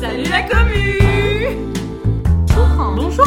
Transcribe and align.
Salut 0.00 0.24
la 0.30 0.42
commu. 0.42 0.98
Bonjour 2.96 3.26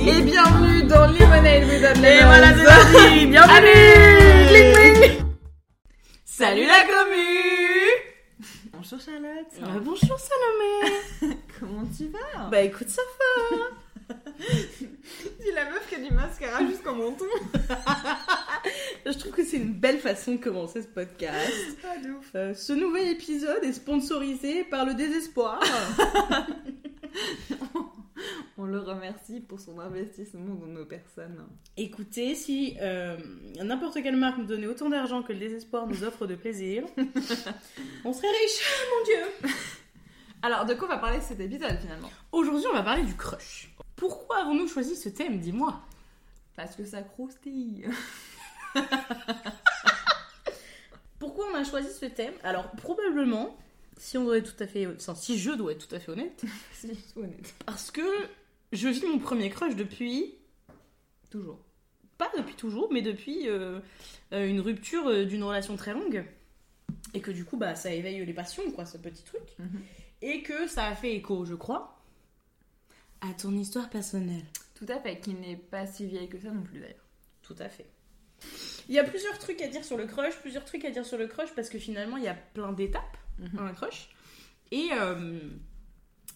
Et 0.00 0.22
bienvenue 0.22 0.82
dans 0.84 1.06
Lemonade 1.06 1.64
Without 1.64 2.04
Et 2.04 2.16
Lemons. 2.16 2.26
voilà, 2.26 2.54
c'est 2.56 2.64
parti. 2.64 3.26
Bienvenue. 3.26 3.56
Allez 3.56 4.46
Cling, 4.48 4.72
cling. 5.00 5.24
Salut 6.24 6.66
la 6.66 6.82
commu. 6.84 8.46
Bonjour 8.72 8.98
Charlotte. 9.00 9.52
Euh, 9.62 9.80
Bonjour 9.82 10.18
Salomé. 10.18 11.36
Comment 11.60 11.84
tu 11.96 12.08
vas? 12.08 12.48
Bah 12.50 12.60
écoute, 12.62 12.88
ça 12.88 13.02
va 13.18 13.56
C'est 15.40 15.52
la 15.52 15.70
meuf 15.70 15.88
qui 15.88 15.94
a 15.94 15.98
du 15.98 16.12
mascara 16.12 16.66
jusqu'au 16.66 16.94
menton 16.94 17.24
Je 19.06 19.12
trouve 19.12 19.32
que 19.32 19.44
c'est 19.44 19.58
une 19.58 19.72
belle 19.72 19.98
façon 19.98 20.32
de 20.32 20.38
commencer 20.38 20.82
ce 20.82 20.88
podcast. 20.88 21.78
Pas 21.80 21.96
de 21.98 22.10
ouf 22.10 22.30
Euh, 22.34 22.54
ce 22.54 22.72
nouvel 22.72 23.08
épisode 23.08 23.62
est 23.62 23.72
sponsorisé 23.72 24.64
par 24.64 24.84
le 24.84 24.94
désespoir. 24.94 25.60
On 28.58 28.64
le 28.64 28.80
remercie 28.80 29.40
pour 29.40 29.60
son 29.60 29.78
investissement 29.78 30.54
dans 30.54 30.66
nos 30.66 30.86
personnes. 30.86 31.46
Écoutez, 31.76 32.34
si 32.34 32.76
euh, 32.80 33.16
n'importe 33.62 34.02
quelle 34.02 34.16
marque 34.16 34.38
nous 34.38 34.46
donnait 34.46 34.66
autant 34.66 34.88
d'argent 34.88 35.22
que 35.22 35.32
le 35.34 35.38
désespoir 35.38 35.86
nous 35.86 36.02
offre 36.04 36.26
de 36.26 36.34
plaisir, 36.34 36.84
on 38.04 38.12
serait 38.14 38.28
riche, 38.28 38.62
mon 38.90 39.04
dieu 39.04 39.50
Alors, 40.42 40.64
de 40.66 40.74
quoi 40.74 40.86
on 40.86 40.90
va 40.90 40.98
parler 40.98 41.18
de 41.18 41.22
cet 41.22 41.40
épisode 41.40 41.78
finalement 41.80 42.10
Aujourd'hui, 42.32 42.66
on 42.70 42.74
va 42.74 42.82
parler 42.82 43.02
du 43.02 43.16
crush. 43.16 43.70
Pourquoi 43.96 44.38
avons-nous 44.38 44.68
choisi 44.68 44.94
ce 44.94 45.08
thème, 45.08 45.38
dis-moi 45.38 45.80
Parce 46.54 46.76
que 46.76 46.84
ça 46.84 47.02
croustille 47.02 47.86
Pourquoi 51.18 51.46
on 51.52 51.54
a 51.56 51.64
choisi 51.64 51.90
ce 51.92 52.04
thème? 52.06 52.34
Alors, 52.44 52.70
probablement, 52.72 53.56
si 53.96 54.18
on 54.18 54.24
doit 54.24 54.38
être 54.38 54.54
tout 54.54 54.62
à 54.62 54.66
fait... 54.66 54.86
Enfin, 54.86 55.14
si 55.14 55.38
je 55.38 55.50
dois 55.52 55.72
être 55.72 55.88
tout 55.88 55.94
à 55.94 55.98
fait 55.98 56.12
honnête, 56.12 56.44
Si, 56.72 56.94
sois 56.94 57.22
honnête. 57.22 57.54
parce 57.64 57.90
que 57.90 58.02
je 58.72 58.88
vis 58.88 59.04
mon 59.06 59.18
premier 59.18 59.48
crush 59.50 59.74
depuis... 59.74 60.34
Toujours. 61.30 61.58
Pas 62.18 62.30
depuis 62.36 62.54
toujours, 62.54 62.92
mais 62.92 63.02
depuis 63.02 63.48
euh, 63.48 63.80
euh, 64.32 64.46
une 64.48 64.60
rupture 64.60 65.08
euh, 65.08 65.24
d'une 65.24 65.42
relation 65.42 65.76
très 65.76 65.92
longue. 65.92 66.24
Et 67.14 67.20
que 67.20 67.30
du 67.30 67.44
coup, 67.44 67.56
bah, 67.56 67.74
ça 67.74 67.92
éveille 67.92 68.24
les 68.24 68.32
passions, 68.32 68.70
quoi, 68.70 68.84
ce 68.86 68.98
petit 68.98 69.22
truc. 69.24 69.42
Mhm. 69.58 69.82
Et 70.22 70.42
que 70.42 70.66
ça 70.66 70.86
a 70.86 70.94
fait 70.94 71.14
écho, 71.14 71.44
je 71.44 71.54
crois, 71.54 72.00
à 73.20 73.32
ton 73.34 73.52
histoire 73.56 73.90
personnelle. 73.90 74.44
Tout 74.74 74.86
à 74.88 74.98
fait, 75.00 75.20
qui 75.20 75.34
n'est 75.34 75.56
pas 75.56 75.86
si 75.86 76.06
vieille 76.06 76.28
que 76.28 76.38
ça 76.38 76.50
non 76.50 76.62
plus 76.62 76.80
d'ailleurs. 76.80 77.04
Tout 77.42 77.56
à 77.58 77.68
fait. 77.68 77.86
Il 78.88 78.94
y 78.94 78.98
a 78.98 79.04
plusieurs 79.04 79.38
trucs 79.38 79.60
à 79.62 79.68
dire 79.68 79.84
sur 79.84 79.96
le 79.96 80.06
crush, 80.06 80.36
plusieurs 80.40 80.64
trucs 80.64 80.84
à 80.84 80.90
dire 80.90 81.04
sur 81.06 81.16
le 81.18 81.26
crush, 81.26 81.54
parce 81.54 81.68
que 81.68 81.78
finalement, 81.78 82.16
il 82.16 82.24
y 82.24 82.28
a 82.28 82.34
plein 82.34 82.72
d'étapes 82.72 83.16
Mhm. 83.38 83.48
dans 83.54 83.62
un 83.64 83.72
crush. 83.74 84.08
Et 84.70 84.88
euh, 84.92 85.38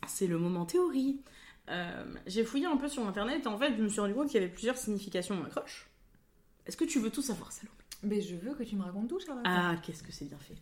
c'est 0.07 0.27
le 0.27 0.39
moment 0.39 0.67
théorie. 0.67 1.21
Euh, 1.69 2.05
J'ai 2.27 2.45
fouillé 2.45 2.67
un 2.67 2.77
peu 2.77 2.89
sur 2.89 3.07
internet 3.07 3.43
et 3.45 3.49
en 3.49 3.57
fait, 3.59 3.75
je 3.77 3.83
me 3.83 3.89
suis 3.89 4.01
rendu 4.01 4.13
compte 4.15 4.29
qu'il 4.29 4.41
y 4.41 4.45
avait 4.45 4.53
plusieurs 4.53 4.77
significations 4.77 5.37
dans 5.39 5.45
un 5.45 5.49
crush. 5.49 5.89
Est-ce 6.67 6.77
que 6.77 6.85
tu 6.85 6.99
veux 7.01 7.11
tout 7.11 7.23
savoir, 7.23 7.53
Salomé 7.53 7.77
Mais 8.03 8.21
je 8.23 8.35
veux 8.35 8.55
que 8.55 8.63
tu 8.63 8.77
me 8.77 8.83
racontes 8.83 9.09
tout, 9.09 9.21
Charlotte. 9.21 9.45
Ah, 9.47 9.77
qu'est-ce 9.83 10.03
que 10.03 10.11
c'est 10.11 10.25
bien 10.25 10.39
fait. 10.39 10.55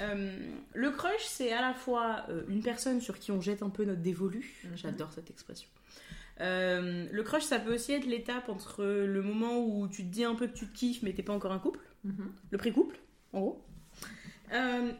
Euh, 0.00 0.36
le 0.74 0.90
crush, 0.90 1.24
c'est 1.24 1.50
à 1.52 1.62
la 1.62 1.72
fois 1.72 2.26
euh, 2.28 2.42
une 2.48 2.62
personne 2.62 3.00
sur 3.00 3.18
qui 3.18 3.32
on 3.32 3.40
jette 3.40 3.62
un 3.62 3.70
peu 3.70 3.84
notre 3.84 4.02
dévolu. 4.02 4.54
Mhm. 4.64 4.76
J'adore 4.76 5.12
cette 5.12 5.30
expression. 5.30 5.68
Euh, 6.40 7.06
le 7.10 7.22
crush, 7.22 7.44
ça 7.44 7.58
peut 7.58 7.74
aussi 7.74 7.92
être 7.92 8.04
l'étape 8.04 8.48
entre 8.50 8.84
le 8.84 9.22
moment 9.22 9.64
où 9.64 9.88
tu 9.88 10.02
te 10.02 10.08
dis 10.08 10.24
un 10.24 10.34
peu 10.34 10.46
que 10.46 10.52
tu 10.52 10.66
te 10.66 10.76
kiffes, 10.76 11.02
mais 11.02 11.14
t'es 11.14 11.22
pas 11.22 11.32
encore 11.32 11.52
un 11.52 11.58
couple. 11.58 11.80
Mhm. 12.04 12.32
Le 12.50 12.58
pré-couple, 12.58 12.98
en 13.32 13.40
gros. 13.40 13.64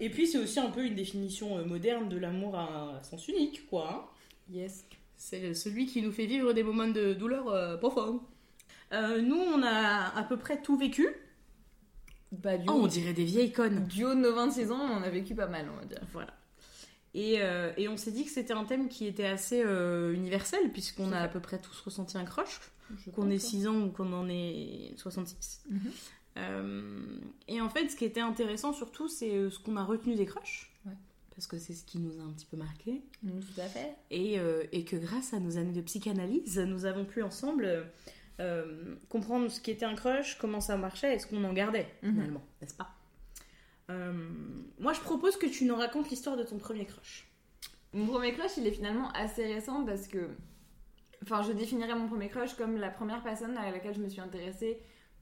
Et 0.00 0.10
puis, 0.10 0.26
c'est 0.26 0.38
aussi 0.38 0.58
un 0.58 0.70
peu 0.70 0.84
une 0.84 0.94
définition 0.96 1.64
moderne 1.66 2.08
de 2.08 2.16
l'amour 2.16 2.56
à, 2.56 2.96
à 2.98 3.02
sens 3.02 3.28
unique, 3.28 3.68
quoi. 3.68 3.88
hein. 3.92 4.04
Yes. 4.50 4.84
C'est 5.16 5.54
celui 5.54 5.86
qui 5.86 6.02
nous 6.02 6.10
fait 6.12 6.26
vivre 6.26 6.52
des 6.54 6.62
moments 6.64 6.88
de 6.88 7.12
douleur 7.12 7.78
profonde. 7.78 8.20
Nous, 8.92 9.36
on 9.36 9.62
a 9.62 10.16
à 10.18 10.22
peu 10.24 10.36
près 10.38 10.60
tout 10.60 10.76
vécu. 10.76 11.06
Bah, 12.42 12.56
du 12.58 12.66
Oh, 12.68 12.72
on 12.82 12.86
dirait 12.86 13.12
des 13.12 13.24
vieilles 13.24 13.52
connes. 13.52 13.86
Du 13.86 14.04
haut 14.04 14.14
de 14.14 14.20
nos 14.20 14.34
26 14.34 14.70
ans, 14.72 14.80
on 14.80 15.02
a 15.02 15.10
vécu 15.10 15.34
pas 15.34 15.46
mal, 15.46 15.66
on 15.72 15.78
va 15.78 15.84
dire. 15.84 16.00
Voilà. 16.12 16.34
Et, 17.14 17.36
euh, 17.40 17.72
et 17.76 17.86
on 17.88 17.96
s'est 17.96 18.10
dit 18.10 18.24
que 18.24 18.30
c'était 18.30 18.52
un 18.54 18.64
thème 18.64 18.88
qui 18.88 19.06
était 19.06 19.26
assez 19.26 19.62
euh, 19.64 20.12
universel, 20.12 20.72
puisqu'on 20.72 21.12
a 21.12 21.18
à 21.20 21.28
peu 21.28 21.40
près 21.40 21.58
tous 21.58 21.80
ressenti 21.80 22.18
un 22.18 22.24
crush, 22.24 22.60
qu'on 23.14 23.30
ait 23.30 23.34
pense, 23.38 23.42
6 23.48 23.68
ans 23.68 23.80
ou 23.82 23.90
qu'on 23.90 24.12
en 24.12 24.28
ait 24.28 24.92
66. 24.96 25.62
Mhm. 25.70 25.80
Euh, 26.36 27.18
et 27.46 27.60
en 27.60 27.68
fait, 27.68 27.88
ce 27.88 27.94
qui 27.96 28.04
était 28.04 28.20
intéressant 28.20 28.72
surtout, 28.72 29.06
c'est 29.08 29.30
euh, 29.30 29.50
ce 29.50 29.60
qu'on 29.60 29.76
a 29.76 29.84
retenu 29.84 30.16
des 30.16 30.26
crushs. 30.26 30.72
Ouais. 30.84 30.92
Parce 31.36 31.46
que 31.46 31.58
c'est 31.58 31.74
ce 31.74 31.84
qui 31.84 31.98
nous 31.98 32.18
a 32.20 32.24
un 32.24 32.30
petit 32.32 32.46
peu 32.46 32.56
marqué. 32.56 33.02
Mm, 33.22 33.30
Tout 33.40 33.60
à 33.60 33.66
fait. 33.66 33.94
Et, 34.10 34.38
et 34.72 34.84
que 34.84 34.96
grâce 34.96 35.34
à 35.34 35.38
nos 35.40 35.56
années 35.56 35.72
de 35.72 35.80
psychanalyse, 35.80 36.58
nous 36.58 36.84
avons 36.84 37.04
pu 37.04 37.22
ensemble 37.22 37.86
euh, 38.40 38.96
comprendre 39.08 39.48
ce 39.50 39.60
qui 39.60 39.70
était 39.70 39.84
un 39.84 39.94
crush, 39.94 40.36
comment 40.38 40.60
ça 40.60 40.76
marchait 40.76 41.14
et 41.14 41.18
ce 41.18 41.26
qu'on 41.26 41.42
en 41.44 41.52
gardait, 41.52 41.86
Mhm. 42.02 42.12
finalement, 42.12 42.42
n'est-ce 42.60 42.74
pas? 42.74 42.90
Euh, 43.90 44.12
Moi, 44.78 44.92
je 44.92 45.00
propose 45.00 45.36
que 45.36 45.46
tu 45.46 45.64
nous 45.66 45.76
racontes 45.76 46.10
l'histoire 46.10 46.36
de 46.36 46.42
ton 46.42 46.58
premier 46.58 46.84
crush. 46.86 47.26
Mon 47.92 48.06
premier 48.06 48.32
crush, 48.32 48.56
il 48.56 48.66
est 48.66 48.72
finalement 48.72 49.10
assez 49.12 49.44
récent 49.52 49.84
parce 49.84 50.08
que. 50.08 50.28
Enfin, 51.22 51.42
je 51.42 51.52
définirais 51.52 51.94
mon 51.94 52.08
premier 52.08 52.28
crush 52.28 52.54
comme 52.54 52.76
la 52.76 52.90
première 52.90 53.22
personne 53.22 53.56
à 53.56 53.70
laquelle 53.70 53.94
je 53.94 54.00
me 54.00 54.08
suis 54.08 54.20
intéressée 54.20 54.78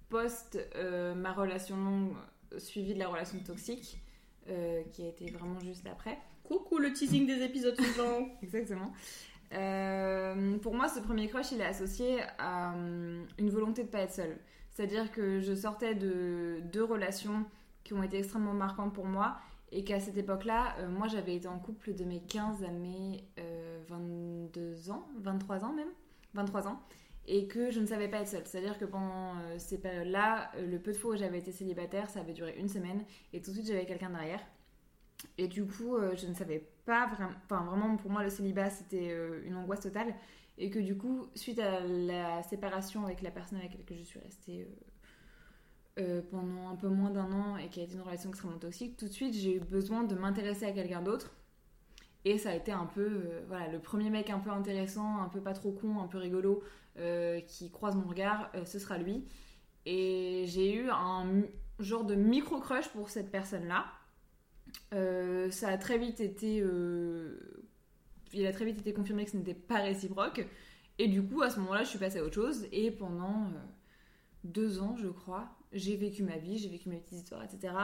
post 0.08 0.58
euh, 0.74 1.14
ma 1.14 1.32
relation 1.32 1.76
longue 1.76 2.14
suivie 2.58 2.94
de 2.94 2.98
la 2.98 3.08
relation 3.08 3.38
toxique, 3.40 3.98
qui 4.46 5.02
a 5.04 5.08
été 5.08 5.30
vraiment 5.30 5.60
juste 5.60 5.86
après. 5.86 6.18
Coucou 6.44 6.78
le 6.78 6.92
teasing 6.92 7.26
des 7.26 7.42
épisodes 7.42 7.78
suivants. 7.80 8.28
Exactement. 8.42 8.92
Euh, 9.54 10.58
pour 10.58 10.74
moi, 10.74 10.88
ce 10.88 11.00
premier 11.00 11.28
crush, 11.28 11.52
il 11.52 11.60
est 11.60 11.66
associé 11.66 12.20
à 12.38 12.74
euh, 12.74 13.24
une 13.38 13.50
volonté 13.50 13.82
de 13.82 13.88
pas 13.88 14.00
être 14.00 14.12
seule. 14.12 14.36
C'est-à-dire 14.70 15.12
que 15.12 15.40
je 15.40 15.54
sortais 15.54 15.94
de 15.94 16.60
deux 16.72 16.84
relations 16.84 17.44
qui 17.84 17.92
ont 17.92 18.02
été 18.02 18.18
extrêmement 18.18 18.54
marquantes 18.54 18.94
pour 18.94 19.04
moi 19.04 19.36
et 19.70 19.84
qu'à 19.84 20.00
cette 20.00 20.16
époque-là, 20.16 20.76
euh, 20.78 20.88
moi, 20.88 21.08
j'avais 21.08 21.34
été 21.34 21.48
en 21.48 21.58
couple 21.58 21.94
de 21.94 22.04
mes 22.04 22.20
15 22.20 22.64
à 22.64 22.68
mes 22.68 23.24
euh, 23.38 23.82
22 23.88 24.90
ans, 24.90 25.06
23 25.20 25.64
ans 25.64 25.72
même, 25.72 25.88
23 26.34 26.68
ans, 26.68 26.80
et 27.26 27.46
que 27.46 27.70
je 27.70 27.80
ne 27.80 27.86
savais 27.86 28.08
pas 28.08 28.20
être 28.20 28.28
seule. 28.28 28.46
C'est-à-dire 28.46 28.78
que 28.78 28.84
pendant 28.86 29.34
ces 29.58 29.78
périodes-là, 29.78 30.50
le 30.66 30.78
peu 30.78 30.92
de 30.92 30.96
fois 30.96 31.12
où 31.12 31.16
j'avais 31.16 31.38
été 31.38 31.52
célibataire, 31.52 32.08
ça 32.10 32.20
avait 32.20 32.32
duré 32.32 32.54
une 32.58 32.68
semaine 32.68 33.04
et 33.32 33.40
tout 33.40 33.50
de 33.50 33.56
suite, 33.56 33.68
j'avais 33.68 33.86
quelqu'un 33.86 34.10
derrière. 34.10 34.40
Et 35.38 35.46
du 35.46 35.64
coup, 35.64 35.96
je 36.16 36.26
ne 36.26 36.34
savais 36.34 36.66
pas 36.84 37.06
vraiment. 37.06 37.32
Enfin, 37.44 37.64
vraiment, 37.64 37.96
pour 37.96 38.10
moi, 38.10 38.22
le 38.22 38.30
célibat, 38.30 38.70
c'était 38.70 39.10
euh, 39.10 39.42
une 39.44 39.56
angoisse 39.56 39.80
totale. 39.80 40.14
Et 40.58 40.70
que 40.70 40.78
du 40.78 40.96
coup, 40.96 41.26
suite 41.34 41.58
à 41.58 41.80
la 41.80 42.42
séparation 42.42 43.04
avec 43.04 43.22
la 43.22 43.30
personne 43.30 43.58
avec 43.58 43.76
laquelle 43.76 43.98
je 43.98 44.04
suis 44.04 44.20
restée 44.20 44.68
euh, 45.98 46.00
euh, 46.00 46.22
pendant 46.30 46.68
un 46.68 46.76
peu 46.76 46.88
moins 46.88 47.10
d'un 47.10 47.32
an 47.32 47.56
et 47.56 47.68
qui 47.68 47.80
a 47.80 47.84
été 47.84 47.94
une 47.94 48.02
relation 48.02 48.30
extrêmement 48.30 48.58
toxique, 48.58 48.96
tout 48.96 49.06
de 49.06 49.12
suite, 49.12 49.34
j'ai 49.34 49.56
eu 49.56 49.60
besoin 49.60 50.04
de 50.04 50.14
m'intéresser 50.14 50.66
à 50.66 50.72
quelqu'un 50.72 51.02
d'autre. 51.02 51.32
Et 52.24 52.38
ça 52.38 52.50
a 52.50 52.54
été 52.54 52.70
un 52.70 52.86
peu, 52.86 53.42
voilà, 53.48 53.66
le 53.68 53.80
premier 53.80 54.08
mec 54.08 54.30
un 54.30 54.38
peu 54.38 54.50
intéressant, 54.50 55.20
un 55.20 55.28
peu 55.28 55.40
pas 55.40 55.54
trop 55.54 55.72
con, 55.72 56.00
un 56.00 56.06
peu 56.06 56.18
rigolo, 56.18 56.62
qui 57.48 57.68
croise 57.72 57.96
mon 57.96 58.06
regard, 58.06 58.52
ce 58.64 58.78
sera 58.78 58.96
lui. 58.96 59.24
Et 59.86 60.44
j'ai 60.46 60.72
eu 60.72 60.88
un 60.90 61.42
genre 61.80 62.04
de 62.04 62.14
micro-crush 62.14 62.88
pour 62.90 63.10
cette 63.10 63.32
personne-là. 63.32 63.86
Euh, 64.92 65.50
ça 65.50 65.68
a 65.68 65.78
très 65.78 65.98
vite 65.98 66.20
été. 66.20 66.60
euh, 66.60 67.38
il 68.32 68.46
a 68.46 68.52
très 68.52 68.64
vite 68.64 68.78
été 68.78 68.92
confirmé 68.92 69.24
que 69.24 69.30
ce 69.30 69.36
n'était 69.36 69.54
pas 69.54 69.82
réciproque. 69.82 70.46
Et 70.98 71.08
du 71.08 71.22
coup, 71.22 71.42
à 71.42 71.50
ce 71.50 71.58
moment-là, 71.60 71.84
je 71.84 71.88
suis 71.90 71.98
passée 71.98 72.18
à 72.18 72.24
autre 72.24 72.34
chose. 72.34 72.66
Et 72.72 72.90
pendant 72.90 73.44
euh, 73.46 73.60
deux 74.44 74.80
ans, 74.80 74.96
je 74.96 75.08
crois, 75.08 75.48
j'ai 75.72 75.96
vécu 75.96 76.22
ma 76.22 76.36
vie, 76.36 76.58
j'ai 76.58 76.68
vécu 76.68 76.88
mes 76.88 76.98
petites 76.98 77.18
histoires, 77.18 77.42
etc. 77.42 77.74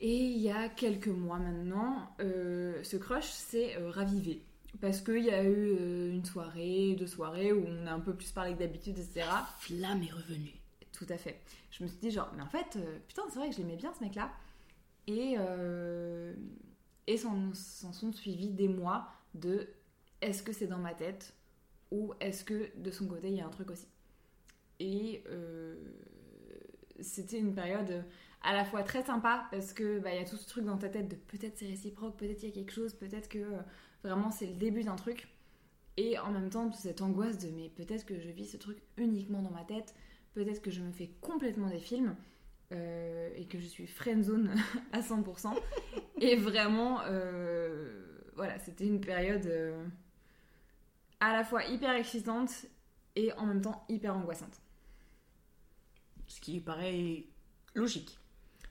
Et 0.00 0.16
il 0.16 0.38
y 0.38 0.50
a 0.50 0.68
quelques 0.68 1.08
mois 1.08 1.38
maintenant, 1.38 2.14
ce 2.18 2.96
crush 2.96 3.30
s'est 3.30 3.76
ravivé. 3.90 4.42
Parce 4.80 5.00
qu'il 5.00 5.24
y 5.24 5.30
a 5.30 5.44
eu 5.44 6.10
une 6.10 6.24
soirée, 6.24 6.96
deux 6.98 7.06
soirées 7.06 7.52
où 7.52 7.64
on 7.66 7.86
a 7.86 7.92
un 7.92 8.00
peu 8.00 8.12
plus 8.14 8.32
parlé 8.32 8.54
que 8.54 8.58
d'habitude, 8.58 8.98
etc. 8.98 9.26
Flamme 9.58 10.02
est 10.02 10.12
revenue. 10.12 10.54
Tout 10.92 11.06
à 11.10 11.16
fait. 11.16 11.40
Je 11.70 11.84
me 11.84 11.88
suis 11.88 11.98
dit, 11.98 12.10
genre, 12.10 12.32
mais 12.36 12.42
en 12.42 12.48
fait, 12.48 12.78
putain, 13.06 13.22
c'est 13.30 13.38
vrai 13.38 13.50
que 13.50 13.54
je 13.54 13.60
l'aimais 13.60 13.76
bien 13.76 13.92
ce 13.94 14.02
mec-là. 14.02 14.30
Et, 15.06 15.34
euh, 15.38 16.34
et 17.06 17.16
s'en 17.16 17.52
sont 17.54 18.12
suivis 18.12 18.50
des 18.50 18.68
mois 18.68 19.08
de 19.34 19.68
est-ce 20.20 20.42
que 20.42 20.52
c'est 20.52 20.66
dans 20.66 20.78
ma 20.78 20.94
tête 20.94 21.34
ou 21.90 22.14
est-ce 22.20 22.44
que 22.44 22.70
de 22.78 22.90
son 22.90 23.06
côté 23.06 23.28
il 23.28 23.36
y 23.36 23.40
a 23.40 23.46
un 23.46 23.50
truc 23.50 23.70
aussi. 23.70 23.86
Et 24.80 25.22
euh, 25.28 25.76
c'était 27.00 27.38
une 27.38 27.54
période 27.54 28.04
à 28.42 28.52
la 28.52 28.64
fois 28.64 28.82
très 28.82 29.02
sympa 29.02 29.46
parce 29.50 29.72
que 29.72 29.98
bah, 29.98 30.14
y 30.14 30.18
a 30.18 30.24
tout 30.24 30.36
ce 30.36 30.46
truc 30.46 30.64
dans 30.64 30.76
ta 30.78 30.88
tête 30.88 31.08
de 31.08 31.16
peut-être 31.16 31.58
c'est 31.58 31.66
réciproque, 31.66 32.16
peut-être 32.16 32.42
il 32.42 32.48
y 32.48 32.52
a 32.52 32.54
quelque 32.54 32.72
chose, 32.72 32.94
peut-être 32.94 33.28
que 33.28 33.38
euh, 33.38 33.60
vraiment 34.02 34.30
c'est 34.30 34.46
le 34.46 34.54
début 34.54 34.82
d'un 34.82 34.96
truc. 34.96 35.28
Et 35.96 36.18
en 36.18 36.32
même 36.32 36.50
temps, 36.50 36.68
toute 36.68 36.80
cette 36.80 37.02
angoisse 37.02 37.38
de 37.38 37.50
mais 37.50 37.68
peut-être 37.68 38.04
que 38.04 38.18
je 38.18 38.28
vis 38.28 38.46
ce 38.46 38.56
truc 38.56 38.78
uniquement 38.96 39.42
dans 39.42 39.50
ma 39.50 39.64
tête, 39.64 39.94
peut-être 40.34 40.60
que 40.60 40.72
je 40.72 40.82
me 40.82 40.90
fais 40.90 41.10
complètement 41.20 41.68
des 41.68 41.78
films 41.78 42.16
euh, 42.72 43.30
et 43.36 43.46
que 43.46 43.58
je 43.58 43.66
suis 43.66 43.86
friendzone 43.86 44.54
à 44.92 45.00
100%. 45.00 45.54
et 46.20 46.36
vraiment, 46.36 47.00
euh, 47.04 48.04
voilà, 48.34 48.58
c'était 48.58 48.86
une 48.86 49.00
période 49.00 49.46
euh, 49.46 49.84
à 51.20 51.32
la 51.32 51.44
fois 51.44 51.64
hyper 51.64 51.94
excitante 51.94 52.66
et 53.16 53.32
en 53.34 53.46
même 53.46 53.60
temps 53.60 53.84
hyper 53.88 54.16
angoissante. 54.16 54.60
Ce 56.26 56.40
qui 56.40 56.60
paraît 56.60 57.26
logique. 57.74 58.18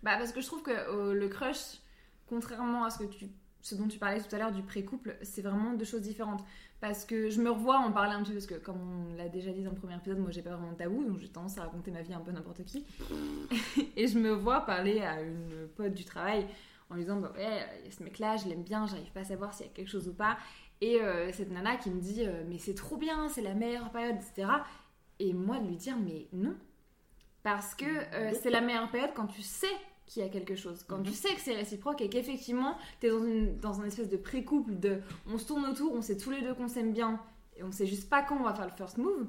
Bah 0.01 0.17
parce 0.17 0.33
que 0.33 0.41
je 0.41 0.47
trouve 0.47 0.63
que 0.63 1.13
le 1.13 1.27
crush, 1.29 1.79
contrairement 2.27 2.83
à 2.83 2.89
ce 2.89 2.99
que 2.99 3.03
tu, 3.05 3.27
ce 3.63 3.75
dont 3.75 3.87
tu 3.87 3.97
parlais 3.97 4.21
tout 4.21 4.35
à 4.35 4.37
l'heure 4.37 4.51
du 4.51 4.61
pré-couple, 4.61 5.15
c'est 5.21 5.41
vraiment 5.41 5.73
deux 5.73 5.85
choses 5.85 6.01
différentes. 6.01 6.43
Parce 6.81 7.05
que 7.05 7.29
je 7.29 7.41
me 7.41 7.49
revois 7.49 7.77
en 7.77 7.93
parler 7.93 8.11
un 8.11 8.21
petit 8.21 8.31
peu 8.31 8.37
parce 8.37 8.45
que 8.45 8.55
comme 8.55 8.77
on 8.77 9.15
l'a 9.15 9.29
déjà 9.29 9.53
dit 9.53 9.63
dans 9.63 9.71
le 9.71 9.77
premier 9.77 9.95
épisode, 9.95 10.19
moi 10.19 10.31
j'ai 10.31 10.41
pas 10.41 10.49
vraiment 10.49 10.73
de 10.73 10.77
tabou, 10.77 11.05
donc 11.05 11.17
j'ai 11.19 11.29
tendance 11.29 11.57
à 11.57 11.61
raconter 11.61 11.89
ma 11.89 12.01
vie 12.01 12.13
un 12.13 12.19
peu 12.19 12.31
n'importe 12.31 12.65
qui. 12.65 12.85
et 13.95 14.05
je 14.05 14.19
me 14.19 14.31
vois 14.31 14.65
parler 14.65 14.99
à 14.99 15.21
une 15.21 15.69
pote 15.77 15.93
du 15.93 16.03
travail 16.03 16.45
en 16.89 16.95
lui 16.95 17.03
disant 17.03 17.21
bah 17.21 17.31
ouais, 17.37 17.65
il 17.79 17.85
y 17.85 17.87
a 17.87 17.91
ce 17.91 18.03
mec-là, 18.03 18.35
je 18.35 18.49
l'aime 18.49 18.63
bien, 18.63 18.85
j'arrive 18.85 19.11
pas 19.13 19.21
à 19.21 19.23
savoir 19.23 19.53
s'il 19.53 19.65
y 19.65 19.69
a 19.69 19.71
quelque 19.71 19.89
chose 19.89 20.09
ou 20.09 20.13
pas. 20.13 20.37
Et 20.81 20.99
euh, 21.01 21.31
cette 21.31 21.51
nana 21.51 21.77
qui 21.77 21.89
me 21.89 22.01
dit 22.01 22.25
euh, 22.25 22.43
mais 22.49 22.57
c'est 22.57 22.75
trop 22.75 22.97
bien, 22.97 23.29
c'est 23.29 23.41
la 23.41 23.53
meilleure 23.53 23.89
période, 23.89 24.17
etc. 24.17 24.51
Et 25.19 25.31
moi 25.31 25.59
de 25.59 25.67
lui 25.67 25.77
dire 25.77 25.95
mais 25.97 26.27
non, 26.33 26.57
parce 27.43 27.75
que 27.75 27.85
euh, 27.85 28.33
c'est 28.41 28.49
la 28.49 28.59
meilleure 28.59 28.91
période 28.91 29.11
quand 29.15 29.27
tu 29.27 29.41
sais 29.41 29.71
qu'il 30.05 30.21
y 30.21 30.25
a 30.25 30.29
quelque 30.29 30.55
chose, 30.55 30.83
quand 30.87 30.97
Mhm. 30.97 31.03
tu 31.05 31.13
sais 31.13 31.33
que 31.33 31.39
c'est 31.41 31.55
réciproque 31.55 32.01
et 32.01 32.09
qu'effectivement 32.09 32.77
t'es 32.99 33.09
dans 33.09 33.23
une 33.23 33.57
dans 33.59 33.81
un 33.81 33.85
espèce 33.85 34.09
de 34.09 34.17
pré-couple 34.17 34.77
de 34.79 35.01
on 35.27 35.37
se 35.37 35.45
tourne 35.47 35.65
autour, 35.65 35.93
on 35.93 36.01
sait 36.01 36.17
tous 36.17 36.29
les 36.31 36.41
deux 36.41 36.53
qu'on 36.53 36.67
s'aime 36.67 36.91
bien 36.91 37.19
et 37.57 37.63
on 37.63 37.71
sait 37.71 37.87
juste 37.87 38.09
pas 38.09 38.21
quand 38.21 38.35
on 38.37 38.43
va 38.43 38.53
faire 38.53 38.65
le 38.65 38.71
first 38.71 38.97
move. 38.97 39.27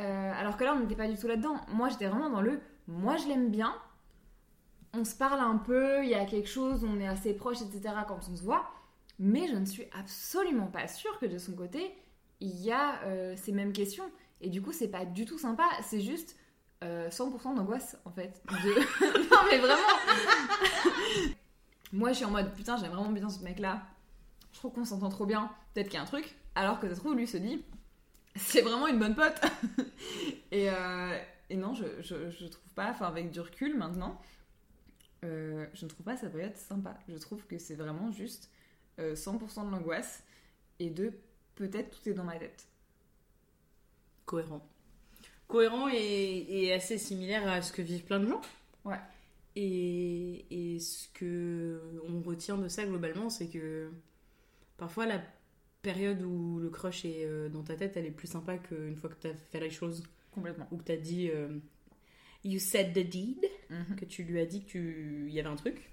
Euh, 0.00 0.32
alors 0.36 0.56
que 0.56 0.64
là 0.64 0.74
on 0.74 0.80
n'était 0.80 0.94
pas 0.96 1.08
du 1.08 1.16
tout 1.16 1.26
là-dedans. 1.26 1.56
Moi 1.68 1.88
j'étais 1.88 2.06
vraiment 2.06 2.30
dans 2.30 2.40
le 2.42 2.60
moi 2.86 3.16
je 3.16 3.26
l'aime 3.28 3.50
bien, 3.50 3.74
on 4.94 5.04
se 5.04 5.14
parle 5.14 5.40
un 5.40 5.56
peu, 5.56 6.02
il 6.04 6.10
y 6.10 6.14
a 6.14 6.24
quelque 6.26 6.48
chose, 6.48 6.84
on 6.84 7.00
est 7.00 7.06
assez 7.08 7.32
proches, 7.34 7.62
etc. 7.62 7.94
quand 8.06 8.18
on 8.30 8.36
se 8.36 8.42
voit, 8.42 8.70
mais 9.18 9.48
je 9.48 9.54
ne 9.56 9.64
suis 9.64 9.84
absolument 9.98 10.66
pas 10.66 10.86
sûre 10.88 11.18
que 11.18 11.26
de 11.26 11.38
son 11.38 11.52
côté 11.52 11.94
il 12.40 12.56
y 12.60 12.72
a 12.72 13.00
euh, 13.04 13.34
ces 13.36 13.52
mêmes 13.52 13.72
questions. 13.72 14.10
Et 14.40 14.50
du 14.50 14.60
coup 14.60 14.72
c'est 14.72 14.88
pas 14.88 15.04
du 15.04 15.24
tout 15.24 15.38
sympa, 15.38 15.64
c'est 15.82 16.00
juste 16.00 16.36
euh, 16.82 17.08
100% 17.08 17.54
d'angoisse 17.56 17.96
en 18.04 18.10
fait. 18.10 18.42
Non 18.50 19.38
mais 19.50 19.58
vraiment 19.58 19.82
Moi 21.92 22.10
je 22.10 22.16
suis 22.16 22.24
en 22.24 22.30
mode 22.30 22.52
putain 22.54 22.76
j'aime 22.76 22.92
vraiment 22.92 23.10
bien 23.10 23.28
ce 23.30 23.40
mec 23.40 23.58
là, 23.58 23.82
je 24.52 24.58
trouve 24.58 24.72
qu'on 24.72 24.84
s'entend 24.84 25.08
trop 25.08 25.26
bien, 25.26 25.50
peut-être 25.74 25.88
qu'il 25.88 25.96
y 25.96 25.98
a 25.98 26.02
un 26.02 26.06
truc, 26.06 26.36
alors 26.54 26.80
que 26.80 26.88
ça 26.88 26.94
se 26.94 27.00
trouve 27.00 27.14
lui 27.14 27.26
se 27.26 27.36
dit 27.36 27.64
c'est 28.34 28.62
vraiment 28.62 28.86
une 28.86 28.98
bonne 28.98 29.14
pote 29.14 29.40
et, 30.50 30.70
euh, 30.70 31.18
non 31.54 31.74
je, 31.74 31.84
je, 32.02 32.46
trouve 32.46 32.72
pas, 32.74 32.90
enfin 32.90 33.06
avec 33.06 33.30
du 33.30 33.40
recul 33.40 33.76
maintenant, 33.76 34.20
euh, 35.24 35.66
je 35.74 35.84
ne 35.84 35.90
trouve 35.90 36.04
pas 36.04 36.16
ça 36.16 36.28
peut 36.28 36.40
être 36.40 36.58
sympa. 36.58 36.96
Je 37.08 37.16
trouve 37.16 37.46
que 37.46 37.58
c'est 37.58 37.74
vraiment 37.74 38.10
juste 38.10 38.50
euh, 38.98 39.14
100% 39.14 39.66
de 39.66 39.70
l'angoisse 39.70 40.22
et 40.78 40.90
de 40.90 41.12
peut-être 41.54 41.90
tout 41.90 42.08
est 42.08 42.14
dans 42.14 42.24
ma 42.24 42.38
tête. 42.38 42.66
Cohérent. 44.24 44.66
Cohérent 45.52 45.88
et, 45.92 46.46
et 46.48 46.72
assez 46.72 46.96
similaire 46.96 47.46
à 47.46 47.60
ce 47.60 47.72
que 47.74 47.82
vivent 47.82 48.04
plein 48.04 48.18
de 48.20 48.26
gens. 48.26 48.40
Ouais. 48.86 48.96
Et, 49.54 50.46
et 50.74 50.78
ce 50.78 51.08
que 51.12 51.78
on 52.08 52.22
retient 52.22 52.56
de 52.56 52.68
ça 52.68 52.86
globalement, 52.86 53.28
c'est 53.28 53.48
que 53.48 53.90
parfois 54.78 55.04
la 55.04 55.22
période 55.82 56.22
où 56.22 56.58
le 56.58 56.70
crush 56.70 57.04
est 57.04 57.26
euh, 57.26 57.50
dans 57.50 57.62
ta 57.62 57.76
tête, 57.76 57.98
elle 57.98 58.06
est 58.06 58.10
plus 58.12 58.28
sympa 58.28 58.56
qu'une 58.56 58.96
fois 58.96 59.10
que 59.10 59.20
tu 59.20 59.26
as 59.26 59.34
fait 59.34 59.60
les 59.60 59.68
choses 59.68 60.02
Complètement. 60.30 60.66
ou 60.70 60.78
que 60.78 60.84
tu 60.84 60.92
as 60.92 60.96
dit 60.96 61.28
euh, 61.28 61.58
You 62.44 62.58
said 62.58 62.94
the 62.94 63.06
deed, 63.06 63.44
que 63.98 64.06
tu 64.06 64.22
lui 64.22 64.40
as 64.40 64.46
dit 64.46 64.64
qu'il 64.64 65.28
y 65.28 65.38
avait 65.38 65.50
un 65.50 65.56
truc. 65.56 65.90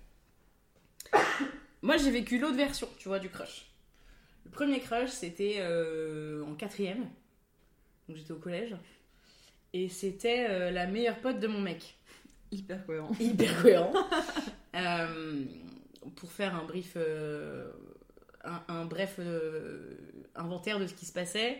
Moi, 1.81 1.97
j'ai 1.97 2.11
vécu 2.11 2.39
l'autre 2.39 2.55
version, 2.55 2.87
tu 2.97 3.09
vois, 3.09 3.19
du 3.19 3.29
crush. 3.29 3.71
Le 4.45 4.51
premier 4.51 4.79
crush, 4.79 5.09
c'était 5.09 5.57
euh, 5.59 6.45
en 6.45 6.55
quatrième. 6.55 7.09
Donc 8.07 8.15
j'étais 8.17 8.31
au 8.31 8.39
collège. 8.39 8.75
Et 9.73 9.89
c'était 9.89 10.47
euh, 10.49 10.71
la 10.71 10.87
meilleure 10.87 11.19
pote 11.19 11.39
de 11.39 11.47
mon 11.47 11.61
mec. 11.61 11.97
Hyper 12.51 12.85
cohérent. 12.85 13.11
Hyper 13.19 13.61
cohérent. 13.61 13.93
Euh, 14.75 15.43
pour 16.15 16.31
faire 16.31 16.55
un 16.55 16.63
brief, 16.63 16.93
euh, 16.95 17.71
un, 18.43 18.61
un 18.67 18.85
bref 18.85 19.19
inventaire 20.35 20.79
de 20.79 20.87
ce 20.87 20.93
qui 20.93 21.05
se 21.05 21.13
passait. 21.13 21.59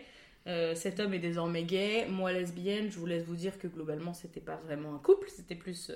cet 0.74 0.98
homme 0.98 1.14
est 1.14 1.20
désormais 1.20 1.62
gay, 1.62 2.06
moi 2.08 2.32
lesbienne. 2.32 2.90
Je 2.90 2.98
vous 2.98 3.06
laisse 3.06 3.24
vous 3.24 3.36
dire 3.36 3.58
que 3.58 3.68
globalement, 3.68 4.14
c'était 4.14 4.40
pas 4.40 4.56
vraiment 4.56 4.94
un 4.94 4.98
couple, 4.98 5.28
c'était 5.28 5.54
plus 5.54 5.92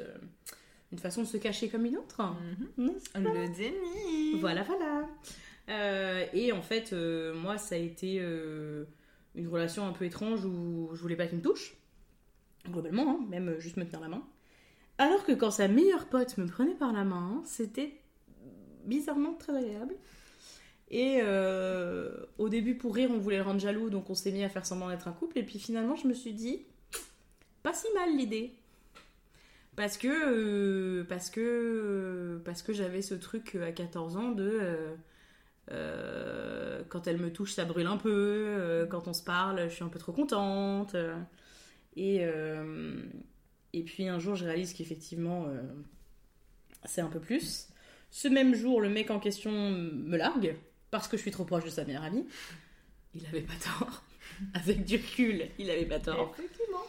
une 0.93 0.99
façon 0.99 1.23
de 1.23 1.27
se 1.27 1.37
cacher 1.37 1.69
comme 1.69 1.87
une 1.87 1.97
autre. 1.97 2.17
Pas 2.17 2.37
Le 3.21 3.57
déni. 3.57 4.41
voilà, 4.41 4.63
voilà. 4.63 6.29
Et 6.33 6.53
en 6.53 6.63
fait, 6.63 6.93
moi, 6.93 7.59
ça 7.59 7.75
a 7.75 7.79
été 7.79 8.19
une 8.19 9.49
relation 9.49 9.87
un 9.89 9.93
peu 9.93 10.05
étrange 10.05 10.45
où 10.45 10.91
je 10.95 11.01
voulais 11.01 11.17
pas 11.17 11.27
qu'il 11.27 11.39
me 11.39 11.43
touche. 11.43 11.75
Globalement, 12.71 13.11
hein, 13.11 13.27
même 13.29 13.49
euh, 13.49 13.61
juste 13.61 13.77
me 13.77 13.85
tenir 13.85 14.01
la 14.01 14.09
main. 14.09 14.23
Alors 14.99 15.25
que 15.25 15.33
quand 15.33 15.51
sa 15.51 15.69
meilleure 15.69 16.07
pote 16.07 16.39
me 16.39 16.47
prenait 16.47 16.75
par 16.75 16.93
la 16.93 17.05
main, 17.05 17.43
c'était 17.45 18.01
bizarrement 18.85 19.35
très 19.35 19.57
agréable. 19.57 19.95
Et 20.91 21.19
euh, 21.23 22.11
au 22.39 22.49
début, 22.49 22.77
pour 22.77 22.95
rire, 22.95 23.11
on 23.13 23.19
voulait 23.19 23.39
le 23.39 23.43
rendre 23.43 23.61
jaloux, 23.61 23.91
donc 23.91 24.09
on 24.09 24.15
s'est 24.15 24.31
mis 24.31 24.45
à 24.45 24.49
faire 24.49 24.65
semblant 24.65 24.89
d'être 24.89 25.09
un 25.09 25.13
couple. 25.13 25.39
Et 25.39 25.43
puis 25.43 25.59
finalement, 25.59 25.97
je 25.97 26.07
me 26.07 26.15
suis 26.15 26.33
dit, 26.33 26.63
pas 27.63 27.75
si 27.75 27.87
mal 27.95 28.17
l'idée. 28.17 28.55
Parce 29.77 29.99
que, 29.99 30.09
euh, 30.09 31.05
parce 31.05 31.31
que, 31.31 32.41
parce 32.45 32.63
que 32.63 32.73
j'avais 32.73 33.03
ce 33.03 33.15
truc 33.15 33.57
à 33.57 33.73
14 33.73 34.17
ans 34.17 34.31
de. 34.31 34.95
quand 36.89 37.07
elle 37.09 37.19
me 37.19 37.33
touche, 37.33 37.53
ça 37.53 37.65
brûle 37.65 37.89
un 37.89 37.97
peu. 37.97 38.87
quand 38.91 39.09
on 39.09 39.13
se 39.13 39.25
parle, 39.25 39.69
je 39.69 39.75
suis 39.75 39.85
un 39.85 39.89
peu 39.89 39.99
trop 39.99 40.13
contente. 40.13 40.95
Et, 41.97 42.19
euh, 42.23 43.03
et 43.73 43.83
puis 43.83 44.09
un 44.09 44.19
jour, 44.19 44.35
je 44.35 44.45
réalise 44.45 44.73
qu'effectivement, 44.73 45.47
euh, 45.47 45.63
c'est 46.85 47.01
un 47.01 47.09
peu 47.09 47.21
plus. 47.21 47.69
Ce 48.11 48.29
même 48.29 48.55
jour, 48.55 48.81
le 48.81 48.89
mec 48.89 49.11
en 49.11 49.19
question 49.21 49.51
me 49.71 50.17
largue 50.17 50.57
parce 50.91 51.09
que 51.09 51.17
je 51.17 51.23
suis 51.23 51.31
trop 51.31 51.45
proche 51.45 51.65
de 51.65 51.71
sa 51.71 51.85
meilleure 51.85 52.05
amie. 52.05 52.27
Il 53.15 53.27
avait 53.27 53.43
pas 53.43 53.55
tort. 53.55 54.03
Avec 54.55 54.85
du 54.85 54.97
recul, 54.97 55.49
il 55.59 55.71
avait 55.71 55.87
pas 55.87 56.01
tort. 56.01 56.35
Effectivement. 56.39 56.83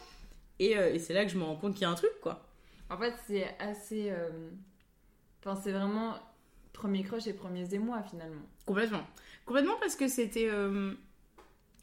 Et, 0.58 0.76
euh, 0.76 0.92
et 0.94 0.98
c'est 0.98 1.14
là 1.14 1.24
que 1.24 1.30
je 1.30 1.38
me 1.38 1.44
rends 1.44 1.56
compte 1.56 1.74
qu'il 1.74 1.82
y 1.82 1.84
a 1.84 1.90
un 1.90 1.94
truc, 1.94 2.12
quoi. 2.20 2.46
En 2.88 2.98
fait, 2.98 3.14
c'est 3.26 3.56
assez. 3.58 4.12
Enfin, 5.40 5.60
c'est 5.62 5.72
vraiment 5.72 6.16
premier 6.72 7.02
crush 7.02 7.26
et 7.26 7.32
premiers 7.32 7.74
émois 7.74 8.02
finalement. 8.02 8.42
Complètement. 8.64 9.04
Complètement 9.44 9.76
parce 9.80 9.96
que 9.96 10.08
c'était. 10.08 10.48
euh, 10.48 10.94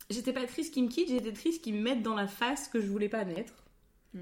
J'étais 0.09 0.33
pas 0.33 0.45
triste 0.45 0.73
qu'il 0.73 0.83
me 0.83 0.89
quitte, 0.89 1.09
j'étais 1.09 1.31
triste 1.31 1.63
qu'il 1.63 1.75
me 1.75 1.81
mette 1.81 2.01
dans 2.01 2.15
la 2.15 2.27
face 2.27 2.67
que 2.67 2.81
je 2.81 2.87
voulais 2.87 3.09
pas 3.09 3.25
mettre. 3.25 3.53
Mm. 4.13 4.19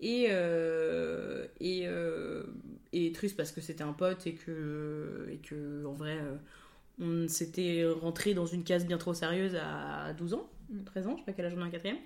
Et, 0.00 0.26
euh, 0.30 1.46
et, 1.58 1.82
euh, 1.86 2.44
et 2.92 3.12
triste 3.12 3.36
parce 3.36 3.50
que 3.50 3.60
c'était 3.60 3.82
un 3.82 3.94
pote 3.94 4.26
et 4.26 4.34
que, 4.34 5.28
et 5.32 5.38
que 5.38 5.84
en 5.86 5.94
vrai, 5.94 6.18
euh, 6.18 6.36
on 7.00 7.28
s'était 7.28 7.84
rentré 7.86 8.34
dans 8.34 8.46
une 8.46 8.62
case 8.62 8.86
bien 8.86 8.98
trop 8.98 9.14
sérieuse 9.14 9.56
à 9.56 10.12
12 10.14 10.34
ans, 10.34 10.50
Mm. 10.68 10.82
13 10.84 11.06
ans, 11.06 11.12
je 11.14 11.20
sais 11.20 11.26
pas 11.26 11.32
quel 11.32 11.46
âge 11.46 11.54
on 11.56 11.62
a 11.62 11.66
en 11.66 11.70
quatrième. 11.70 11.98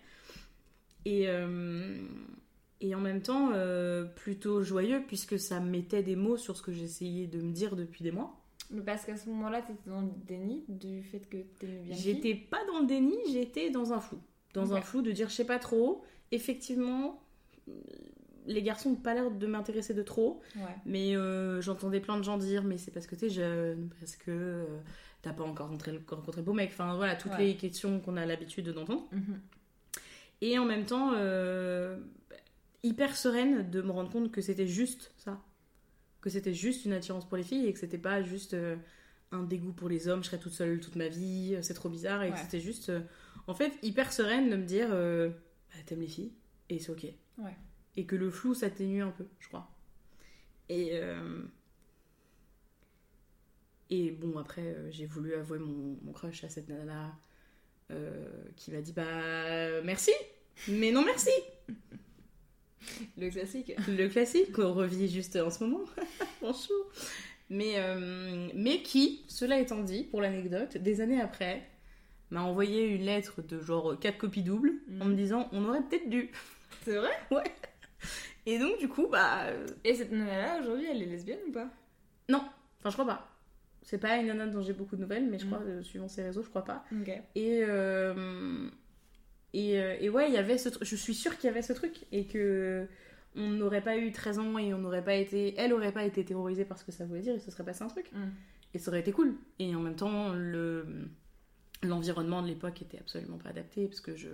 Et, 1.06 1.28
euh, 1.28 1.98
et 2.82 2.94
en 2.94 3.00
même 3.00 3.22
temps, 3.22 3.52
plutôt 4.16 4.62
joyeux 4.62 5.02
puisque 5.06 5.38
ça 5.38 5.60
mettait 5.60 6.02
des 6.02 6.16
mots 6.16 6.36
sur 6.36 6.56
ce 6.56 6.62
que 6.62 6.72
j'essayais 6.72 7.26
de 7.26 7.40
me 7.40 7.52
dire 7.52 7.74
depuis 7.74 8.02
des 8.02 8.12
mois. 8.12 8.39
Mais 8.70 8.82
parce 8.82 9.04
qu'à 9.04 9.16
ce 9.16 9.28
moment-là, 9.30 9.62
t'étais 9.62 9.90
dans 9.90 10.02
le 10.02 10.10
déni 10.26 10.64
du 10.68 11.02
fait 11.02 11.20
que 11.28 11.38
t'aimais 11.58 11.80
bien. 11.84 11.96
J'étais 11.96 12.34
pas 12.34 12.64
dans 12.66 12.80
le 12.80 12.86
déni, 12.86 13.16
j'étais 13.32 13.70
dans 13.70 13.92
un 13.92 14.00
flou. 14.00 14.18
Dans 14.54 14.72
un 14.74 14.80
flou 14.80 15.02
de 15.02 15.10
dire 15.12 15.28
je 15.28 15.34
sais 15.34 15.44
pas 15.46 15.58
trop. 15.58 16.04
Effectivement, 16.30 17.20
les 18.46 18.62
garçons 18.62 18.90
n'ont 18.90 18.96
pas 18.96 19.14
l'air 19.14 19.30
de 19.30 19.46
m'intéresser 19.46 19.94
de 19.94 20.02
trop. 20.02 20.40
Ouais. 20.56 20.62
Mais 20.86 21.16
euh, 21.16 21.60
j'entendais 21.60 22.00
plein 22.00 22.16
de 22.16 22.22
gens 22.24 22.38
dire 22.38 22.62
mais 22.64 22.78
c'est 22.78 22.90
parce 22.90 23.06
que 23.06 23.14
t'es 23.16 23.28
jeune, 23.28 23.90
parce 24.00 24.16
que 24.16 24.30
euh, 24.30 24.64
t'as 25.22 25.32
pas 25.32 25.44
encore 25.44 25.66
rencontré, 25.66 25.92
rencontré 26.08 26.40
le 26.40 26.44
beau 26.44 26.52
mec. 26.52 26.70
Enfin 26.72 26.94
voilà, 26.96 27.16
toutes 27.16 27.32
Ouais. 27.32 27.46
les 27.46 27.56
questions 27.56 28.00
qu'on 28.00 28.16
a 28.16 28.24
l'habitude 28.26 28.68
d'entendre. 28.70 29.08
Mhm. 29.12 29.40
Et 30.42 30.58
en 30.58 30.64
même 30.64 30.84
temps, 30.86 31.12
euh, 31.14 31.98
hyper 32.82 33.16
sereine 33.16 33.68
de 33.70 33.82
me 33.82 33.90
rendre 33.90 34.10
compte 34.10 34.30
que 34.32 34.40
c'était 34.40 34.66
juste 34.66 35.12
ça. 35.18 35.38
Que 36.20 36.30
c'était 36.30 36.54
juste 36.54 36.84
une 36.84 36.92
attirance 36.92 37.26
pour 37.26 37.36
les 37.36 37.42
filles 37.42 37.66
et 37.66 37.72
que 37.72 37.78
c'était 37.78 37.98
pas 37.98 38.22
juste 38.22 38.54
euh, 38.54 38.76
un 39.32 39.42
dégoût 39.42 39.72
pour 39.72 39.88
les 39.88 40.08
hommes, 40.08 40.22
je 40.22 40.28
serais 40.28 40.38
toute 40.38 40.52
seule 40.52 40.80
toute 40.80 40.96
ma 40.96 41.08
vie, 41.08 41.54
euh, 41.54 41.62
c'est 41.62 41.74
trop 41.74 41.88
bizarre. 41.88 42.22
Et 42.22 42.30
que 42.30 42.38
c'était 42.38 42.60
juste, 42.60 42.90
euh, 42.90 43.00
en 43.46 43.54
fait, 43.54 43.72
hyper 43.82 44.12
sereine 44.12 44.50
de 44.50 44.56
me 44.56 44.64
dire 44.64 44.88
euh, 44.90 45.28
bah, 45.28 45.80
t'aimes 45.86 46.00
les 46.00 46.08
filles 46.08 46.32
et 46.68 46.78
c'est 46.78 46.90
ok. 46.90 47.04
Ouais. 47.38 47.56
Et 47.96 48.06
que 48.06 48.16
le 48.16 48.30
flou 48.30 48.54
s'atténue 48.54 49.02
un 49.02 49.10
peu, 49.10 49.26
je 49.38 49.48
crois. 49.48 49.70
Et. 50.68 51.00
Et 53.92 54.12
bon, 54.12 54.38
après, 54.38 54.76
j'ai 54.90 55.04
voulu 55.04 55.34
avouer 55.34 55.58
mon, 55.58 55.98
mon 56.02 56.12
crush 56.12 56.44
à 56.44 56.48
cette 56.48 56.68
nana 56.68 57.12
euh, 57.90 58.24
qui 58.56 58.70
m'a 58.70 58.80
dit 58.80 58.92
Bah, 58.92 59.82
merci, 59.82 60.12
mais 60.68 60.92
non 60.92 61.04
merci. 61.04 61.30
Le 63.18 63.30
classique. 63.30 63.72
Le 63.88 64.08
classique 64.08 64.52
qu'on 64.52 64.72
revit 64.72 65.08
juste 65.08 65.36
en 65.36 65.50
ce 65.50 65.64
moment. 65.64 65.84
Bonjour. 66.40 66.90
Mais, 67.50 67.74
euh, 67.76 68.48
mais 68.54 68.82
qui, 68.82 69.24
cela 69.28 69.58
étant 69.58 69.82
dit, 69.82 70.04
pour 70.04 70.20
l'anecdote, 70.20 70.76
des 70.76 71.00
années 71.00 71.20
après, 71.20 71.62
m'a 72.30 72.42
envoyé 72.42 72.86
une 72.86 73.02
lettre 73.02 73.42
de 73.42 73.60
genre 73.60 73.98
4 73.98 74.18
copies 74.18 74.42
doubles 74.42 74.72
en 75.00 75.06
me 75.06 75.14
disant 75.14 75.48
on 75.52 75.64
aurait 75.68 75.82
peut-être 75.82 76.08
dû. 76.08 76.30
C'est 76.84 76.96
vrai? 76.96 77.10
Ouais. 77.30 77.44
Et 78.46 78.58
donc, 78.58 78.78
du 78.78 78.88
coup, 78.88 79.08
bah. 79.08 79.44
euh, 79.46 79.66
Et 79.84 79.94
cette 79.94 80.12
nana-là, 80.12 80.60
aujourd'hui, 80.60 80.86
elle 80.90 81.02
est 81.02 81.06
lesbienne 81.06 81.40
ou 81.48 81.52
pas? 81.52 81.68
Non, 82.28 82.42
enfin, 82.78 82.90
je 82.90 82.94
crois 82.94 83.06
pas. 83.06 83.26
C'est 83.82 83.98
pas 83.98 84.16
une 84.18 84.28
nana 84.28 84.46
dont 84.46 84.62
j'ai 84.62 84.72
beaucoup 84.72 84.94
de 84.96 85.00
nouvelles, 85.02 85.26
mais 85.28 85.38
je 85.38 85.44
Mhm. 85.46 85.50
crois, 85.52 85.62
euh, 85.66 85.82
suivant 85.82 86.08
ses 86.08 86.22
réseaux, 86.22 86.42
je 86.42 86.48
crois 86.48 86.64
pas. 86.64 86.84
Ok. 87.00 87.08
Et, 87.34 87.62
euh, 87.64 88.68
et, 89.52 89.80
euh, 89.80 89.96
et 90.00 90.08
ouais, 90.08 90.28
il 90.28 90.34
y 90.34 90.38
avait 90.38 90.58
ce 90.58 90.68
truc. 90.68 90.86
Je 90.86 90.96
suis 90.96 91.14
sûre 91.14 91.36
qu'il 91.38 91.46
y 91.48 91.50
avait 91.50 91.62
ce 91.62 91.72
truc. 91.72 91.96
Et 92.12 92.26
que 92.26 92.86
on 93.36 93.48
n'aurait 93.48 93.82
pas 93.82 93.96
eu 93.96 94.10
13 94.12 94.38
ans 94.40 94.58
et 94.58 94.74
on 94.74 94.78
n'aurait 94.78 95.04
pas 95.04 95.14
été. 95.14 95.54
Elle 95.58 95.72
aurait 95.72 95.92
pas 95.92 96.04
été 96.04 96.24
terrorisée 96.24 96.64
par 96.64 96.78
ce 96.78 96.84
que 96.84 96.92
ça 96.92 97.04
voulait 97.04 97.20
dire 97.20 97.34
et 97.34 97.38
ce 97.40 97.50
serait 97.50 97.64
passé 97.64 97.82
un 97.84 97.88
truc. 97.88 98.10
Mm. 98.12 98.28
Et 98.74 98.78
ça 98.78 98.90
aurait 98.90 99.00
été 99.00 99.12
cool. 99.12 99.34
Et 99.58 99.74
en 99.74 99.80
même 99.80 99.96
temps, 99.96 100.32
le 100.32 100.84
l'environnement 101.82 102.42
de 102.42 102.48
l'époque 102.48 102.82
était 102.82 102.98
absolument 102.98 103.38
pas 103.38 103.48
adapté 103.50 103.86
parce 103.86 104.00
que 104.00 104.14
je, 104.14 104.28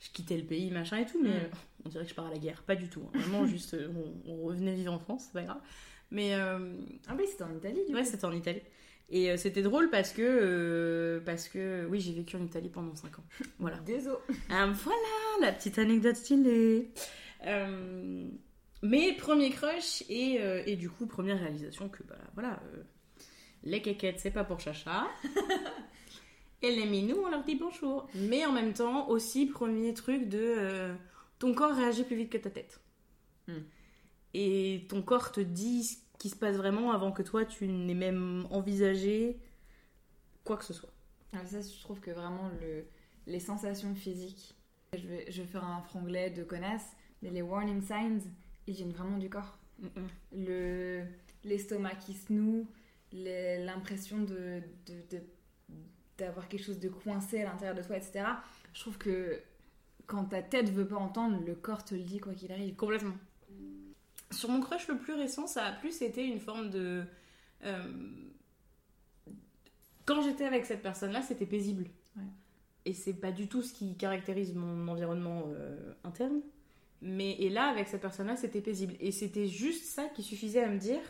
je 0.00 0.10
quittais 0.12 0.36
le 0.36 0.44
pays, 0.44 0.70
machin 0.70 0.98
et 0.98 1.06
tout. 1.06 1.20
Mais 1.22 1.30
Mm. 1.30 1.50
on 1.84 1.88
dirait 1.88 2.04
que 2.04 2.10
je 2.10 2.14
pars 2.14 2.26
à 2.26 2.30
la 2.30 2.38
guerre. 2.38 2.62
Pas 2.62 2.76
du 2.76 2.88
tout. 2.88 3.02
hein. 3.14 3.18
Vraiment, 3.18 3.46
juste, 3.46 3.76
on, 4.26 4.30
on 4.32 4.42
revenait 4.44 4.74
vivre 4.74 4.92
en 4.92 4.98
France, 4.98 5.24
c'est 5.26 5.32
pas 5.32 5.42
grave. 5.44 5.60
Mais. 6.10 6.34
euh, 6.34 6.58
Ah 7.08 7.14
oui, 7.18 7.24
c'était 7.28 7.44
en 7.44 7.54
Italie, 7.56 7.80
du 7.88 7.94
Ouais, 7.94 8.04
c'était 8.04 8.24
en 8.24 8.32
Italie. 8.32 8.62
Et 9.10 9.30
euh, 9.30 9.36
c'était 9.36 9.62
drôle 9.62 9.90
parce 9.90 10.12
que, 10.12 10.22
euh, 10.22 11.20
parce 11.24 11.48
que, 11.48 11.86
oui, 11.86 12.00
j'ai 12.00 12.12
vécu 12.12 12.36
en 12.36 12.44
Italie 12.44 12.70
pendant 12.70 12.94
5 12.94 13.18
ans. 13.18 13.24
Voilà. 13.58 13.78
Désolé. 13.78 14.16
Ah, 14.50 14.66
voilà, 14.66 14.98
la 15.40 15.52
petite 15.52 15.78
anecdote 15.78 16.16
stylée. 16.16 16.90
Euh, 17.46 18.28
mais 18.82 19.12
premier 19.14 19.50
crush 19.50 20.02
et, 20.08 20.40
et 20.66 20.76
du 20.76 20.90
coup, 20.90 21.06
première 21.06 21.38
réalisation 21.38 21.88
que, 21.88 22.02
bah 22.02 22.18
voilà, 22.34 22.62
les 23.62 23.80
quéquettes, 23.80 24.20
c'est 24.20 24.30
pas 24.30 24.44
pour 24.44 24.60
Chacha. 24.60 25.06
et 26.62 26.70
les 26.70 26.84
minous, 26.84 27.16
on 27.24 27.30
leur 27.30 27.44
dit 27.44 27.54
bonjour. 27.54 28.06
Mais 28.14 28.44
en 28.44 28.52
même 28.52 28.74
temps, 28.74 29.08
aussi, 29.08 29.46
premier 29.46 29.94
truc 29.94 30.28
de 30.28 30.94
ton 31.38 31.54
corps 31.54 31.74
réagit 31.74 32.04
plus 32.04 32.16
vite 32.16 32.30
que 32.30 32.38
ta 32.38 32.50
tête. 32.50 32.80
Hmm. 33.48 33.62
Et 34.34 34.86
ton 34.88 35.00
corps 35.00 35.32
te 35.32 35.40
dit 35.40 35.84
ce 35.84 35.96
qui 36.18 36.28
se 36.28 36.36
passe 36.36 36.56
vraiment 36.56 36.92
avant 36.92 37.12
que 37.12 37.22
toi, 37.22 37.44
tu 37.44 37.66
n'aies 37.68 37.94
même 37.94 38.46
envisagé 38.50 39.38
quoi 40.44 40.56
que 40.56 40.64
ce 40.64 40.72
soit. 40.72 40.90
Ah, 41.32 41.44
ça, 41.46 41.60
je 41.60 41.80
trouve 41.82 42.00
que 42.00 42.10
vraiment, 42.10 42.48
le... 42.60 42.84
les 43.26 43.40
sensations 43.40 43.94
physiques. 43.94 44.54
Je 44.96 45.06
vais, 45.06 45.30
je 45.30 45.42
vais 45.42 45.48
faire 45.48 45.64
un 45.64 45.82
franglais 45.82 46.30
de 46.30 46.44
connasse, 46.44 46.86
mais 47.22 47.30
les 47.30 47.42
warning 47.42 47.82
signs, 47.82 48.20
ils 48.66 48.74
viennent 48.74 48.92
vraiment 48.92 49.18
du 49.18 49.28
corps. 49.28 49.58
le 50.32 51.04
l'estomac 51.44 51.96
qui 51.96 52.14
se 52.14 52.32
noue, 52.32 52.66
l'impression 53.12 54.22
de- 54.22 54.62
d'avoir 56.16 56.48
quelque 56.48 56.64
chose 56.64 56.78
de 56.78 56.88
coincé 56.88 57.42
à 57.42 57.44
l'intérieur 57.44 57.74
de 57.76 57.82
toi, 57.82 57.96
etc. 57.96 58.24
Je 58.72 58.80
trouve 58.80 58.96
que 58.98 59.40
quand 60.06 60.24
ta 60.26 60.42
tête 60.42 60.70
veut 60.70 60.86
pas 60.86 60.96
entendre, 60.96 61.42
le 61.44 61.54
corps 61.54 61.84
te 61.84 61.94
le 61.94 62.02
dit 62.02 62.18
quoi 62.18 62.32
qu'il 62.34 62.52
arrive. 62.52 62.76
Complètement. 62.76 63.14
Sur 64.30 64.48
mon 64.50 64.60
crush 64.60 64.88
le 64.88 64.96
plus 64.98 65.14
récent, 65.14 65.46
ça 65.46 65.64
a 65.64 65.72
plus 65.72 66.02
été 66.02 66.24
une 66.24 66.40
forme 66.40 66.70
de. 66.70 67.04
euh, 67.64 67.82
Quand 70.04 70.22
j'étais 70.22 70.44
avec 70.44 70.66
cette 70.66 70.82
personne-là, 70.82 71.22
c'était 71.22 71.46
paisible. 71.46 71.86
Ouais. 72.16 72.22
Et 72.84 72.92
c'est 72.92 73.14
pas 73.14 73.32
du 73.32 73.48
tout 73.48 73.62
ce 73.62 73.72
qui 73.72 73.96
caractérise 73.96 74.54
mon 74.54 74.88
environnement 74.88 75.44
euh, 75.48 75.94
interne. 76.04 76.40
Mais 77.00 77.32
et 77.32 77.50
là, 77.50 77.66
avec 77.68 77.88
cette 77.88 78.00
personne-là, 78.00 78.36
c'était 78.36 78.60
paisible. 78.60 78.94
Et 79.00 79.12
c'était 79.12 79.46
juste 79.46 79.84
ça 79.84 80.04
qui 80.14 80.22
suffisait 80.22 80.62
à 80.62 80.68
me 80.68 80.78
dire 80.78 81.00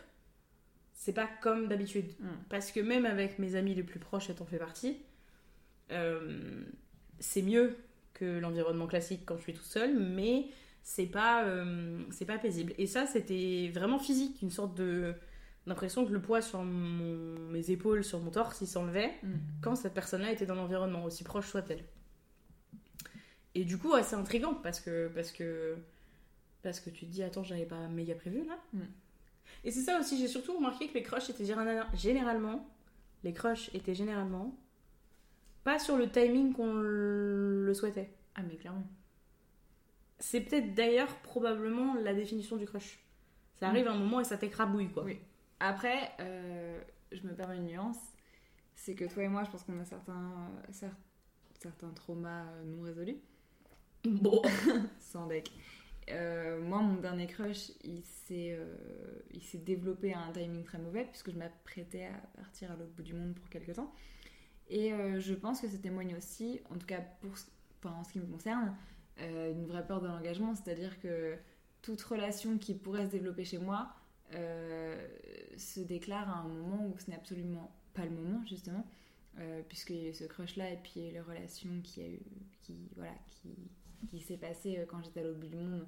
c'est 0.95 1.13
pas 1.13 1.29
comme 1.43 1.69
d'habitude. 1.69 2.07
Mm. 2.21 2.29
Parce 2.49 2.73
que 2.73 2.81
même 2.81 3.05
avec 3.07 3.39
mes 3.39 3.57
amis 3.57 3.75
les 3.75 3.83
plus 3.83 3.99
proches, 4.01 4.31
et 4.31 4.35
t'en 4.35 4.47
fais 4.47 4.59
partie, 4.59 4.99
euh, 5.91 6.63
c'est 7.19 7.43
mieux 7.43 7.77
que 8.15 8.39
l'environnement 8.39 8.87
classique 8.87 9.23
quand 9.27 9.37
je 9.37 9.43
suis 9.43 9.55
toute 9.55 9.65
seule, 9.65 9.99
mais 9.99 10.47
c'est 10.85 11.07
pas, 11.07 11.45
euh, 11.47 12.05
c'est 12.13 12.27
pas 12.27 12.39
paisible. 12.39 12.73
Et 12.79 12.87
ça, 12.87 13.07
c'était 13.07 13.73
vraiment 13.75 13.99
physique, 13.99 14.41
une 14.43 14.51
sorte 14.51 14.77
de 14.77 15.15
d'impression 15.67 16.05
que 16.07 16.13
le 16.13 16.21
poids 16.21 16.43
sur 16.43 16.63
mon- 16.63 17.39
mes 17.51 17.71
épaules, 17.71 18.05
sur 18.05 18.21
mon 18.21 18.31
torse, 18.31 18.61
il 18.61 18.67
s'enlevait 18.69 19.11
quand 19.63 19.75
cette 19.77 19.95
personne-là 19.95 20.31
était 20.31 20.45
dans 20.47 20.55
l'environnement, 20.55 21.05
aussi 21.05 21.25
proche 21.25 21.49
soit-elle. 21.49 21.83
Et 23.55 23.65
du 23.65 23.79
coup, 23.79 23.93
ouais, 23.93 24.03
c'est 24.03 24.17
intriguant 24.17 24.55
parce 24.55 24.81
que, 24.81 25.09
parce 25.15 25.33
que 25.33 25.77
parce 26.63 26.81
que 26.81 26.91
tu 26.91 27.07
te 27.07 27.11
dis, 27.11 27.23
attends, 27.23 27.45
j'avais 27.45 27.67
pas 27.67 27.89
méga 27.89 28.15
prévu 28.15 28.45
là. 28.47 28.59
Mm. 28.73 28.81
Et 29.65 29.71
c'est 29.71 29.83
ça 29.83 29.99
aussi, 30.01 30.19
j'ai 30.19 30.29
surtout 30.29 30.55
remarqué 30.57 30.89
que 30.89 30.95
les 30.95 31.03
crushs 31.03 31.31
étaient 31.31 31.45
général- 31.45 31.87
généralement, 31.95 32.69
les 33.23 33.33
crushs 33.33 33.71
étaient 33.75 33.95
généralement 33.95 34.55
pas 35.63 35.79
sur 35.79 35.97
le 35.97 36.11
timing 36.11 36.53
qu'on 36.53 36.75
le 36.75 37.73
souhaitait. 37.75 38.11
Ah, 38.35 38.43
mais 38.47 38.57
clairement. 38.57 38.87
C'est 40.19 40.41
peut-être 40.41 40.75
d'ailleurs 40.75 41.15
probablement 41.19 41.95
la 41.95 42.15
définition 42.15 42.57
du 42.57 42.67
crush. 42.67 42.99
Ça 43.57 43.69
arrive 43.69 43.87
à 43.89 43.93
un 43.93 43.99
moment 43.99 44.21
et 44.21 44.25
ça 44.25 44.37
t'écrabouille 44.37 44.91
quoi. 44.91 45.05
Oui. 45.05 45.19
Après, 45.61 46.13
euh, 46.21 46.81
je 47.13 47.23
me 47.27 47.35
permets 47.35 47.57
une 47.57 47.67
nuance. 47.67 47.99
C'est 48.75 48.95
que 48.95 49.05
toi 49.05 49.23
et 49.23 49.29
moi, 49.29 49.45
je 49.45 49.51
pense 49.51 49.63
qu'on 49.63 49.79
a 49.81 49.85
certains, 49.85 50.13
euh, 50.69 50.73
cer- 50.73 50.95
certains 51.61 51.91
traumas 51.91 52.45
euh, 52.45 52.65
non 52.65 52.83
résolus. 52.83 53.19
Bon. 54.05 54.43
sans 54.99 55.27
deck. 55.27 55.51
Euh, 56.11 56.61
moi, 56.61 56.83
mon 56.83 57.01
dernier 57.01 57.27
crush, 57.27 57.71
il 57.83 58.03
s'est, 58.05 58.59
développé 59.55 60.13
à 60.13 60.19
un 60.21 60.33
timing 60.33 60.65
très 60.65 60.79
mauvais 60.79 61.05
puisque 61.05 61.31
je 61.31 61.39
m'apprêtais 61.39 62.07
à 62.07 62.19
partir 62.37 62.71
à 62.73 62.77
l'autre 62.77 62.93
bout 62.93 63.03
du 63.03 63.15
monde 63.15 63.35
pour 63.35 63.49
quelques 63.49 63.75
temps. 63.75 63.93
Et 64.69 64.91
je 65.19 65.35
pense 65.35 65.61
que 65.61 65.69
ça 65.69 65.79
témoigne 65.79 66.15
aussi, 66.17 66.61
en 66.71 66.77
tout 66.77 66.87
cas 66.87 67.01
pour, 67.21 67.33
enfin, 67.79 67.95
en 67.97 68.05
ce 68.05 68.13
qui 68.13 68.19
me 68.19 68.27
concerne, 68.27 68.77
euh, 69.21 69.53
une 69.53 69.67
vraie 69.67 69.87
peur 69.87 70.01
de 70.01 70.09
l'engagement. 70.09 70.55
C'est-à-dire 70.55 71.01
que 71.01 71.37
toute 71.83 72.01
relation 72.03 72.59
qui 72.59 72.75
pourrait 72.75 73.07
se 73.07 73.11
développer 73.11 73.45
chez 73.45 73.59
moi 73.59 73.95
euh, 74.35 75.07
se 75.57 75.81
déclare 75.81 76.29
à 76.29 76.41
un 76.41 76.49
moment 76.49 76.87
où 76.87 76.99
ce 76.99 77.11
n'est 77.11 77.17
absolument 77.17 77.71
pas 77.93 78.05
le 78.05 78.11
moment, 78.11 78.45
justement. 78.47 78.87
Euh, 79.39 79.63
eu 79.91 80.15
ce 80.15 80.25
crush 80.25 80.55
là 80.55 80.71
et 80.71 80.77
puis 80.77 81.11
les 81.11 81.21
relations 81.21 81.81
qui 81.83 82.01
a 82.01 82.07
eu 82.07 82.21
qui 82.63 82.89
voilà 82.95 83.15
qui, 83.27 83.49
qui 84.07 84.21
s'est 84.21 84.37
passé 84.37 84.79
euh, 84.79 84.87
quand 84.87 85.03
j'étais 85.03 85.21
à 85.21 85.23
l'autre 85.25 85.41
du 85.41 85.57
monde 85.57 85.85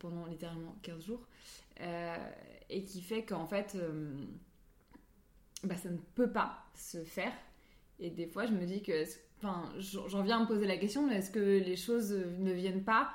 pendant 0.00 0.26
littéralement 0.26 0.76
15 0.82 1.04
jours 1.04 1.24
et 2.68 2.84
qui 2.84 3.00
fait 3.00 3.24
qu'en 3.24 3.46
fait 3.46 3.76
bah, 5.62 5.76
ça 5.76 5.90
ne 5.90 5.96
peut 6.16 6.32
pas 6.32 6.64
se 6.74 7.04
faire 7.04 7.32
et 8.00 8.10
des 8.10 8.26
fois 8.26 8.46
je 8.46 8.52
me 8.52 8.66
dis 8.66 8.82
que 8.82 9.04
enfin 9.38 9.64
j'en 9.78 10.22
viens 10.22 10.38
à 10.38 10.40
me 10.40 10.46
poser 10.46 10.66
la 10.66 10.76
question 10.76 11.06
mais 11.06 11.16
est-ce 11.16 11.30
que 11.30 11.38
les 11.38 11.76
choses 11.76 12.12
ne 12.38 12.52
viennent 12.52 12.84
pas 12.84 13.10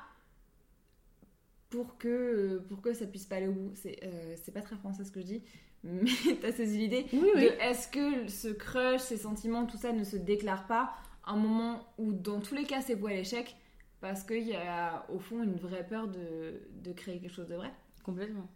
pour 1.70 1.98
que 1.98 2.60
pour 2.70 2.82
que 2.82 2.94
ça 2.94 3.06
puisse 3.06 3.25
pas 3.25 3.38
aller 3.38 3.48
au 3.48 3.53
bout? 3.53 3.72
C'est 3.75 4.00
euh, 4.03 4.36
pas 4.53 4.62
très 4.62 4.75
français 4.75 5.03
ce 5.03 5.12
que 5.12 5.22
je 5.22 5.25
dis 5.25 5.44
mais 5.84 6.12
t'as 6.42 6.51
saisi 6.51 6.77
l'idée 6.77 7.06
Oui, 7.12 7.50
est-ce 7.60 7.89
que 7.89 8.27
ce 8.30 8.48
crush, 8.48 9.01
ces 9.01 9.18
sentiments, 9.18 9.65
tout 9.65 9.77
ça 9.77 9.92
ne 9.92 10.03
se 10.03 10.15
déclare 10.15 10.65
pas 10.68 10.94
à 11.25 11.34
un 11.34 11.36
moment 11.36 11.86
où 11.98 12.13
dans 12.13 12.39
tous 12.39 12.56
les 12.56 12.63
cas 12.63 12.82
c'est 12.82 12.96
voué 12.96 13.13
à 13.13 13.15
l'échec 13.15 13.56
parce 14.00 14.24
qu'il 14.24 14.48
y 14.48 14.56
a 14.56 15.06
au 15.10 15.20
fond 15.20 15.44
une 15.44 15.56
vraie 15.56 15.86
peur 15.86 16.08
de, 16.08 16.62
de 16.84 16.92
créer 16.92 17.20
quelque 17.20 17.34
chose 17.34 17.48
de 17.48 17.56
vrai? 17.56 17.72
Complètement. 18.03 18.48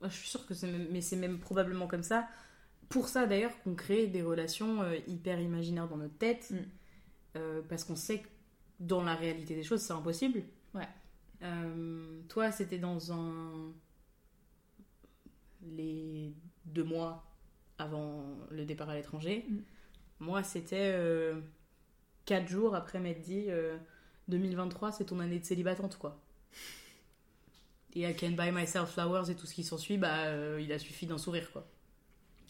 Moi, 0.00 0.08
je 0.10 0.16
suis 0.16 0.28
sûre 0.28 0.46
que 0.46 0.54
c'est 0.54 0.70
même, 0.70 0.86
mais 0.90 1.00
c'est 1.00 1.16
même 1.16 1.38
probablement 1.38 1.86
comme 1.86 2.02
ça. 2.02 2.28
Pour 2.88 3.08
ça 3.08 3.26
d'ailleurs 3.26 3.52
qu'on 3.62 3.74
crée 3.74 4.06
des 4.06 4.22
relations 4.22 4.82
euh, 4.82 4.96
hyper 5.08 5.40
imaginaires 5.40 5.88
dans 5.88 5.96
notre 5.96 6.16
tête, 6.18 6.50
Mm. 6.50 6.56
euh, 7.36 7.62
parce 7.68 7.84
qu'on 7.84 7.96
sait 7.96 8.20
que 8.20 8.28
dans 8.80 9.02
la 9.02 9.14
réalité 9.14 9.54
des 9.54 9.62
choses 9.64 9.80
c'est 9.80 9.92
impossible. 9.92 10.42
Ouais. 10.74 10.88
Euh, 11.42 12.20
toi, 12.28 12.52
c'était 12.52 12.78
dans 12.78 13.12
un 13.12 13.72
les 15.62 16.32
deux 16.64 16.84
mois 16.84 17.24
avant 17.78 18.24
le 18.50 18.64
départ 18.64 18.88
à 18.90 18.94
l'étranger. 18.94 19.44
Mm. 19.48 19.56
Moi, 20.20 20.42
c'était 20.42 20.96
quatre 22.24 22.48
jours 22.48 22.74
après 22.74 23.00
m'être 23.00 23.20
dit 23.20 23.46
euh, 23.48 23.76
2023, 24.28 24.92
c'est 24.92 25.04
ton 25.06 25.20
année 25.20 25.38
de 25.38 25.44
célibatante 25.44 25.98
quoi. 25.98 26.20
Et 27.94 28.02
I 28.08 28.14
can 28.14 28.30
buy 28.32 28.50
myself 28.52 28.90
flowers 28.90 29.30
et 29.30 29.34
tout 29.34 29.46
ce 29.46 29.54
qui 29.54 29.64
s'ensuit, 29.64 29.96
bah, 29.96 30.58
il 30.58 30.70
a 30.72 30.78
suffi 30.78 31.06
d'un 31.06 31.16
sourire, 31.16 31.50
quoi. 31.50 31.66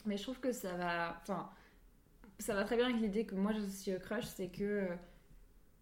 Mais 0.06 0.16
je 0.16 0.22
trouve 0.22 0.40
que 0.40 0.52
ça 0.52 0.74
va. 0.76 1.18
Enfin, 1.22 1.50
ça 2.38 2.54
va 2.54 2.64
très 2.64 2.76
bien 2.76 2.86
avec 2.86 3.00
l'idée 3.00 3.24
que 3.26 3.34
moi 3.34 3.52
j'associe 3.52 3.96
au 3.96 4.00
crush, 4.00 4.24
c'est 4.24 4.48
que 4.48 4.62
euh, 4.62 4.96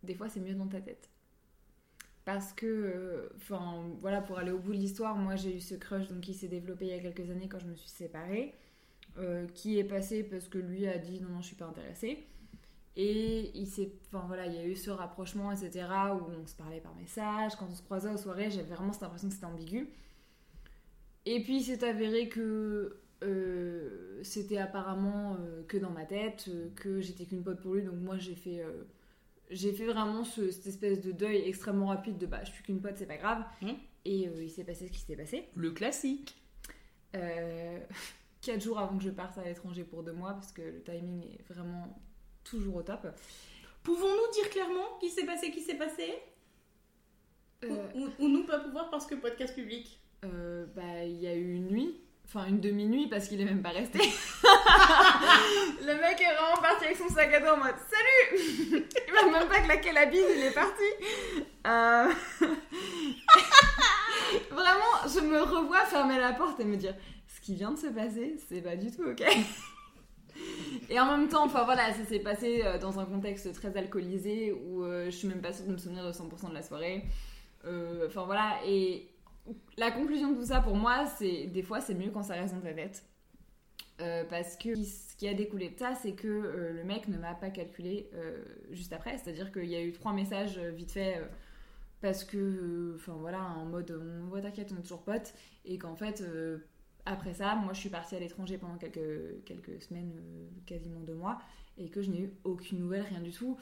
des 0.02 0.14
fois 0.14 0.28
c'est 0.28 0.40
mieux 0.40 0.54
dans 0.54 0.68
ta 0.68 0.80
tête. 0.80 1.10
Parce 2.24 2.54
que, 2.54 2.66
euh, 2.66 3.28
enfin, 3.36 3.84
voilà, 4.00 4.22
pour 4.22 4.38
aller 4.38 4.50
au 4.50 4.58
bout 4.58 4.72
de 4.72 4.78
l'histoire, 4.78 5.14
moi 5.16 5.36
j'ai 5.36 5.56
eu 5.56 5.60
ce 5.60 5.74
crush 5.74 6.08
donc, 6.08 6.22
qui 6.22 6.32
s'est 6.32 6.48
développé 6.48 6.86
il 6.86 6.90
y 6.90 6.94
a 6.94 7.00
quelques 7.00 7.30
années 7.30 7.48
quand 7.48 7.58
je 7.58 7.66
me 7.66 7.74
suis 7.74 7.90
séparée, 7.90 8.54
euh, 9.18 9.46
qui 9.54 9.78
est 9.78 9.84
passé 9.84 10.24
parce 10.24 10.48
que 10.48 10.58
lui 10.58 10.86
a 10.88 10.96
dit 10.98 11.20
non, 11.20 11.28
non, 11.30 11.40
je 11.42 11.48
suis 11.48 11.56
pas 11.56 11.66
intéressée. 11.66 12.26
Et 12.96 13.50
il 13.58 13.66
s'est, 13.66 13.92
enfin 14.06 14.24
voilà, 14.26 14.46
il 14.46 14.54
y 14.54 14.58
a 14.58 14.64
eu 14.64 14.76
ce 14.76 14.90
rapprochement, 14.90 15.50
etc., 15.50 15.86
où 16.12 16.30
on 16.30 16.46
se 16.46 16.54
parlait 16.54 16.80
par 16.80 16.94
message. 16.94 17.56
Quand 17.56 17.66
on 17.70 17.74
se 17.74 17.82
croisait 17.82 18.08
aux 18.08 18.16
soirées, 18.16 18.50
j'avais 18.50 18.74
vraiment 18.74 18.92
cette 18.92 19.02
impression 19.02 19.28
que 19.28 19.34
c'était 19.34 19.46
ambigu. 19.46 19.88
Et 21.26 21.42
puis 21.42 21.56
il 21.58 21.64
s'est 21.64 21.84
avéré 21.84 22.28
que 22.28 23.00
euh, 23.24 24.20
c'était 24.22 24.58
apparemment 24.58 25.36
euh, 25.40 25.62
que 25.66 25.76
dans 25.76 25.90
ma 25.90 26.04
tête, 26.04 26.46
euh, 26.48 26.68
que 26.76 27.00
j'étais 27.00 27.24
qu'une 27.24 27.42
pote 27.42 27.60
pour 27.60 27.74
lui, 27.74 27.82
donc 27.82 27.96
moi 27.96 28.16
j'ai 28.18 28.34
fait, 28.34 28.64
j'ai 29.50 29.72
fait 29.72 29.86
vraiment 29.86 30.24
ce- 30.24 30.50
cette 30.50 30.66
espèce 30.66 31.00
de 31.00 31.12
deuil 31.12 31.38
extrêmement 31.48 31.86
rapide 31.86 32.18
de 32.18 32.26
bah 32.26 32.42
je 32.44 32.50
suis 32.52 32.62
qu'une 32.62 32.80
pote, 32.80 32.94
c'est 32.96 33.06
pas 33.06 33.16
grave. 33.16 33.44
Mm. 33.62 33.70
Et 34.06 34.28
il 34.42 34.50
s'est 34.50 34.64
passé 34.64 34.86
ce 34.86 34.92
qui 34.92 34.98
s'est 35.00 35.16
passé. 35.16 35.48
Le 35.54 35.70
classique. 35.70 36.36
Quatre 38.42 38.60
jours 38.62 38.78
avant 38.78 38.98
que 38.98 39.04
je 39.04 39.10
parte 39.10 39.38
à 39.38 39.44
l'étranger 39.44 39.84
pour 39.84 40.02
deux 40.02 40.12
mois, 40.12 40.34
parce 40.34 40.52
que 40.52 40.60
le 40.60 40.82
timing 40.82 41.24
est 41.32 41.42
vraiment 41.52 41.96
toujours 42.44 42.76
au 42.76 42.82
top. 42.82 43.06
Pouvons-nous 43.82 44.32
dire 44.34 44.50
clairement 44.50 44.98
qui 45.00 45.08
s'est 45.08 45.24
passé, 45.24 45.50
qui 45.50 45.60
s'est 45.60 45.76
passé? 45.78 46.12
Ou, 47.66 47.72
ou- 47.94 48.10
ou 48.18 48.28
nous 48.28 48.44
pas 48.44 48.58
pouvoir 48.60 48.90
parce 48.90 49.06
que 49.06 49.14
podcast 49.14 49.54
public? 49.54 49.98
Bah 50.22 51.04
il 51.04 51.20
y 51.20 51.26
a 51.26 51.34
eu 51.34 51.54
une 51.54 51.68
nuit. 51.68 52.00
Enfin, 52.26 52.46
une 52.46 52.60
demi-nuit 52.60 53.06
parce 53.08 53.28
qu'il 53.28 53.40
est 53.40 53.44
même 53.44 53.62
pas 53.62 53.68
resté. 53.70 53.98
le 53.98 55.94
mec 56.00 56.20
est 56.20 56.34
vraiment 56.34 56.60
parti 56.60 56.84
avec 56.86 56.96
son 56.96 57.08
sac 57.08 57.32
à 57.32 57.40
dos 57.40 57.46
en 57.48 57.56
mode 57.58 57.74
Salut 57.88 58.84
Il 59.06 59.12
m'a 59.12 59.38
même 59.38 59.48
pas 59.48 59.60
claqué 59.60 59.92
la 59.92 60.06
bise, 60.06 60.24
il 60.36 60.42
est 60.42 60.50
parti. 60.54 60.82
Euh, 61.66 62.08
vraiment, 64.50 65.06
je 65.06 65.20
me 65.20 65.40
revois 65.42 65.84
fermer 65.84 66.18
la 66.18 66.32
porte 66.32 66.58
et 66.60 66.64
me 66.64 66.76
dire 66.76 66.94
Ce 67.28 67.40
qui 67.40 67.54
vient 67.54 67.72
de 67.72 67.78
se 67.78 67.86
passer, 67.88 68.36
c'est 68.48 68.62
pas 68.62 68.76
du 68.76 68.90
tout 68.90 69.02
ok. 69.04 69.22
Et 70.90 70.98
en 71.00 71.06
même 71.06 71.28
temps, 71.28 71.44
enfin 71.44 71.64
voilà, 71.64 71.92
ça 71.92 72.04
s'est 72.04 72.18
passé 72.18 72.62
euh, 72.64 72.78
dans 72.78 72.98
un 72.98 73.04
contexte 73.04 73.52
très 73.52 73.76
alcoolisé 73.76 74.52
où 74.52 74.82
euh, 74.82 75.06
je 75.06 75.10
suis 75.10 75.28
même 75.28 75.40
pas 75.40 75.52
sûre 75.52 75.66
de 75.66 75.72
me 75.72 75.78
souvenir 75.78 76.04
de 76.04 76.12
100% 76.12 76.50
de 76.50 76.54
la 76.54 76.62
soirée. 76.62 77.04
Euh, 77.64 78.06
Enfin 78.06 78.24
voilà, 78.24 78.58
et 78.66 79.08
la 79.76 79.90
conclusion 79.90 80.32
de 80.32 80.36
tout 80.36 80.46
ça 80.46 80.60
pour 80.60 80.76
moi, 80.76 81.06
c'est 81.06 81.46
des 81.46 81.62
fois 81.62 81.80
c'est 81.80 81.94
mieux 81.94 82.10
quand 82.10 82.22
ça 82.22 82.34
reste 82.34 82.54
dans 82.54 82.60
ta 82.60 82.72
tête. 82.72 83.04
Euh, 84.00 84.24
parce 84.28 84.56
que 84.56 84.74
ce 84.74 85.14
qui 85.16 85.28
a 85.28 85.34
découlé 85.34 85.70
de 85.70 85.78
ça, 85.78 85.94
c'est 85.94 86.14
que 86.14 86.26
euh, 86.26 86.72
le 86.72 86.82
mec 86.82 87.06
ne 87.06 87.16
m'a 87.16 87.34
pas 87.34 87.50
calculé 87.50 88.10
euh, 88.14 88.42
juste 88.72 88.92
après. 88.92 89.18
C'est-à-dire 89.18 89.52
qu'il 89.52 89.66
y 89.66 89.76
a 89.76 89.82
eu 89.82 89.92
trois 89.92 90.12
messages 90.12 90.58
vite 90.58 90.90
fait 90.90 91.22
parce 92.00 92.24
que, 92.24 92.94
enfin 92.96 93.14
voilà, 93.20 93.42
en 93.42 93.64
mode 93.64 93.90
on 93.92 94.26
voit 94.28 94.40
t'inquiète, 94.40 94.72
on 94.74 94.78
est 94.78 94.82
toujours 94.82 95.04
potes. 95.04 95.34
Et 95.64 95.78
qu'en 95.78 95.94
fait, 95.94 96.24
après 97.06 97.34
ça, 97.34 97.54
moi 97.54 97.72
je 97.72 97.80
suis 97.80 97.88
partie 97.88 98.16
à 98.16 98.20
l'étranger 98.20 98.58
pendant 98.58 98.76
quelques, 98.76 99.82
semaines, 99.82 100.12
quasiment 100.66 101.00
deux 101.00 101.14
mois, 101.14 101.38
et 101.78 101.88
que 101.88 102.02
je 102.02 102.10
n'ai 102.10 102.20
eu 102.22 102.32
aucune 102.44 102.80
nouvelle, 102.80 103.02
rien 103.02 103.20
du 103.20 103.30
tout. 103.30 103.58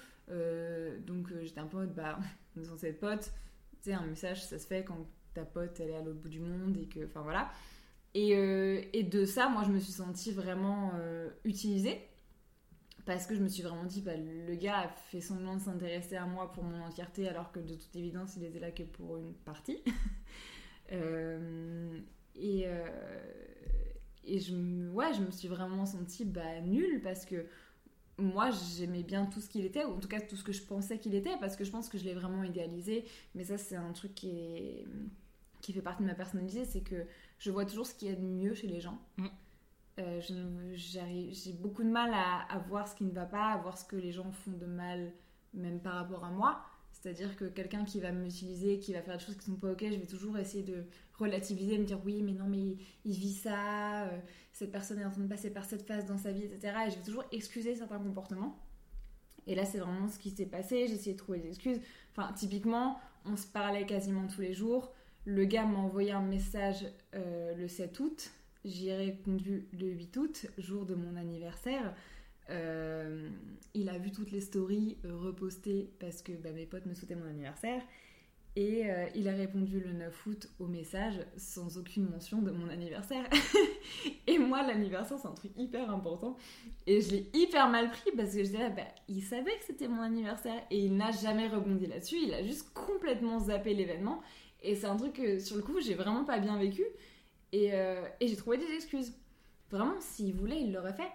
Donc 1.06 1.32
j'étais 1.42 1.60
un 1.60 1.66
peu 1.66 1.76
en 1.76 1.80
mode 1.80 1.94
bah, 1.94 2.18
on 2.56 2.62
est 2.62 2.64
censé 2.64 2.88
être 2.88 3.00
potes. 3.00 3.32
Tu 3.82 3.90
sais, 3.90 3.92
un 3.92 4.06
message 4.06 4.44
ça 4.44 4.58
se 4.58 4.66
fait 4.66 4.82
quand 4.84 5.06
ta 5.34 5.44
pote 5.44 5.78
elle 5.80 5.90
est 5.90 5.96
à 5.96 6.02
l'autre 6.02 6.20
bout 6.20 6.28
du 6.28 6.40
monde 6.40 6.76
et 6.76 6.86
que 6.86 7.04
enfin 7.06 7.22
voilà. 7.22 7.50
Et, 8.14 8.36
euh, 8.36 8.82
et 8.92 9.04
de 9.04 9.24
ça 9.24 9.48
moi 9.48 9.62
je 9.66 9.72
me 9.72 9.78
suis 9.78 9.92
sentie 9.92 10.32
vraiment 10.32 10.92
euh, 10.96 11.30
utilisée. 11.44 12.00
Parce 13.04 13.26
que 13.26 13.34
je 13.34 13.40
me 13.40 13.48
suis 13.48 13.64
vraiment 13.64 13.84
dit 13.84 14.00
bah, 14.00 14.12
le 14.16 14.54
gars 14.54 14.78
a 14.78 14.88
fait 14.88 15.20
semblant 15.20 15.56
de 15.56 15.60
s'intéresser 15.60 16.14
à 16.14 16.24
moi 16.24 16.52
pour 16.52 16.62
mon 16.62 16.82
entièreté 16.82 17.28
alors 17.28 17.50
que 17.50 17.58
de 17.58 17.74
toute 17.74 17.96
évidence 17.96 18.36
il 18.36 18.44
était 18.44 18.60
là 18.60 18.70
que 18.70 18.84
pour 18.84 19.16
une 19.16 19.34
partie. 19.34 19.82
Euh, 20.90 21.98
et 22.34 22.66
et 24.24 24.38
je 24.40 24.90
ouais 24.90 25.12
je 25.14 25.20
me 25.22 25.30
suis 25.30 25.48
vraiment 25.48 25.86
sentie 25.86 26.24
bah, 26.24 26.60
nulle 26.60 27.00
parce 27.02 27.24
que 27.24 27.46
moi 28.18 28.50
j'aimais 28.76 29.02
bien 29.02 29.26
tout 29.26 29.40
ce 29.40 29.48
qu'il 29.48 29.64
était 29.64 29.84
ou 29.84 29.92
en 29.92 30.00
tout 30.00 30.08
cas 30.08 30.20
tout 30.20 30.36
ce 30.36 30.44
que 30.44 30.52
je 30.52 30.62
pensais 30.62 30.98
qu'il 30.98 31.14
était 31.14 31.36
parce 31.40 31.56
que 31.56 31.64
je 31.64 31.70
pense 31.70 31.88
que 31.88 31.98
je 31.98 32.04
l'ai 32.04 32.14
vraiment 32.14 32.42
idéalisé. 32.44 33.04
Mais 33.34 33.44
ça 33.44 33.58
c'est 33.58 33.76
un 33.76 33.92
truc 33.92 34.14
qui 34.14 34.30
est 34.30 34.86
qui 35.62 35.72
fait 35.72 35.80
partie 35.80 36.02
de 36.02 36.08
ma 36.08 36.14
personnalité 36.14 36.64
c'est 36.66 36.82
que 36.82 37.06
je 37.38 37.50
vois 37.50 37.64
toujours 37.64 37.86
ce 37.86 37.94
qu'il 37.94 38.08
y 38.08 38.12
a 38.12 38.14
de 38.16 38.20
mieux 38.20 38.54
chez 38.54 38.66
les 38.66 38.80
gens. 38.80 38.98
Mm. 39.16 39.26
Euh, 39.98 40.20
ne- 40.30 40.74
j'ai 40.74 41.52
beaucoup 41.52 41.82
de 41.82 41.90
mal 41.90 42.12
à, 42.14 42.40
à 42.50 42.58
voir 42.58 42.88
ce 42.88 42.94
qui 42.94 43.04
ne 43.04 43.12
va 43.12 43.26
pas 43.26 43.52
à 43.52 43.58
voir 43.58 43.76
ce 43.76 43.84
que 43.84 43.96
les 43.96 44.10
gens 44.12 44.30
font 44.32 44.52
de 44.52 44.66
mal 44.66 45.12
même 45.54 45.80
par 45.80 45.94
rapport 45.94 46.24
à 46.24 46.30
moi. 46.30 46.62
C'est-à-dire 46.92 47.36
que 47.36 47.44
quelqu'un 47.46 47.84
qui 47.84 48.00
va 48.00 48.12
m'utiliser 48.12 48.78
qui 48.78 48.92
va 48.92 49.02
faire 49.02 49.18
des 49.18 49.24
choses 49.24 49.36
qui 49.36 49.46
sont 49.46 49.56
pas 49.56 49.72
ok 49.72 49.80
je 49.84 49.96
vais 49.96 50.06
toujours 50.06 50.38
essayer 50.38 50.62
de 50.62 50.84
relativiser 51.18 51.76
me 51.78 51.84
dire 51.84 51.98
oui 52.04 52.22
mais 52.22 52.32
non 52.32 52.46
mais 52.46 52.58
il, 52.58 52.78
il 53.04 53.12
vit 53.16 53.32
ça 53.34 54.04
euh, 54.04 54.18
cette 54.52 54.70
personne 54.72 54.98
est 54.98 55.04
en 55.04 55.10
train 55.10 55.22
de 55.22 55.28
passer 55.28 55.50
par 55.50 55.64
cette 55.64 55.82
phase 55.82 56.06
dans 56.06 56.16
sa 56.18 56.32
vie 56.32 56.44
etc 56.44 56.74
et 56.86 56.90
je 56.90 56.96
vais 56.96 57.02
toujours 57.02 57.24
excuser 57.32 57.74
certains 57.74 57.98
comportements. 57.98 58.58
Et 59.46 59.54
là 59.54 59.64
c'est 59.64 59.78
vraiment 59.78 60.08
ce 60.08 60.18
qui 60.18 60.30
s'est 60.30 60.46
passé 60.46 60.86
j'ai 60.86 60.94
essayé 60.94 61.12
de 61.12 61.18
trouver 61.18 61.40
des 61.40 61.48
excuses. 61.48 61.80
Enfin 62.12 62.32
typiquement 62.32 62.98
on 63.26 63.36
se 63.36 63.46
parlait 63.46 63.84
quasiment 63.84 64.26
tous 64.26 64.40
les 64.40 64.54
jours 64.54 64.92
le 65.24 65.44
gars 65.44 65.64
m'a 65.64 65.78
envoyé 65.78 66.12
un 66.12 66.22
message 66.22 66.84
euh, 67.14 67.54
le 67.54 67.68
7 67.68 68.00
août. 68.00 68.30
J'y 68.64 68.88
ai 68.88 68.96
répondu 68.96 69.66
le 69.72 69.88
8 69.88 70.16
août, 70.16 70.46
jour 70.58 70.84
de 70.84 70.94
mon 70.94 71.16
anniversaire. 71.16 71.94
Euh, 72.50 73.28
il 73.74 73.88
a 73.88 73.98
vu 73.98 74.10
toutes 74.10 74.32
les 74.32 74.40
stories 74.40 74.98
euh, 75.04 75.16
repostées 75.16 75.90
parce 76.00 76.22
que 76.22 76.32
bah, 76.32 76.50
mes 76.52 76.66
potes 76.66 76.86
me 76.86 76.94
souhaitaient 76.94 77.14
mon 77.14 77.26
anniversaire. 77.26 77.82
Et 78.54 78.84
il 79.14 79.28
a 79.30 79.32
répondu 79.32 79.80
le 79.80 79.94
9 79.94 80.26
août 80.26 80.50
au 80.58 80.66
message 80.66 81.14
sans 81.38 81.78
aucune 81.78 82.06
mention 82.10 82.42
de 82.42 82.50
mon 82.50 82.68
anniversaire. 82.68 83.24
et 84.26 84.36
moi, 84.36 84.62
l'anniversaire, 84.62 85.16
c'est 85.18 85.26
un 85.26 85.32
truc 85.32 85.52
hyper 85.56 85.90
important. 85.90 86.36
Et 86.86 87.00
je 87.00 87.12
l'ai 87.12 87.30
hyper 87.32 87.70
mal 87.70 87.88
pris 87.88 88.10
parce 88.14 88.32
que 88.32 88.44
je 88.44 88.50
disais, 88.50 88.68
bah, 88.68 88.82
il 89.08 89.22
savait 89.22 89.56
que 89.56 89.64
c'était 89.66 89.88
mon 89.88 90.02
anniversaire 90.02 90.62
et 90.70 90.84
il 90.84 90.94
n'a 90.94 91.12
jamais 91.12 91.48
rebondi 91.48 91.86
là-dessus. 91.86 92.18
Il 92.22 92.34
a 92.34 92.42
juste 92.42 92.74
complètement 92.74 93.38
zappé 93.38 93.72
l'événement. 93.72 94.20
Et 94.62 94.74
c'est 94.76 94.86
un 94.86 94.96
truc 94.96 95.14
que 95.14 95.38
sur 95.38 95.56
le 95.56 95.62
coup, 95.62 95.80
j'ai 95.80 95.94
vraiment 95.94 96.24
pas 96.24 96.38
bien 96.38 96.56
vécu. 96.58 96.84
Et, 97.52 97.74
euh, 97.74 98.06
et 98.20 98.28
j'ai 98.28 98.36
trouvé 98.36 98.58
des 98.58 98.70
excuses. 98.72 99.12
Vraiment, 99.70 100.00
s'il 100.00 100.34
voulait, 100.34 100.60
il 100.60 100.72
l'aurait 100.72 100.94
fait. 100.94 101.10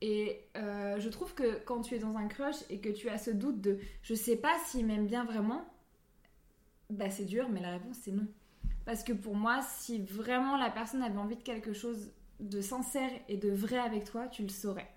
Et 0.00 0.40
euh, 0.56 0.98
je 0.98 1.08
trouve 1.08 1.34
que 1.34 1.62
quand 1.64 1.82
tu 1.82 1.94
es 1.94 1.98
dans 1.98 2.16
un 2.16 2.26
crush 2.26 2.56
et 2.70 2.80
que 2.80 2.88
tu 2.88 3.08
as 3.08 3.18
ce 3.18 3.30
doute 3.30 3.60
de 3.60 3.78
je 4.02 4.14
sais 4.14 4.36
pas 4.36 4.54
s'il 4.64 4.86
m'aime 4.86 5.06
bien 5.06 5.24
vraiment, 5.24 5.62
bah 6.88 7.10
c'est 7.10 7.26
dur, 7.26 7.48
mais 7.50 7.60
la 7.60 7.72
réponse 7.72 7.98
c'est 8.00 8.12
non. 8.12 8.26
Parce 8.86 9.04
que 9.04 9.12
pour 9.12 9.36
moi, 9.36 9.60
si 9.60 10.00
vraiment 10.00 10.56
la 10.56 10.70
personne 10.70 11.02
avait 11.02 11.18
envie 11.18 11.36
de 11.36 11.42
quelque 11.42 11.74
chose 11.74 12.10
de 12.40 12.62
sincère 12.62 13.10
et 13.28 13.36
de 13.36 13.50
vrai 13.50 13.78
avec 13.78 14.04
toi, 14.04 14.26
tu 14.28 14.42
le 14.42 14.48
saurais. 14.48 14.88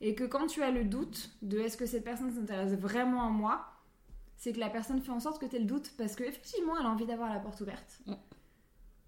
Et 0.00 0.14
que 0.14 0.24
quand 0.24 0.46
tu 0.46 0.62
as 0.62 0.70
le 0.70 0.84
doute 0.84 1.30
de 1.42 1.58
est-ce 1.58 1.76
que 1.76 1.86
cette 1.86 2.02
personne 2.02 2.32
s'intéresse 2.32 2.72
vraiment 2.72 3.26
à 3.26 3.28
moi, 3.28 3.71
c'est 4.42 4.52
que 4.52 4.58
la 4.58 4.68
personne 4.70 5.00
fait 5.00 5.12
en 5.12 5.20
sorte 5.20 5.40
que 5.40 5.46
tu 5.46 5.54
aies 5.54 5.60
le 5.60 5.66
doute 5.66 5.92
parce 5.96 6.16
qu'effectivement 6.16 6.76
elle 6.76 6.84
a 6.86 6.88
envie 6.88 7.06
d'avoir 7.06 7.32
la 7.32 7.38
porte 7.38 7.60
ouverte, 7.60 8.00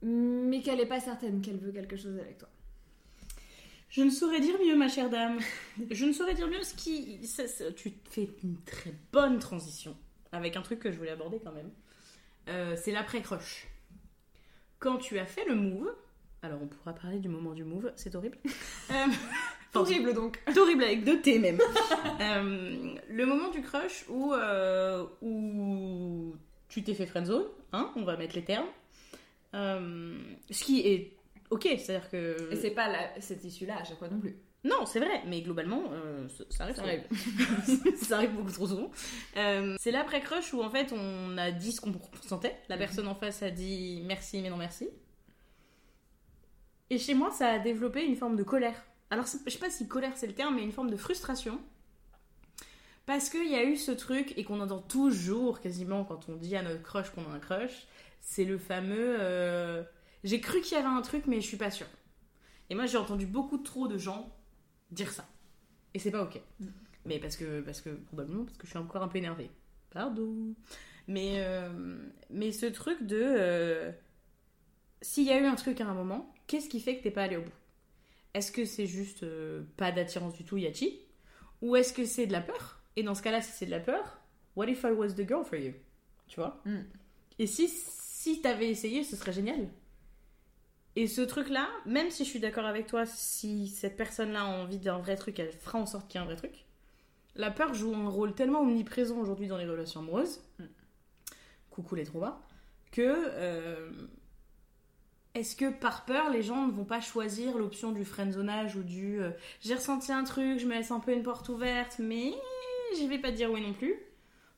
mais 0.03 0.63
qu'elle 0.63 0.79
n'est 0.79 0.87
pas 0.87 1.01
certaine 1.01 1.41
qu'elle 1.43 1.59
veut 1.59 1.73
quelque 1.73 1.97
chose 1.97 2.17
avec 2.19 2.39
toi. 2.39 2.49
Je 3.89 4.03
ne 4.03 4.11
saurais 4.11 4.39
dire 4.39 4.55
mieux, 4.65 4.77
ma 4.77 4.89
chère 4.89 5.11
dame. 5.11 5.39
Je 5.91 6.05
ne 6.05 6.13
saurais 6.13 6.35
dire 6.35 6.47
mieux 6.49 6.63
ce 6.63 6.75
qui. 6.75 7.27
ça- 7.27 7.49
ça- 7.49 7.73
tu 7.73 7.93
fais 8.11 8.29
une 8.45 8.61
très 8.63 8.93
bonne 9.13 9.41
transition 9.41 9.97
avec 10.31 10.57
un 10.57 10.63
truc 10.63 10.79
que 10.79 10.91
je 10.93 10.97
voulais 10.99 11.11
aborder 11.13 11.41
quand 11.43 11.53
même. 11.53 11.71
Euh, 12.49 12.77
c'est 12.81 12.93
l'après-crush. 12.93 13.67
Quand 14.79 14.99
tu 14.99 15.19
as 15.19 15.27
fait 15.27 15.45
le 15.47 15.55
move, 15.57 15.93
alors 16.43 16.61
on 16.63 16.67
pourra 16.69 16.93
parler 16.93 17.19
du 17.19 17.29
moment 17.29 17.55
du 17.55 17.65
move, 17.65 17.93
c'est 17.97 18.15
horrible. 18.15 18.39
Euh, 18.91 19.07
Horrible 19.75 20.15
donc. 20.15 20.41
horrible 20.57 20.85
avec 20.85 21.05
deux 21.05 21.21
T 21.21 21.39
même. 21.39 21.59
Euh, 22.21 22.95
le 23.11 23.27
moment 23.27 23.51
du 23.51 23.61
crush 23.61 24.05
où, 24.09 24.33
euh, 24.33 25.05
où 25.21 26.35
tu 26.69 26.83
t'es 26.85 26.95
fait 26.95 27.07
friendzone, 27.07 27.47
hein, 27.73 27.91
on 27.97 28.05
va 28.05 28.17
mettre 28.17 28.37
les 28.37 28.45
termes. 28.45 28.69
Euh, 29.55 30.17
ce 30.51 30.63
qui 30.65 30.81
est 30.87 31.17
ok, 31.51 31.63
c'est-à-dire 31.79 32.09
que. 32.11 32.53
Et 32.53 32.57
c'est 32.57 32.71
pas 32.71 32.89
la- 32.89 33.21
cette 33.21 33.43
issue-là 33.45 33.79
à 33.81 33.85
chaque 33.85 33.99
fois 33.99 34.09
non 34.09 34.21
plus. 34.21 34.37
Non, 34.63 34.87
c'est 34.87 35.01
vrai, 35.01 35.23
mais 35.27 35.43
globalement, 35.43 35.83
ça- 36.29 36.45
ça 36.51 36.65
arrive. 36.65 36.77
Ça 36.77 36.83
arrive. 36.85 37.97
ça 38.03 38.17
arrive 38.17 38.33
beaucoup 38.33 38.53
trop 38.53 38.67
souvent. 38.67 38.91
C'est 39.35 39.91
l'après-crush 39.91 40.55
où 40.55 40.63
en 40.63 40.71
fait 40.71 40.93
on 40.93 41.37
a 41.37 41.51
dit 41.51 41.73
ce 41.73 41.81
qu'on 41.81 41.93
ressentait. 42.23 42.57
La 42.69 42.77
personne 42.79 43.09
en 43.09 43.15
face 43.17 43.43
a 43.43 43.51
dit 43.51 44.03
merci, 44.07 44.41
mais 44.41 44.51
non 44.51 44.57
merci. 44.57 44.89
Et 46.91 46.99
chez 46.99 47.15
moi, 47.15 47.31
ça 47.31 47.49
a 47.49 47.59
développé 47.59 48.05
une 48.05 48.17
forme 48.17 48.37
de 48.37 48.43
colère. 48.45 48.85
Alors, 49.15 49.27
je 49.27 49.49
sais 49.49 49.59
pas 49.61 49.71
si 49.71 49.87
colère 49.87 50.17
c'est 50.17 50.27
le 50.27 50.33
terme, 50.35 50.57
mais 50.57 50.65
une 50.65 50.73
forme 50.73 50.91
de 50.91 50.97
frustration. 50.97 51.61
Parce 53.07 53.31
qu'il 53.31 53.49
y 53.49 53.55
a 53.55 53.63
eu 53.63 53.77
ce 53.77 53.93
truc, 53.93 54.35
et 54.37 54.43
qu'on 54.43 54.59
entend 54.61 54.81
toujours 54.81 55.61
quasiment 55.61 56.05
quand 56.05 56.29
on 56.29 56.35
dit 56.35 56.57
à 56.57 56.63
notre 56.63 56.83
crush 56.83 57.11
qu'on 57.11 57.25
a 57.31 57.35
un 57.35 57.39
crush, 57.39 57.87
c'est 58.21 58.45
le 58.45 58.59
fameux 58.59 59.17
euh, 59.21 59.85
J'ai 60.25 60.41
cru 60.41 60.61
qu'il 60.63 60.77
y 60.77 60.81
avait 60.81 60.89
un 60.89 61.01
truc, 61.01 61.29
mais 61.29 61.41
je 61.41 61.47
suis 61.47 61.57
pas 61.57 61.71
sûre. 61.71 61.87
Et 62.71 62.75
moi, 62.75 62.87
j'ai 62.87 62.99
entendu 62.99 63.25
beaucoup 63.25 63.59
trop 63.59 63.87
de 63.87 63.99
gens 63.99 64.35
dire 64.91 65.13
ça. 65.13 65.29
Et 65.95 66.01
c'est 66.01 66.11
pas 66.11 66.25
ok. 66.25 66.41
Mm. 66.59 66.67
Mais 67.05 67.21
parce 67.21 67.37
que, 67.37 67.61
parce 67.61 67.81
que, 67.83 67.91
probablement, 67.91 68.45
parce 68.45 68.59
que 68.59 68.67
je 68.67 68.71
suis 68.71 68.79
encore 68.81 69.05
un 69.05 69.09
peu 69.09 69.19
énervée. 69.19 69.51
Pardon. 69.91 70.57
Mais, 71.07 71.35
euh, 71.39 71.99
mais 72.31 72.51
ce 72.51 72.67
truc 72.67 73.05
de. 73.07 73.21
euh, 73.23 73.93
S'il 75.03 75.25
y 75.25 75.31
a 75.31 75.39
eu 75.41 75.47
un 75.47 75.55
truc 75.55 75.81
à 75.81 75.87
un 75.87 75.95
moment, 75.95 76.35
qu'est-ce 76.49 76.69
qui 76.69 76.81
fait 76.81 76.99
que 76.99 77.05
t'es 77.05 77.13
pas 77.13 77.23
allé 77.23 77.37
au 77.37 77.43
bout? 77.43 77.53
Est-ce 78.35 78.53
que 78.53 78.65
c'est 78.65 78.87
juste 78.87 79.23
euh, 79.23 79.63
pas 79.77 79.93
d'attirance 79.93 80.35
du 80.35 80.45
tout, 80.45 80.57
Yachi? 80.57 81.01
Ou 81.63 81.77
est-ce 81.77 81.93
que 81.93 82.05
c'est 82.05 82.27
de 82.27 82.33
la 82.33 82.41
peur? 82.41 82.81
Et 82.97 83.03
dans 83.03 83.15
ce 83.15 83.23
cas-là, 83.23 83.41
si 83.41 83.53
c'est 83.53 83.67
de 83.67 83.71
la 83.71 83.81
peur, 83.81 84.21
what 84.57 84.67
if 84.67 84.83
I 84.83 84.91
was 84.93 85.15
the 85.15 85.27
girl 85.27 85.45
for 85.45 85.59
you? 85.59 85.73
Tu 86.27 86.41
vois? 86.41 86.61
Mm. 86.65 86.81
Et 87.39 87.47
si, 87.47 87.69
si 87.69 88.41
t'avais 88.43 88.69
essayé, 88.71 89.05
ce 89.05 89.17
serait 89.17 89.33
génial. 89.33 89.69
Et 90.97 91.07
ce 91.09 91.23
truc-là, 91.23 91.69
même 91.87 92.11
si 92.11 92.25
je 92.25 92.31
suis 92.31 92.39
d'accord 92.39 92.67
avec 92.67 92.87
toi, 92.87 93.05
si 93.07 93.69
cette 93.69 93.97
personne-là 93.97 94.43
a 94.43 94.47
envie 94.47 94.79
d'un 94.79 94.99
vrai 94.99 95.17
truc, 95.17 95.39
elle 95.39 95.53
fera 95.53 95.79
en 95.79 95.87
sorte 95.87 96.09
qu'il 96.09 96.21
y 96.21 96.23
ait 96.23 96.27
un 96.27 96.29
vrai 96.29 96.37
truc. 96.37 96.65
La 97.35 97.51
peur 97.51 97.75
joue 97.75 97.95
un 97.95 98.09
rôle 98.09 98.35
tellement 98.35 98.61
omniprésent 98.61 99.19
aujourd'hui 99.19 99.49
dans 99.49 99.57
les 99.59 99.67
relations 99.67 100.01
amoureuses, 100.01 100.41
Mm. 100.59 100.65
coucou 101.71 101.95
les 101.97 102.05
traumas, 102.05 102.41
que 102.93 103.03
euh, 103.03 103.91
est-ce 105.35 105.57
que 105.57 105.71
par 105.71 106.05
peur, 106.05 106.31
les 106.31 106.43
gens 106.43 106.67
ne 106.67 106.73
vont 106.73 106.85
pas 106.85 107.01
choisir 107.01 107.59
l'option 107.59 107.93
du 107.93 108.05
friendzonage 108.05 108.77
ou 108.77 108.83
du 108.83 109.21
euh, 109.21 109.31
j'ai 109.61 109.75
ressenti 109.75 110.13
un 110.13 110.25
truc, 110.25 110.59
je 110.59 110.67
me 110.67 110.75
laisse 110.75 110.91
un 110.91 111.01
peu 111.01 111.13
une 111.13 111.23
porte 111.23 111.49
ouverte, 111.49 111.99
mais 111.99 112.33
j'y 112.97 113.09
vais 113.09 113.19
pas 113.19 113.33
dire 113.33 113.51
oui 113.51 113.61
non 113.61 113.73
plus, 113.73 113.97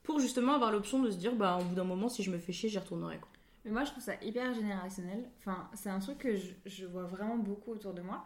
pour 0.03 0.21
justement 0.21 0.55
avoir 0.55 0.73
l'option 0.73 1.01
de 1.03 1.11
se 1.11 1.17
dire 1.17 1.35
bah 1.35 1.59
au 1.61 1.65
bout 1.65 1.75
d'un 1.75 1.85
moment, 1.85 2.09
si 2.09 2.23
je 2.23 2.31
me 2.31 2.39
fais 2.39 2.53
chier, 2.53 2.69
j'y 2.69 2.79
retournerai 2.79 3.19
quoi. 3.19 3.29
Mais 3.65 3.73
moi, 3.73 3.83
je 3.83 3.91
trouve 3.91 4.03
ça 4.03 4.15
hyper 4.23 4.55
générationnel. 4.55 5.29
Enfin, 5.41 5.69
c'est 5.75 5.91
un 5.91 5.99
truc 5.99 6.19
que 6.19 6.37
je, 6.37 6.53
je 6.67 6.87
vois 6.87 7.03
vraiment 7.03 7.37
beaucoup 7.37 7.73
autour 7.73 7.95
de 7.95 8.01
moi. 8.01 8.25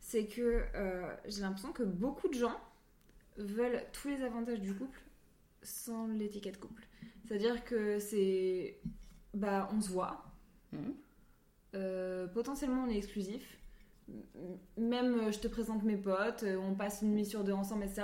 C'est 0.00 0.26
que 0.26 0.64
euh, 0.74 1.14
j'ai 1.26 1.42
l'impression 1.42 1.72
que 1.72 1.82
beaucoup 1.82 2.28
de 2.28 2.34
gens 2.34 2.58
veulent 3.36 3.84
tous 3.92 4.08
les 4.08 4.22
avantages 4.22 4.60
du 4.60 4.74
couple 4.74 4.98
sans 5.62 6.06
l'étiquette 6.06 6.58
couple. 6.58 6.86
C'est-à-dire 7.26 7.64
que 7.64 7.98
c'est. 7.98 8.78
Bah, 9.34 9.68
on 9.74 9.80
se 9.82 9.90
voit. 9.90 10.24
Mhm. 10.72 10.94
Euh, 11.74 12.26
potentiellement, 12.28 12.84
on 12.84 12.88
est 12.88 12.96
exclusif. 12.96 13.58
Même, 14.78 15.20
euh, 15.20 15.32
je 15.32 15.38
te 15.38 15.48
présente 15.48 15.82
mes 15.82 15.96
potes, 15.96 16.42
euh, 16.42 16.56
on 16.56 16.74
passe 16.74 17.02
une 17.02 17.12
nuit 17.14 17.26
sur 17.26 17.44
deux 17.44 17.52
ensemble, 17.52 17.84
etc. 17.84 18.02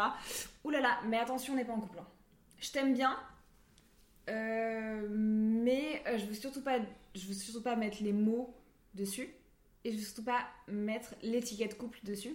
Ouh 0.64 0.70
là 0.70 0.80
là, 0.80 0.98
mais 1.06 1.18
attention, 1.18 1.54
on 1.54 1.56
n'est 1.56 1.64
pas 1.64 1.72
en 1.72 1.80
couple. 1.80 1.98
hein. 1.98 2.06
Je 2.58 2.70
t'aime 2.72 2.92
bien, 2.94 3.16
mais 4.28 6.02
je 6.18 6.24
veux 6.26 6.34
surtout 6.34 6.62
pas, 6.62 6.78
je 7.14 7.26
veux 7.26 7.34
surtout 7.34 7.62
pas 7.62 7.76
mettre 7.76 8.02
les 8.02 8.12
mots 8.12 8.54
dessus 8.94 9.28
et 9.84 9.92
je 9.92 9.96
veux 9.98 10.02
surtout 10.02 10.24
pas 10.24 10.40
mettre 10.68 11.14
l'étiquette 11.22 11.76
couple 11.76 11.98
dessus. 12.04 12.34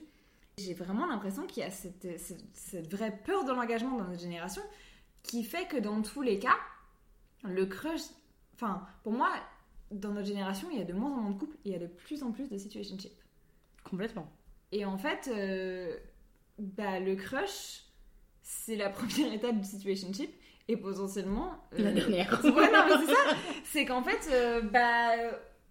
J'ai 0.60 0.74
vraiment 0.74 1.08
l'impression 1.08 1.48
qu'il 1.48 1.64
y 1.64 1.66
a 1.66 1.72
cette, 1.72 2.08
cette 2.54 2.92
vraie 2.94 3.16
peur 3.26 3.44
de 3.46 3.52
l'engagement 3.54 3.98
dans 3.98 4.04
notre 4.06 4.20
génération 4.22 4.62
qui 5.24 5.44
fait 5.44 5.68
que 5.68 5.78
dans 5.78 6.02
tous 6.02 6.22
les 6.22 6.38
cas, 6.38 6.58
le 7.44 7.66
crush, 7.66 8.02
enfin 8.56 8.86
pour 9.04 9.14
moi, 9.14 9.32
dans 9.92 10.12
notre 10.12 10.28
génération, 10.28 10.68
il 10.72 10.78
y 10.78 10.82
a 10.82 10.86
de 10.86 10.94
moins 10.94 11.12
en 11.12 11.18
moins 11.22 11.32
de 11.32 11.38
couples 11.40 11.56
et 11.66 11.70
il 11.70 11.72
y 11.72 11.76
a 11.76 11.80
de 11.80 11.88
plus 11.88 12.24
en 12.24 12.32
plus 12.32 12.50
de 12.50 12.58
situationship. 12.58 13.12
Complètement. 13.84 14.32
Et 14.72 14.86
en 14.86 14.98
fait, 14.98 15.30
euh, 15.34 15.98
bah, 16.60 17.00
le 17.00 17.16
crush, 17.16 17.84
c'est 18.44 18.76
la 18.76 18.90
première 18.90 19.34
étape 19.34 19.58
du 19.60 19.68
situationship. 19.68 20.30
Et 20.68 20.78
potentiellement. 20.78 21.54
euh, 21.74 21.84
La 21.84 21.92
dernière. 21.92 22.40
Ouais, 22.44 22.72
non, 22.72 22.86
mais 22.88 23.06
c'est 23.06 23.12
ça. 23.14 23.36
C'est 23.64 23.86
qu'en 23.86 24.04
fait, 24.04 24.30
euh, 24.32 24.62
bah. 24.62 25.12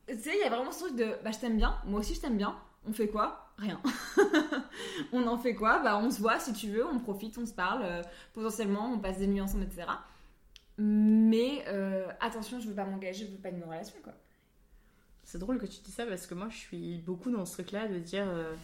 Tu 0.09 0.19
sais, 0.19 0.31
il 0.35 0.41
y 0.41 0.43
a 0.43 0.49
vraiment 0.49 0.73
ce 0.73 0.81
truc 0.87 0.97
de. 0.97 1.15
Bah, 1.23 1.31
je 1.31 1.39
t'aime 1.39 1.57
bien. 1.57 1.77
Moi 1.87 2.01
aussi, 2.01 2.15
je 2.17 2.21
t'aime 2.21 2.37
bien. 2.37 2.57
On 2.85 2.93
fait 2.93 3.07
quoi? 3.09 3.53
Rien. 3.59 3.81
on 5.13 5.27
en 5.27 5.39
fait 5.39 5.55
quoi? 5.55 5.79
Bah, 5.81 5.99
on 5.99 6.11
se 6.11 6.21
voit 6.21 6.39
si 6.41 6.53
tu 6.53 6.69
veux, 6.69 6.85
on 6.87 6.99
profite, 6.99 7.39
on 7.39 7.47
se 7.47 7.53
parle. 7.53 7.83
euh, 7.85 8.03
potentiellement, 8.33 8.91
on 8.93 8.99
passe 8.99 9.19
des 9.19 9.27
nuits 9.29 9.41
ensemble, 9.41 9.65
etc. 9.65 9.87
Mais 10.79 11.65
euh, 11.67 12.07
attention, 12.21 12.61
je 12.61 12.69
veux 12.69 12.75
pas 12.75 12.85
m'engager, 12.85 13.27
je 13.27 13.33
veux 13.33 13.39
pas 13.39 13.49
une 13.51 13.63
relation, 13.65 13.97
quoi. 14.03 14.15
C'est 15.25 15.39
drôle 15.39 15.59
que 15.59 15.67
tu 15.67 15.81
dis 15.83 15.91
ça 15.91 16.07
parce 16.07 16.27
que 16.27 16.35
moi 16.35 16.49
je 16.49 16.57
suis 16.57 16.99
beaucoup 16.99 17.31
dans 17.31 17.45
ce 17.45 17.53
truc-là 17.55 17.87
de 17.89 17.99
dire. 17.99 18.27
euh, 18.29 18.55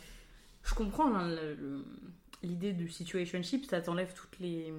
je 0.62 0.74
comprends 0.74 1.14
hein, 1.14 1.36
l'idée 2.42 2.72
du 2.72 2.88
situationship, 2.88 3.66
ça 3.66 3.82
t'enlève 3.82 4.14
toutes 4.14 4.38
les 4.38 4.72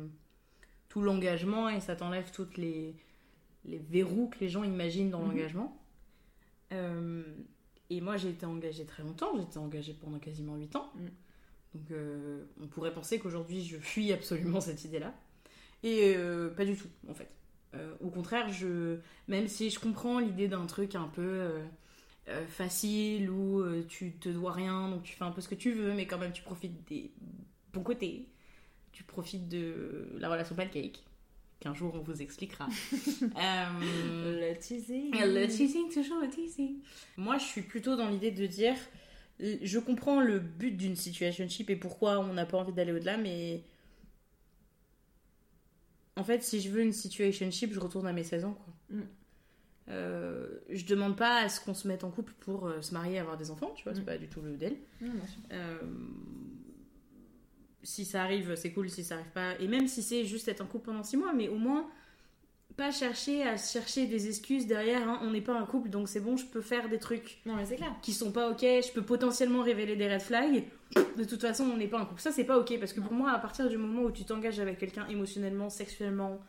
tout 0.89 1.01
l'engagement 1.01 1.69
et 1.69 1.79
ça 1.81 1.95
t'enlève 1.95 2.31
toutes 2.31 2.57
les 2.57 2.95
les 3.65 3.77
verrous 3.77 4.29
que 4.29 4.39
les 4.39 4.49
gens 4.49 4.63
imaginent 4.63 5.11
dans 5.11 5.19
Mhm. 5.21 5.27
l'engagement. 5.29 5.77
Euh, 6.71 7.23
et 7.91 8.01
moi 8.01 8.17
j'ai 8.17 8.29
été 8.29 8.45
engagée 8.47 8.85
très 8.85 9.03
longtemps, 9.03 9.35
j'ai 9.35 9.43
été 9.43 9.59
engagée 9.59 9.93
pendant 9.93 10.17
quasiment 10.17 10.55
8 10.55 10.75
ans. 10.75 10.91
Mhm. 10.95 11.11
Donc 11.75 11.97
on 12.63 12.67
pourrait 12.67 12.93
penser 12.93 13.19
qu'aujourd'hui 13.19 13.63
je 13.63 13.77
fuis 13.77 14.11
absolument 14.11 14.59
cette 14.61 14.83
idée-là. 14.85 15.13
Et 15.83 16.15
euh, 16.17 16.49
pas 16.49 16.65
du 16.65 16.75
tout 16.75 16.89
en 17.07 17.13
fait. 17.13 17.29
Euh, 17.73 17.93
au 17.99 18.09
contraire, 18.09 18.51
je, 18.51 18.97
même 19.27 19.47
si 19.47 19.69
je 19.69 19.79
comprends 19.79 20.19
l'idée 20.19 20.47
d'un 20.47 20.65
truc 20.65 20.95
un 20.95 21.07
peu 21.07 21.61
euh, 22.27 22.47
facile 22.47 23.29
où 23.29 23.63
tu 23.87 24.13
te 24.13 24.29
dois 24.29 24.53
rien, 24.53 24.89
donc 24.89 25.03
tu 25.03 25.15
fais 25.15 25.23
un 25.23 25.31
peu 25.31 25.41
ce 25.41 25.49
que 25.49 25.55
tu 25.55 25.71
veux, 25.73 25.93
mais 25.93 26.07
quand 26.07 26.17
même 26.17 26.31
tu 26.31 26.41
profites 26.41 26.87
des 26.87 27.11
bons 27.73 27.83
côtés. 27.83 28.27
Tu 28.93 29.03
profites 29.03 29.49
de 29.49 30.07
la 30.17 30.29
relation 30.29 30.55
pancake, 30.55 31.03
qu'un 31.59 31.73
jour 31.73 31.93
on 31.95 31.99
vous 31.99 32.21
expliquera. 32.21 32.67
Le 33.21 34.53
teasing. 34.57 35.11
le 35.11 35.47
teasing, 35.47 35.91
toujours 35.91 36.21
le 36.21 36.29
teasing. 36.29 36.77
Moi, 37.17 37.37
je 37.37 37.43
suis 37.43 37.61
plutôt 37.61 37.97
dans 37.97 38.09
l'idée 38.09 38.31
de 38.31 38.45
dire, 38.45 38.75
je 39.39 39.79
comprends 39.79 40.21
le 40.21 40.39
but 40.39 40.71
d'une 40.71 40.95
situationship 40.95 41.69
et 41.69 41.75
pourquoi 41.75 42.19
on 42.19 42.33
n'a 42.33 42.45
pas 42.45 42.57
envie 42.57 42.71
d'aller 42.71 42.93
au-delà, 42.93 43.17
mais 43.17 43.63
en 46.15 46.23
fait, 46.23 46.43
si 46.43 46.61
je 46.61 46.69
veux 46.69 46.81
une 46.81 46.93
situationship, 46.93 47.73
je 47.73 47.79
retourne 47.79 48.07
à 48.07 48.13
mes 48.13 48.23
16 48.23 48.45
ans, 48.45 48.53
quoi. 48.53 48.73
Mm. 48.89 49.01
Euh, 49.89 50.47
je 50.69 50.85
demande 50.85 51.15
pas 51.15 51.41
à 51.43 51.49
ce 51.49 51.59
qu'on 51.61 51.73
se 51.75 51.87
mette 51.87 52.03
en 52.03 52.09
couple 52.09 52.33
pour 52.39 52.67
euh, 52.67 52.81
se 52.81 52.93
marier 52.93 53.15
et 53.15 53.19
avoir 53.19 53.37
des 53.37 53.51
enfants, 53.51 53.71
tu 53.75 53.83
vois, 53.83 53.93
c'est 53.93 54.01
Mm. 54.01 54.05
pas 54.05 54.17
du 54.17 54.27
tout 54.27 54.41
le 54.41 54.49
sûr. 55.27 55.37
Euh, 55.51 55.77
si 57.83 58.03
ça 58.05 58.23
arrive, 58.23 58.55
c'est 58.55 58.71
cool. 58.73 58.89
Si 58.89 59.03
ça 59.03 59.15
arrive 59.15 59.31
pas, 59.31 59.59
et 59.59 59.67
même 59.67 59.87
si 59.87 60.01
c'est 60.01 60.25
juste 60.25 60.47
être 60.47 60.61
en 60.61 60.65
couple 60.65 60.85
pendant 60.85 61.03
six 61.03 61.17
mois, 61.17 61.33
mais 61.33 61.49
au 61.49 61.57
moins 61.57 61.87
pas 62.77 62.91
chercher 62.91 63.43
à 63.43 63.55
chercher 63.57 64.05
des 64.05 64.27
excuses 64.27 64.67
derrière. 64.67 65.07
hein, 65.07 65.19
on 65.23 65.31
n'est 65.31 65.41
pas 65.41 65.57
un 65.57 65.65
couple, 65.65 65.89
donc 65.89 66.09
c'est 66.09 66.19
bon, 66.19 66.35
je 66.37 66.45
peux 66.45 66.61
faire 66.61 66.89
des 66.89 66.99
trucs 66.99 67.39
Non, 67.45 67.55
mais 67.55 67.63
clair. 67.75 67.93
qui 68.01 68.11
sont 68.11 68.31
pas 68.31 68.49
ok. 68.49 68.61
Je 68.61 68.91
peux 68.91 69.01
potentiellement 69.01 69.61
révéler 69.61 69.95
des 69.95 70.11
red 70.13 70.21
flags. 70.21 70.63
De 71.17 71.23
toute 71.23 71.41
façon, 71.41 71.63
on 71.73 71.77
n'est 71.77 71.87
pas 71.87 71.99
un 71.99 72.05
couple. 72.05 72.21
Ça, 72.21 72.31
c'est 72.31 72.43
pas 72.43 72.57
ok 72.59 72.77
parce 72.79 72.91
que 72.93 72.99
pour 72.99 73.13
moi, 73.13 73.31
à 73.31 73.39
partir 73.39 73.69
du 73.69 73.77
moment 73.77 74.01
où 74.03 74.11
tu 74.11 74.25
t'engages 74.25 74.59
avec 74.59 74.77
quelqu'un 74.77 75.07
émotionnellement, 75.07 75.69
sexuellement, 75.69 76.39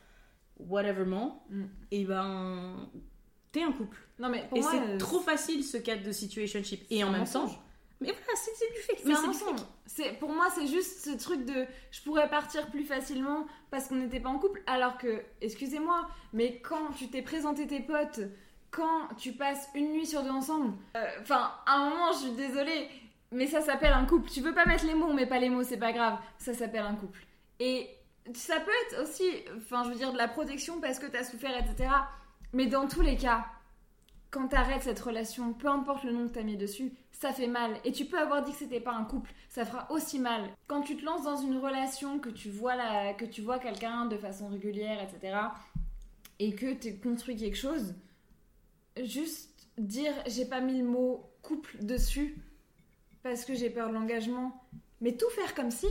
whateverment, 0.59 1.43
Mm. 1.51 1.65
et 1.93 2.05
ben 2.05 2.89
t'es 3.53 3.63
un 3.63 3.73
couple. 3.73 3.99
Non, 4.19 4.29
mais 4.29 4.47
pour 4.49 4.59
et 4.59 4.63
c'est 4.63 4.81
euh, 4.81 4.99
trop 4.99 5.21
facile 5.21 5.63
ce 5.63 5.77
cadre 5.77 6.03
de 6.03 6.13
situationship. 6.13 6.85
Et 6.91 7.05
en 7.05 7.11
même 7.11 7.25
temps. 7.27 7.51
Mais 8.01 8.09
voilà, 8.13 8.33
c'est 8.35 8.75
du 8.75 8.81
fake. 8.81 9.05
Mais 9.05 9.15
c'est 9.15 9.27
mensonge. 9.27 9.61
C'est 9.87 10.13
pour 10.19 10.31
moi 10.31 10.49
c'est 10.55 10.67
juste 10.67 11.05
ce 11.05 11.17
truc 11.17 11.45
de 11.45 11.67
je 11.91 12.03
pourrais 12.03 12.29
partir 12.29 12.71
plus 12.71 12.85
facilement 12.85 13.47
parce 13.71 13.89
qu'on 13.89 13.97
n'était 13.97 14.21
pas 14.21 14.29
en 14.29 14.39
couple 14.39 14.63
alors 14.67 14.99
que 14.99 15.23
excusez-moi 15.41 16.07
mais 16.33 16.61
quand 16.61 16.91
tu 16.99 17.09
t'es 17.09 17.23
présenté 17.23 17.67
tes 17.67 17.81
potes 17.81 18.21
quand 18.71 19.09
tu 19.17 19.33
passes 19.33 19.69
une 19.75 19.93
nuit 19.93 20.07
sur 20.07 20.23
deux 20.23 20.31
ensemble 20.31 20.75
euh, 20.97 21.07
enfin 21.23 21.53
à 21.65 21.77
un 21.77 21.91
moment 21.91 22.13
je 22.13 22.19
suis 22.19 22.33
désolée 22.33 22.89
mais 23.33 23.47
ça 23.47 23.63
s'appelle 23.63 23.93
un 23.93 24.05
couple 24.05 24.29
tu 24.29 24.43
veux 24.43 24.53
pas 24.53 24.67
mettre 24.67 24.85
les 24.85 24.95
mots 24.95 25.07
on 25.07 25.15
met 25.15 25.27
pas 25.27 25.39
les 25.39 25.49
mots 25.49 25.63
c'est 25.63 25.79
pas 25.79 25.93
grave 25.93 26.19
ça 26.37 26.53
s'appelle 26.53 26.85
un 26.85 26.97
couple 26.97 27.25
et 27.61 27.89
ça 28.35 28.61
peut 28.61 28.73
être 28.87 29.03
aussi 29.05 29.25
enfin 29.57 29.85
je 29.85 29.91
veux 29.91 29.95
dire 29.95 30.13
de 30.13 30.19
la 30.19 30.29
protection 30.29 30.81
parce 30.81 30.99
que 30.99 31.07
t'as 31.07 31.25
souffert 31.25 31.57
etc 31.57 31.89
mais 32.53 32.67
dans 32.67 32.87
tous 32.87 33.03
les 33.03 33.17
cas 33.17 33.47
quand 34.37 34.49
t'arrêtes 34.49 34.83
cette 34.83 35.01
relation, 35.01 35.55
peu 35.55 35.67
importe 35.67 36.05
le 36.05 36.13
nom 36.13 36.29
que 36.29 36.35
t'as 36.35 36.43
mis 36.43 36.59
dessus, 36.59 36.93
ça 37.11 37.33
fait 37.33 37.47
mal. 37.47 37.81
Et 37.87 37.93
tu 37.93 38.05
peux 38.05 38.19
avoir 38.19 38.45
dit 38.45 38.53
que 38.53 38.59
c'était 38.59 38.81
pas 38.81 38.93
un 38.93 39.05
couple, 39.05 39.33
ça 39.49 39.65
fera 39.65 39.91
aussi 39.91 40.19
mal. 40.19 40.51
Quand 40.67 40.83
tu 40.83 40.95
te 40.95 41.05
lances 41.07 41.23
dans 41.23 41.39
une 41.39 41.57
relation, 41.57 42.19
que 42.19 42.29
tu 42.29 42.51
vois, 42.51 42.77
que 43.15 43.25
tu 43.25 43.41
vois 43.41 43.59
quelqu'un 43.59 44.05
de 44.05 44.19
façon 44.19 44.49
régulière, 44.49 45.03
etc., 45.03 45.39
et 46.39 46.55
que 46.55 46.75
tu 46.75 46.99
construit 46.99 47.37
quelque 47.37 47.57
chose, 47.57 47.95
juste 49.03 49.71
dire 49.79 50.13
j'ai 50.27 50.45
pas 50.45 50.61
mis 50.61 50.79
le 50.79 50.85
mot 50.85 51.31
couple 51.41 51.79
dessus 51.83 52.37
parce 53.23 53.47
que 53.47 53.55
j'ai 53.55 53.71
peur 53.71 53.89
de 53.89 53.95
l'engagement, 53.95 54.63
mais 55.01 55.17
tout 55.17 55.31
faire 55.31 55.55
comme 55.55 55.71
si, 55.71 55.89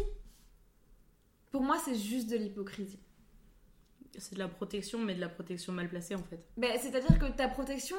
pour 1.49 1.63
moi 1.63 1.77
c'est 1.83 1.95
juste 1.95 2.29
de 2.29 2.37
l'hypocrisie. 2.37 2.99
C'est 4.17 4.35
de 4.35 4.39
la 4.39 4.47
protection, 4.47 4.99
mais 4.99 5.15
de 5.15 5.21
la 5.21 5.29
protection 5.29 5.73
mal 5.73 5.89
placée 5.89 6.15
en 6.15 6.23
fait. 6.23 6.39
Ben, 6.57 6.77
C'est-à-dire 6.79 7.17
que 7.19 7.25
ta 7.35 7.47
protection. 7.47 7.97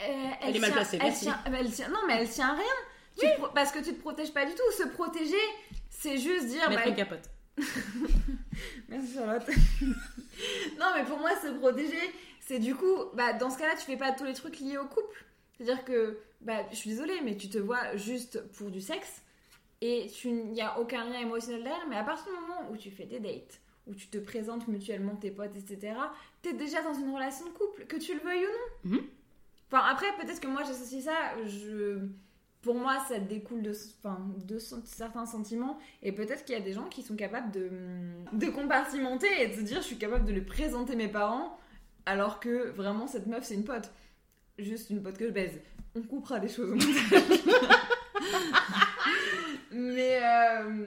euh, 0.00 0.04
Elle 0.42 0.56
est 0.56 0.60
mal 0.60 0.72
placée, 0.72 0.96
elle 1.00 1.06
merci. 1.08 1.24
tient- 1.26 1.40
ben, 1.46 1.54
elle 1.54 1.70
tient- 1.72 1.88
non, 1.88 2.00
mais 2.06 2.14
elle 2.20 2.28
tient 2.28 2.48
à 2.50 2.54
rien. 2.54 2.64
Tu 3.18 3.26
te 3.26 3.36
pro- 3.36 3.48
parce 3.54 3.72
que 3.72 3.78
tu 3.80 3.92
te 3.94 4.00
protèges 4.00 4.32
pas 4.32 4.46
du 4.46 4.52
tout. 4.54 4.62
Se 4.78 4.88
protéger, 4.88 5.34
c'est 5.90 6.16
juste 6.18 6.46
dire. 6.46 6.68
Mettre 6.70 6.82
bah, 6.84 6.88
une 6.88 6.94
capote. 6.96 7.28
Merci 8.88 9.14
Charlotte. 9.14 9.46
non, 10.78 10.86
mais 10.96 11.04
pour 11.04 11.18
moi, 11.18 11.30
se 11.40 11.48
protéger, 11.58 12.00
c'est 12.40 12.58
du 12.58 12.74
coup, 12.74 12.96
bah, 13.14 13.32
dans 13.34 13.50
ce 13.50 13.58
cas-là, 13.58 13.74
tu 13.76 13.84
fais 13.84 13.96
pas 13.96 14.12
tous 14.12 14.24
les 14.24 14.34
trucs 14.34 14.58
liés 14.60 14.78
au 14.78 14.86
couple. 14.86 15.24
C'est-à-dire 15.56 15.84
que, 15.84 16.18
bah, 16.40 16.64
je 16.70 16.76
suis 16.76 16.90
désolée, 16.90 17.20
mais 17.22 17.36
tu 17.36 17.48
te 17.48 17.58
vois 17.58 17.96
juste 17.96 18.42
pour 18.52 18.70
du 18.70 18.80
sexe 18.80 19.22
et 19.82 20.10
il 20.24 20.52
n'y 20.52 20.62
a 20.62 20.78
aucun 20.78 21.04
lien 21.04 21.20
émotionnel 21.20 21.62
derrière. 21.62 21.86
Mais 21.88 21.96
à 21.96 22.04
partir 22.04 22.26
du 22.32 22.40
moment 22.40 22.70
où 22.70 22.76
tu 22.76 22.90
fais 22.90 23.04
des 23.04 23.20
dates, 23.20 23.60
où 23.86 23.94
tu 23.94 24.08
te 24.08 24.18
présentes 24.18 24.68
mutuellement 24.68 25.16
tes 25.16 25.30
potes, 25.30 25.56
etc., 25.56 25.94
t'es 26.42 26.52
déjà 26.52 26.82
dans 26.82 26.94
une 26.94 27.12
relation 27.12 27.46
de 27.46 27.50
couple, 27.50 27.86
que 27.86 27.96
tu 27.96 28.14
le 28.14 28.20
veuilles 28.20 28.44
ou 28.44 28.88
non. 28.88 28.96
Mhm. 28.96 29.06
Enfin, 29.70 29.84
après, 29.88 30.06
peut-être 30.20 30.40
que 30.40 30.48
moi, 30.48 30.62
j'associe 30.64 31.04
ça, 31.04 31.32
je. 31.46 31.98
Pour 32.62 32.74
moi, 32.74 32.98
ça 33.08 33.18
découle 33.18 33.62
de, 33.62 33.70
enfin, 33.70 34.20
de 34.46 34.58
certains 34.58 35.24
sentiments. 35.24 35.78
Et 36.02 36.12
peut-être 36.12 36.44
qu'il 36.44 36.54
y 36.54 36.58
a 36.58 36.60
des 36.60 36.74
gens 36.74 36.84
qui 36.84 37.02
sont 37.02 37.16
capables 37.16 37.50
de, 37.50 37.70
de 38.34 38.50
compartimenter 38.50 39.28
et 39.40 39.48
de 39.48 39.54
se 39.54 39.62
dire 39.62 39.78
je 39.78 39.86
suis 39.86 39.96
capable 39.96 40.26
de 40.26 40.32
lui 40.32 40.42
présenter 40.42 40.94
mes 40.94 41.08
parents 41.08 41.58
alors 42.04 42.40
que 42.40 42.70
vraiment 42.70 43.06
cette 43.06 43.26
meuf 43.26 43.44
c'est 43.44 43.54
une 43.54 43.64
pote. 43.64 43.90
Juste 44.58 44.90
une 44.90 45.02
pote 45.02 45.16
que 45.16 45.26
je 45.26 45.32
baise. 45.32 45.58
On 45.94 46.02
coupera 46.02 46.38
des 46.38 46.48
choses 46.48 46.70
au 46.70 46.74
montage. 46.74 47.22
mais, 49.72 50.20
euh, 50.22 50.84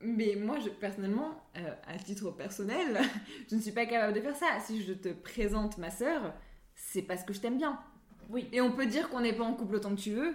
mais 0.00 0.36
moi, 0.36 0.58
je, 0.60 0.68
personnellement, 0.68 1.42
euh, 1.56 1.74
à 1.86 1.98
titre 1.98 2.30
personnel, 2.30 3.00
je 3.50 3.56
ne 3.56 3.60
suis 3.60 3.72
pas 3.72 3.86
capable 3.86 4.12
de 4.12 4.20
faire 4.20 4.36
ça. 4.36 4.60
Si 4.60 4.82
je 4.82 4.92
te 4.92 5.08
présente 5.08 5.78
ma 5.78 5.90
sœur, 5.90 6.34
c'est 6.74 7.02
parce 7.02 7.24
que 7.24 7.32
je 7.32 7.40
t'aime 7.40 7.58
bien. 7.58 7.80
Oui. 8.28 8.48
Et 8.52 8.60
on 8.60 8.70
peut 8.70 8.86
dire 8.86 9.08
qu'on 9.08 9.20
n'est 9.20 9.32
pas 9.32 9.44
en 9.44 9.54
couple 9.54 9.76
autant 9.76 9.94
que 9.94 10.00
tu 10.00 10.12
veux. 10.12 10.34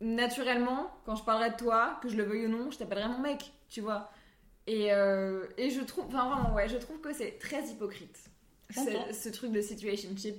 Naturellement, 0.00 0.90
quand 1.04 1.14
je 1.14 1.24
parlerai 1.24 1.50
de 1.50 1.56
toi, 1.56 1.98
que 2.02 2.08
je 2.08 2.16
le 2.16 2.24
veuille 2.24 2.46
ou 2.46 2.48
non, 2.48 2.70
je 2.70 2.78
t'appellerai 2.78 3.08
mon 3.08 3.18
mec, 3.20 3.52
tu 3.68 3.80
vois. 3.80 4.10
Et, 4.66 4.92
euh, 4.92 5.46
et 5.58 5.70
je 5.70 5.80
trouve, 5.80 6.06
enfin 6.06 6.28
vraiment, 6.28 6.54
ouais, 6.54 6.68
je 6.68 6.76
trouve 6.76 7.00
que 7.00 7.12
c'est 7.12 7.38
très 7.38 7.66
hypocrite, 7.66 8.18
ce 8.70 9.28
truc 9.28 9.52
de 9.52 9.60
situationship. 9.60 10.36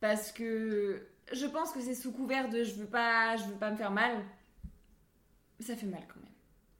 Parce 0.00 0.30
que 0.30 1.06
je 1.32 1.46
pense 1.46 1.72
que 1.72 1.80
c'est 1.80 1.94
sous 1.94 2.12
couvert 2.12 2.48
de 2.48 2.62
je 2.62 2.74
veux 2.74 2.86
pas, 2.86 3.36
je 3.36 3.44
veux 3.44 3.56
pas 3.56 3.70
me 3.70 3.76
faire 3.76 3.90
mal. 3.90 4.24
Ça 5.60 5.74
fait 5.74 5.86
mal 5.86 6.02
quand 6.06 6.20
même. 6.20 6.35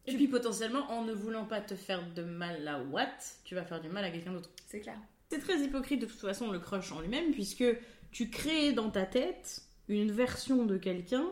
Et 0.06 0.14
puis 0.14 0.28
potentiellement, 0.28 0.90
en 0.90 1.04
ne 1.04 1.12
voulant 1.12 1.44
pas 1.44 1.60
te 1.60 1.74
faire 1.74 2.02
de 2.14 2.22
mal 2.22 2.66
à 2.68 2.80
Watt, 2.82 3.38
tu 3.44 3.54
vas 3.54 3.64
faire 3.64 3.80
du 3.80 3.88
mal 3.88 4.04
à 4.04 4.10
quelqu'un 4.10 4.32
d'autre. 4.32 4.50
C'est 4.66 4.80
clair. 4.80 4.98
C'est 5.30 5.40
très 5.40 5.58
hypocrite 5.58 6.00
de 6.00 6.06
toute 6.06 6.20
façon 6.20 6.50
le 6.52 6.58
crush 6.60 6.92
en 6.92 7.00
lui-même, 7.00 7.32
puisque 7.32 7.64
tu 8.12 8.30
crées 8.30 8.72
dans 8.72 8.90
ta 8.90 9.04
tête 9.06 9.62
une 9.88 10.12
version 10.12 10.64
de 10.64 10.76
quelqu'un 10.78 11.24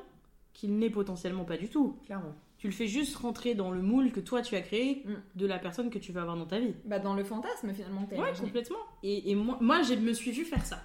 qu'il 0.52 0.76
n'est 0.78 0.90
potentiellement 0.90 1.44
pas 1.44 1.56
du 1.56 1.68
tout. 1.68 1.98
Clairement. 2.06 2.34
Tu 2.58 2.68
le 2.68 2.72
fais 2.72 2.86
juste 2.86 3.16
rentrer 3.16 3.54
dans 3.54 3.70
le 3.70 3.82
moule 3.82 4.10
que 4.10 4.20
toi 4.20 4.40
tu 4.42 4.56
as 4.56 4.62
créé 4.62 5.02
Mm. 5.04 5.14
de 5.38 5.46
la 5.46 5.58
personne 5.58 5.90
que 5.90 5.98
tu 5.98 6.12
vas 6.12 6.22
avoir 6.22 6.36
dans 6.36 6.46
ta 6.46 6.58
vie. 6.58 6.74
Bah 6.84 6.98
dans 6.98 7.14
le 7.14 7.22
fantasme 7.24 7.72
finalement 7.74 8.08
Ouais, 8.10 8.16
imaginé. 8.16 8.46
complètement. 8.48 8.78
Et, 9.02 9.30
et 9.30 9.34
moi, 9.34 9.58
moi 9.60 9.82
je 9.82 9.94
me 9.94 10.12
suis 10.12 10.30
vue 10.32 10.44
faire 10.44 10.64
ça. 10.64 10.82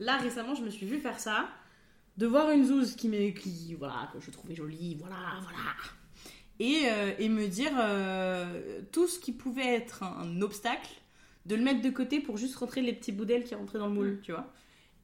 Là, 0.00 0.16
récemment, 0.16 0.54
je 0.54 0.62
me 0.64 0.70
suis 0.70 0.86
vue 0.86 0.98
faire 0.98 1.20
ça. 1.20 1.48
De 2.16 2.26
voir 2.26 2.50
une 2.50 2.64
zouze 2.64 2.94
qui, 2.96 3.08
m'est- 3.08 3.32
qui 3.34 3.74
voilà, 3.74 4.08
que 4.12 4.20
je 4.20 4.30
trouvais 4.30 4.54
jolie, 4.54 4.96
voilà, 5.00 5.16
voilà. 5.42 5.58
Et, 6.60 6.82
euh, 6.86 7.12
et 7.18 7.28
me 7.28 7.48
dire 7.48 7.72
euh, 7.78 8.80
tout 8.92 9.08
ce 9.08 9.18
qui 9.18 9.32
pouvait 9.32 9.74
être 9.74 10.02
un, 10.04 10.40
obstacle, 10.40 10.90
de 11.46 11.56
le 11.56 11.62
mettre 11.62 11.82
de 11.82 11.90
côté 11.90 12.20
pour 12.20 12.36
juste 12.38 12.56
rentrer 12.56 12.80
les 12.80 12.92
petits 12.92 13.12
bouts 13.12 13.24
d'ailes 13.24 13.44
qui 13.44 13.54
rentraient 13.54 13.78
dans 13.78 13.88
le 13.88 13.94
moule, 13.94 14.20
tu 14.22 14.32
vois. 14.32 14.52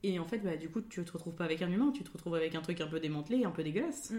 Et 0.03 0.19
en 0.19 0.25
fait, 0.25 0.39
bah, 0.39 0.57
du 0.57 0.71
coup, 0.71 0.81
tu 0.81 1.05
te 1.05 1.13
retrouves 1.13 1.35
pas 1.35 1.45
avec 1.45 1.61
un 1.63 1.71
humain, 1.71 1.93
tu 1.95 2.03
te 2.05 2.11
retrouves 2.13 2.35
avec 2.35 2.55
un 2.55 2.63
truc 2.63 2.81
un 2.81 2.87
peu 2.87 3.01
démantelé, 3.01 3.45
un 3.45 3.51
peu 3.51 3.63
dégueulasse. 3.63 4.13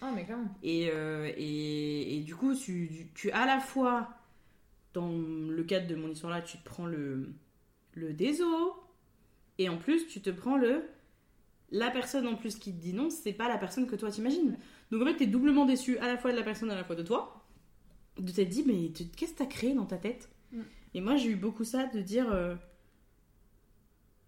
Ah 0.00 0.12
mais 0.14 0.24
clairement. 0.24 0.48
Et, 0.62 0.90
euh, 0.92 1.30
et, 1.36 2.16
et 2.18 2.20
du 2.22 2.34
coup, 2.36 2.54
tu, 2.54 2.88
tu, 2.92 3.08
tu- 3.14 3.30
à 3.32 3.46
la 3.46 3.60
fois, 3.60 4.08
dans 4.94 5.10
le 5.10 5.62
cadre 5.64 5.86
de 5.86 5.94
mon 5.96 6.08
histoire 6.10 6.32
là, 6.32 6.42
tu 6.42 6.58
te 6.58 6.64
prends 6.64 6.86
le, 6.86 7.32
le 7.94 8.12
déso, 8.12 8.76
et 9.58 9.68
en 9.68 9.76
plus, 9.76 10.06
tu 10.08 10.20
te 10.20 10.30
prends 10.30 10.56
le. 10.56 10.84
La 11.70 11.90
personne 11.90 12.26
en 12.26 12.34
plus 12.34 12.56
qui 12.56 12.72
te 12.72 12.80
dit 12.80 12.94
non, 12.94 13.10
c'est 13.10 13.32
pas 13.32 13.48
la 13.48 13.58
personne 13.58 13.86
que 13.86 13.96
toi 13.96 14.10
t'imagines. 14.10 14.56
Donc 14.90 15.02
en 15.02 15.04
fait, 15.04 15.16
t'es 15.16 15.26
doublement 15.26 15.66
déçu 15.66 15.98
à 15.98 16.06
la 16.06 16.16
fois 16.16 16.32
de 16.32 16.36
la 16.36 16.42
personne, 16.42 16.70
à 16.70 16.74
la 16.74 16.84
fois 16.84 16.96
de 16.96 17.02
toi. 17.02 17.44
De 18.18 18.32
t'être 18.32 18.48
dit, 18.48 18.64
mais 18.66 18.88
qu'est-ce 18.90 19.32
que 19.32 19.38
t'as 19.38 19.46
créé 19.46 19.74
dans 19.74 19.84
ta 19.86 19.96
tête? 19.98 20.28
Mm. 20.52 20.62
Et 20.94 21.00
moi, 21.00 21.16
j'ai 21.16 21.28
eu 21.28 21.36
beaucoup 21.36 21.64
ça 21.64 21.86
de 21.86 22.00
dire. 22.00 22.32
euh, 22.32 22.54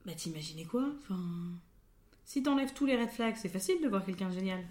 bah, 0.04 0.12
t'imaginais 0.14 0.64
quoi? 0.64 0.86
Enfin. 0.98 1.18
Si 2.24 2.42
t'enlèves 2.42 2.72
tous 2.74 2.86
les 2.86 2.96
red 2.96 3.08
flags, 3.08 3.36
c'est 3.36 3.48
facile 3.48 3.80
de 3.82 3.88
voir 3.88 4.04
quelqu'un 4.04 4.28
de 4.28 4.34
génial. 4.34 4.62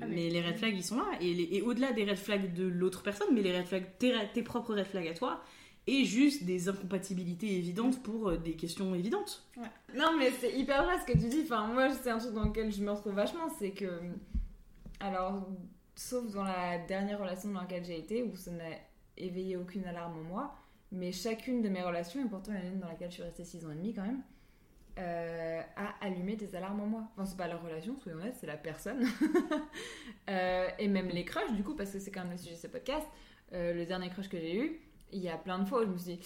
Ah, 0.00 0.06
mais- 0.06 0.08
mais 0.08 0.28
les 0.30 0.42
red 0.42 0.56
flags, 0.58 0.76
ils 0.76 0.84
sont 0.84 0.98
là. 0.98 1.06
Et, 1.20 1.62
au-delà 1.62 1.92
des 1.92 2.04
red 2.04 2.18
flags 2.18 2.52
de 2.52 2.64
l'autre 2.66 3.02
personne, 3.02 3.28
mais 3.32 3.42
les 3.42 3.56
red 3.56 3.66
flags, 3.66 3.86
tes, 3.98 4.12
tes 4.34 4.42
propres 4.42 4.74
red 4.74 4.86
flags 4.86 5.08
à 5.08 5.14
toi, 5.14 5.42
et 5.86 6.04
juste 6.04 6.44
des 6.44 6.68
incompatibilités 6.68 7.56
évidentes 7.56 8.02
pour 8.02 8.28
euh, 8.28 8.36
des 8.36 8.54
questions 8.54 8.94
évidentes. 8.94 9.44
Non, 9.94 10.16
mais 10.16 10.30
c'est 10.30 10.56
hyper 10.56 10.84
vrai 10.84 10.98
ce 11.00 11.06
que 11.06 11.18
tu 11.18 11.28
dis. 11.28 11.42
Enfin, 11.42 11.66
moi, 11.66 11.90
c'est 11.90 12.10
un 12.10 12.18
truc 12.18 12.34
dans 12.34 12.44
lequel 12.44 12.72
je 12.72 12.82
me 12.82 12.90
retrouve 12.90 13.14
vachement. 13.14 13.48
C'est 13.58 13.72
que. 13.72 14.00
Alors, 15.00 15.48
sauf 15.96 16.30
dans 16.32 16.44
la 16.44 16.78
dernière 16.78 17.18
relation 17.18 17.50
dans 17.50 17.60
laquelle 17.60 17.84
j'ai 17.84 17.98
été, 17.98 18.22
où 18.22 18.36
ça 18.36 18.52
n'a 18.52 18.70
éveillé 19.16 19.56
aucune 19.56 19.84
alarme 19.84 20.18
en 20.18 20.22
moi, 20.22 20.54
mais 20.92 21.10
chacune 21.10 21.62
de 21.62 21.68
mes 21.68 21.82
relations, 21.82 22.24
et 22.24 22.28
pourtant 22.28 22.52
il 22.52 22.58
y 22.58 22.62
en 22.62 22.70
a 22.70 22.72
une 22.72 22.80
dans 22.80 22.88
laquelle 22.88 23.10
je 23.10 23.14
suis 23.14 23.22
restée 23.24 23.44
6 23.44 23.66
ans 23.66 23.72
et 23.72 23.74
demi 23.74 23.92
quand 23.92 24.02
même, 24.02 24.22
euh, 24.98 25.60
a 25.76 26.04
allumé 26.04 26.36
des 26.36 26.54
alarmes 26.54 26.80
en 26.80 26.86
moi. 26.86 27.08
Enfin, 27.12 27.24
c'est 27.24 27.36
pas 27.36 27.48
la 27.48 27.56
relation, 27.56 27.98
soyons 27.98 28.18
honnêtes, 28.18 28.36
c'est 28.40 28.46
la 28.46 28.56
personne. 28.56 29.04
Euh, 30.30 30.68
et 30.78 30.86
même 30.86 31.08
les 31.08 31.24
crushs, 31.24 31.52
du 31.52 31.64
coup, 31.64 31.74
parce 31.74 31.90
que 31.90 31.98
c'est 31.98 32.12
quand 32.12 32.20
même 32.20 32.30
le 32.30 32.38
sujet 32.38 32.54
de 32.54 32.60
ce 32.60 32.68
podcast. 32.68 33.06
Le 33.50 33.84
dernier 33.84 34.08
crush 34.08 34.28
que 34.28 34.38
j'ai 34.38 34.56
eu, 34.56 34.80
il 35.12 35.20
y 35.20 35.28
a 35.28 35.36
plein 35.36 35.58
de 35.58 35.64
fois 35.68 35.80
où 35.80 35.84
je 35.84 35.90
me 35.90 35.96
suis 35.98 36.16
dit 36.16 36.20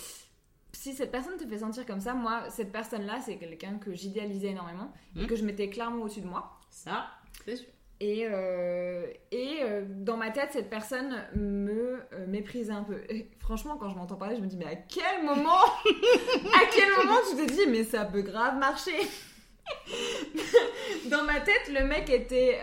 si 0.72 0.92
cette 0.92 1.10
personne 1.10 1.36
te 1.38 1.46
fait 1.46 1.58
sentir 1.58 1.86
comme 1.86 2.00
ça, 2.00 2.12
moi, 2.12 2.50
cette 2.50 2.70
personne-là, 2.70 3.18
c'est 3.24 3.36
quelqu'un 3.36 3.78
que 3.78 3.94
j'idéalisais 3.94 4.48
énormément 4.48 4.92
et 5.16 5.20
Mhm. 5.20 5.26
que 5.26 5.34
je 5.36 5.44
mettais 5.44 5.70
clairement 5.70 6.02
au-dessus 6.02 6.20
de 6.20 6.26
moi. 6.26 6.58
Ça, 6.70 7.06
c'est 7.46 7.56
sûr. 7.56 7.66
Et, 7.98 8.26
euh, 8.30 9.06
et 9.30 9.60
euh, 9.62 9.86
dans 9.88 10.18
ma 10.18 10.30
tête, 10.30 10.50
cette 10.52 10.68
personne 10.68 11.16
me 11.34 12.02
euh, 12.12 12.26
méprisait 12.28 12.72
un 12.72 12.82
peu. 12.82 12.98
Et 13.08 13.30
franchement, 13.40 13.78
quand 13.78 13.88
je 13.88 13.94
m'entends 13.96 14.16
parler, 14.16 14.36
je 14.36 14.42
me 14.42 14.46
dis, 14.48 14.58
mais 14.58 14.66
à 14.66 14.76
quel 14.76 15.24
moment 15.24 15.64
À 16.54 16.66
quel 16.70 16.90
moment 16.90 17.20
tu 17.30 17.36
te 17.46 17.50
dis, 17.50 17.66
mais 17.70 17.82
ça 17.84 18.04
peut 18.04 18.20
grave 18.20 18.58
marcher 18.58 18.92
Dans 21.10 21.24
ma 21.24 21.40
tête, 21.40 21.70
le 21.72 21.86
mec 21.86 22.10
était 22.10 22.58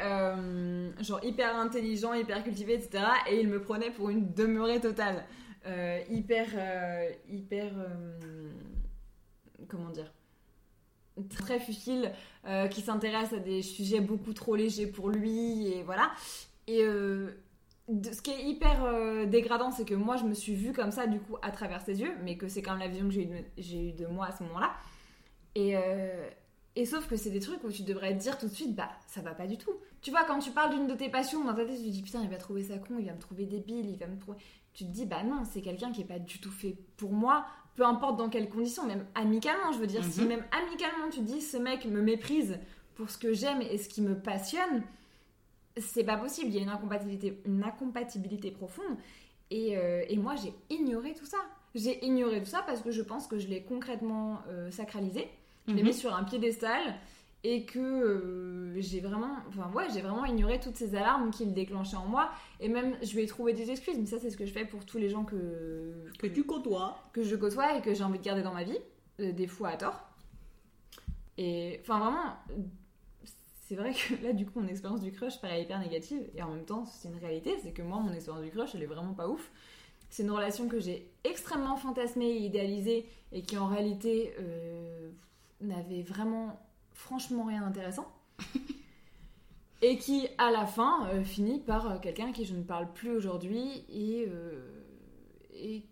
genre 1.01 1.19
hyper 1.23 1.55
intelligent, 1.57 2.13
hyper 2.13 2.43
cultivé, 2.43 2.75
etc. 2.75 3.03
Et 3.29 3.39
il 3.41 3.47
me 3.47 3.59
prenait 3.61 3.91
pour 3.91 4.09
une 4.09 4.33
demeurée 4.33 4.79
totale. 4.79 5.25
Euh, 5.65 6.01
hyper. 6.09 6.47
euh, 6.55 7.09
hyper. 7.29 7.71
euh, 7.77 8.51
comment 9.67 9.89
dire 9.89 10.11
Très 11.29 11.59
futile, 11.59 12.11
qui 12.71 12.81
s'intéresse 12.81 13.33
à 13.33 13.37
des 13.39 13.61
sujets 13.61 14.01
beaucoup 14.01 14.33
trop 14.33 14.55
légers 14.55 14.87
pour 14.87 15.09
lui, 15.09 15.67
et 15.67 15.83
voilà. 15.83 16.11
Et 16.67 16.79
ce 16.83 18.21
qui 18.23 18.31
est 18.31 18.43
hyper 18.43 19.27
dégradant, 19.27 19.69
c'est 19.69 19.85
que 19.85 19.93
moi 19.93 20.17
je 20.17 20.23
me 20.23 20.33
suis 20.33 20.55
vue 20.55 20.73
comme 20.73 20.89
ça, 20.91 21.05
du 21.05 21.19
coup, 21.19 21.37
à 21.43 21.51
travers 21.51 21.81
ses 21.83 22.01
yeux, 22.01 22.13
mais 22.23 22.35
que 22.35 22.47
c'est 22.47 22.63
quand 22.63 22.71
même 22.71 22.79
la 22.79 22.87
vision 22.87 23.05
que 23.07 23.13
j'ai 23.13 23.23
eu, 23.23 23.25
de- 23.27 23.45
j'ai 23.59 23.89
eu 23.89 23.91
de 23.91 24.07
moi 24.07 24.25
à 24.25 24.31
ce 24.31 24.41
moment-là. 24.43 24.73
Et, 25.53 25.75
et 26.75 26.85
sauf 26.87 27.07
que 27.07 27.15
c'est 27.15 27.29
des 27.29 27.39
trucs 27.39 27.63
où 27.63 27.71
tu 27.71 27.83
devrais 27.83 28.17
te 28.17 28.19
dire 28.19 28.39
tout 28.39 28.47
de 28.47 28.53
suite, 28.53 28.73
bah 28.73 28.89
ça 29.05 29.21
va 29.21 29.35
pas 29.35 29.45
du 29.45 29.57
tout. 29.59 29.73
Tu 30.01 30.09
vois, 30.09 30.23
quand 30.25 30.39
tu 30.39 30.49
parles 30.49 30.73
d'une 30.73 30.87
de 30.87 30.95
tes 30.95 31.09
passions, 31.09 31.43
dans 31.45 31.53
ta 31.53 31.63
tête, 31.63 31.77
tu 31.77 31.83
te 31.83 31.89
dis 31.89 32.01
putain, 32.01 32.23
il 32.23 32.29
va 32.29 32.37
trouver 32.37 32.63
ça 32.63 32.79
con, 32.79 32.95
il 32.99 33.05
va 33.05 33.13
me 33.13 33.19
trouver 33.19 33.45
débile, 33.45 33.87
il 33.87 33.97
va 33.99 34.07
me 34.07 34.17
trouver. 34.19 34.39
Tu 34.73 34.85
te 34.85 34.89
dis, 34.89 35.05
bah 35.05 35.23
non, 35.23 35.43
c'est 35.45 35.61
quelqu'un 35.61 35.91
qui 35.91 36.01
est 36.01 36.05
pas 36.05 36.19
du 36.19 36.39
tout 36.39 36.51
fait 36.51 36.75
pour 36.97 37.11
moi, 37.13 37.45
peu 37.75 37.85
importe 37.85 38.17
dans 38.17 38.29
quelles 38.29 38.49
conditions, 38.49 38.85
même 38.87 39.05
amicalement, 39.15 39.71
je 39.71 39.77
veux 39.79 39.87
dire, 39.87 40.03
si 40.03 40.21
Mhm. 40.21 40.27
même 40.27 40.45
amicalement 40.51 41.09
tu 41.11 41.19
te 41.19 41.25
dis, 41.25 41.41
ce 41.41 41.57
mec 41.57 41.85
me 41.85 42.01
méprise 42.01 42.59
pour 42.95 43.09
ce 43.09 43.17
que 43.17 43.33
j'aime 43.33 43.61
et 43.61 43.77
ce 43.77 43.87
qui 43.89 44.01
me 44.01 44.15
passionne, 44.19 44.83
c'est 45.77 46.03
pas 46.03 46.17
possible, 46.17 46.49
il 46.49 46.55
y 46.55 46.59
a 46.59 46.61
une 46.61 46.69
incompatibilité, 46.69 47.41
une 47.45 47.63
incompatibilité 47.63 48.51
profonde. 48.51 48.97
Et, 49.49 49.77
euh, 49.77 50.03
et 50.07 50.17
moi, 50.17 50.35
j'ai 50.35 50.53
ignoré 50.69 51.13
tout 51.13 51.25
ça. 51.25 51.37
J'ai 51.75 52.03
ignoré 52.05 52.39
tout 52.41 52.49
ça 52.49 52.61
parce 52.65 52.81
que 52.81 52.91
je 52.91 53.01
pense 53.01 53.25
que 53.27 53.37
je 53.39 53.47
l'ai 53.47 53.63
concrètement 53.63 54.39
euh, 54.49 54.69
sacralisé. 54.71 55.27
Je 55.67 55.73
l'ai 55.73 55.81
Mhm. 55.81 55.87
mis 55.87 55.93
sur 55.93 56.13
un 56.15 56.23
piédestal 56.23 56.95
et 57.43 57.65
que 57.65 57.79
euh, 57.79 58.79
j'ai 58.79 59.01
vraiment, 59.01 59.35
enfin 59.49 59.69
ouais, 59.73 59.87
j'ai 59.93 60.01
vraiment 60.01 60.25
ignoré 60.25 60.59
toutes 60.59 60.77
ces 60.77 60.95
alarmes 60.95 61.31
qu'il 61.31 61.53
déclenchait 61.53 61.97
en 61.97 62.05
moi. 62.05 62.31
Et 62.59 62.69
même, 62.69 62.95
je 63.01 63.13
lui 63.13 63.23
ai 63.23 63.27
trouvé 63.27 63.53
des 63.53 63.69
excuses, 63.69 63.97
mais 63.97 64.05
ça, 64.05 64.19
c'est 64.19 64.29
ce 64.29 64.37
que 64.37 64.45
je 64.45 64.53
fais 64.53 64.65
pour 64.65 64.85
tous 64.85 64.97
les 64.97 65.09
gens 65.09 65.25
que, 65.25 65.93
Que 66.19 66.27
tu 66.27 66.43
côtoies. 66.45 66.97
que 67.11 67.23
je 67.23 67.35
côtoie 67.35 67.77
et 67.77 67.81
que 67.81 67.93
j'ai 67.93 68.03
envie 68.03 68.19
de 68.19 68.23
garder 68.23 68.43
dans 68.43 68.53
ma 68.53 68.63
vie, 68.63 68.79
euh, 69.19 69.33
des 69.33 69.47
fois 69.47 69.69
à 69.69 69.77
tort. 69.77 70.07
Et 71.37 71.79
enfin, 71.81 71.99
vraiment, 71.99 72.37
c'est 73.67 73.75
vrai 73.75 73.93
que 73.93 74.23
là, 74.23 74.33
du 74.33 74.45
coup, 74.45 74.59
mon 74.59 74.67
expérience 74.67 75.01
du 75.01 75.11
crush 75.11 75.41
paraît 75.41 75.63
hyper 75.63 75.79
négative. 75.79 76.21
Et 76.35 76.43
en 76.43 76.49
même 76.49 76.65
temps, 76.65 76.85
c'est 76.85 77.09
une 77.09 77.17
réalité, 77.17 77.57
c'est 77.61 77.71
que 77.71 77.81
moi, 77.81 77.99
mon 77.99 78.13
expérience 78.13 78.43
du 78.43 78.51
crush, 78.51 78.75
elle 78.75 78.83
est 78.83 78.87
vraiment 78.87 79.13
pas 79.13 79.27
ouf. 79.27 79.51
C'est 80.09 80.23
une 80.23 80.31
relation 80.31 80.67
que 80.67 80.79
j'ai 80.79 81.09
extrêmement 81.23 81.75
fantasmée 81.75 82.29
et 82.29 82.45
idéalisée 82.45 83.09
et 83.31 83.41
qui 83.41 83.57
en 83.57 83.65
réalité 83.65 84.33
euh, 84.39 85.09
n'avait 85.59 86.03
vraiment, 86.03 86.61
franchement, 86.93 87.45
rien 87.45 87.61
d'intéressant. 87.61 88.07
et 89.81 89.97
qui, 89.97 90.27
à 90.37 90.51
la 90.51 90.65
fin, 90.65 91.07
euh, 91.07 91.23
finit 91.23 91.59
par 91.59 91.91
euh, 91.91 91.99
quelqu'un 91.99 92.31
qui 92.31 92.45
je 92.45 92.55
ne 92.55 92.63
parle 92.63 92.91
plus 92.93 93.11
aujourd'hui 93.11 93.85
et, 93.89 94.25
euh, 94.27 94.83
et 95.53 95.85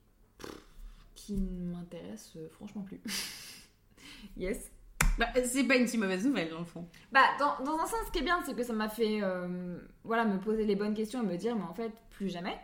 qui 1.15 1.33
ne 1.33 1.73
m'intéresse 1.73 2.37
franchement 2.51 2.81
plus. 2.81 3.01
yes. 4.37 4.71
Bah, 5.17 5.27
c'est 5.43 5.63
pas 5.65 5.75
une 5.75 5.87
si 5.87 5.97
mauvaise 5.97 6.25
nouvelle, 6.25 6.49
dans 6.49 6.59
le 6.59 6.65
fond. 6.65 6.87
Bah, 7.11 7.21
dans, 7.39 7.63
dans 7.63 7.77
un 7.77 7.85
sens, 7.85 7.99
ce 8.07 8.11
qui 8.11 8.19
est 8.19 8.23
bien, 8.23 8.41
c'est 8.45 8.55
que 8.55 8.63
ça 8.63 8.73
m'a 8.73 8.89
fait 8.89 9.19
euh, 9.21 9.77
voilà, 10.03 10.25
me 10.25 10.39
poser 10.39 10.65
les 10.65 10.75
bonnes 10.75 10.93
questions 10.93 11.21
et 11.21 11.25
me 11.25 11.37
dire, 11.37 11.55
mais 11.55 11.63
en 11.63 11.73
fait, 11.73 11.91
plus 12.11 12.29
jamais. 12.29 12.57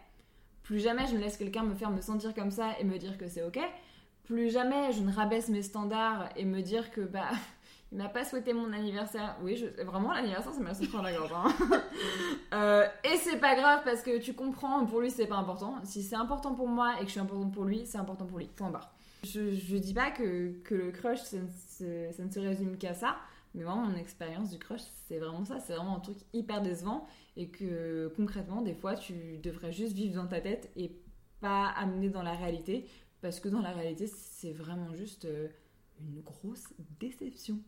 Plus 0.63 0.79
jamais 0.79 1.07
je 1.07 1.15
ne 1.15 1.19
laisse 1.19 1.37
quelqu'un 1.37 1.63
me 1.63 1.75
faire 1.75 1.89
me 1.89 2.01
sentir 2.01 2.33
comme 2.33 2.51
ça 2.51 2.77
et 2.79 2.83
me 2.83 2.97
dire 2.97 3.17
que 3.17 3.27
c'est 3.27 3.43
ok. 3.43 3.59
Plus 4.23 4.49
jamais 4.49 4.91
je 4.91 5.01
ne 5.01 5.11
rabaisse 5.11 5.49
mes 5.49 5.61
standards 5.61 6.29
et 6.35 6.45
me 6.45 6.61
dire 6.61 6.91
que, 6.91 7.01
bah, 7.01 7.29
il 7.91 7.97
m'a 7.97 8.09
pas 8.09 8.25
souhaité 8.25 8.53
mon 8.53 8.73
anniversaire. 8.73 9.37
Oui, 9.41 9.63
vraiment, 9.85 10.11
l'anniversaire, 10.11 10.53
ça 10.53 10.59
m'a 10.59 10.73
souffert 10.73 11.01
la 11.01 11.13
gorge. 11.13 11.31
et 13.03 13.17
c'est 13.17 13.39
pas 13.39 13.55
grave 13.55 13.81
parce 13.85 14.01
que 14.01 14.19
tu 14.19 14.33
comprends, 14.33 14.85
pour 14.85 14.99
lui, 14.99 15.09
c'est 15.09 15.27
pas 15.27 15.37
important. 15.37 15.75
Si 15.83 16.03
c'est 16.03 16.15
important 16.15 16.53
pour 16.53 16.67
moi 16.67 16.95
et 16.95 17.01
que 17.01 17.05
je 17.05 17.11
suis 17.11 17.19
importante 17.19 17.53
pour 17.53 17.63
lui, 17.63 17.85
c'est 17.85 17.97
important 17.97 18.25
pour 18.25 18.39
lui. 18.39 18.47
Point 18.47 18.71
barre. 18.71 18.93
Je, 19.23 19.53
je 19.53 19.77
dis 19.77 19.93
pas 19.93 20.11
que, 20.11 20.51
que 20.63 20.75
le 20.75 20.91
crush, 20.91 21.19
ça 21.21 21.37
ne, 21.37 22.29
se, 22.29 22.39
résume 22.39 22.77
qu'à 22.77 22.93
ça. 22.93 23.15
Mais 23.55 23.63
moi, 23.63 23.75
mon 23.75 23.95
expérience 23.95 24.51
du 24.51 24.59
crush, 24.59 24.81
c'est 25.07 25.17
vraiment 25.17 25.45
ça. 25.45 25.59
C'est 25.59 25.73
vraiment 25.73 25.95
un 25.95 26.01
truc 26.01 26.17
hyper 26.33 26.61
décevant. 26.61 27.07
Et 27.37 27.47
que 27.47 28.11
concrètement, 28.17 28.61
des 28.61 28.73
fois, 28.73 28.95
tu 28.95 29.37
devrais 29.37 29.71
juste 29.71 29.93
vivre 29.93 30.21
dans 30.21 30.27
ta 30.27 30.41
tête 30.41 30.69
et 30.75 30.91
pas 31.39 31.67
amener 31.69 32.09
dans 32.09 32.23
la 32.23 32.33
réalité. 32.33 32.85
Parce 33.21 33.39
que 33.39 33.47
dans 33.47 33.61
la 33.61 33.71
réalité, 33.71 34.07
c'est 34.07 34.51
vraiment 34.51 34.93
juste 34.93 35.25
euh, 35.25 35.47
une 36.01 36.21
grosse 36.21 36.65
déception. 36.99 37.59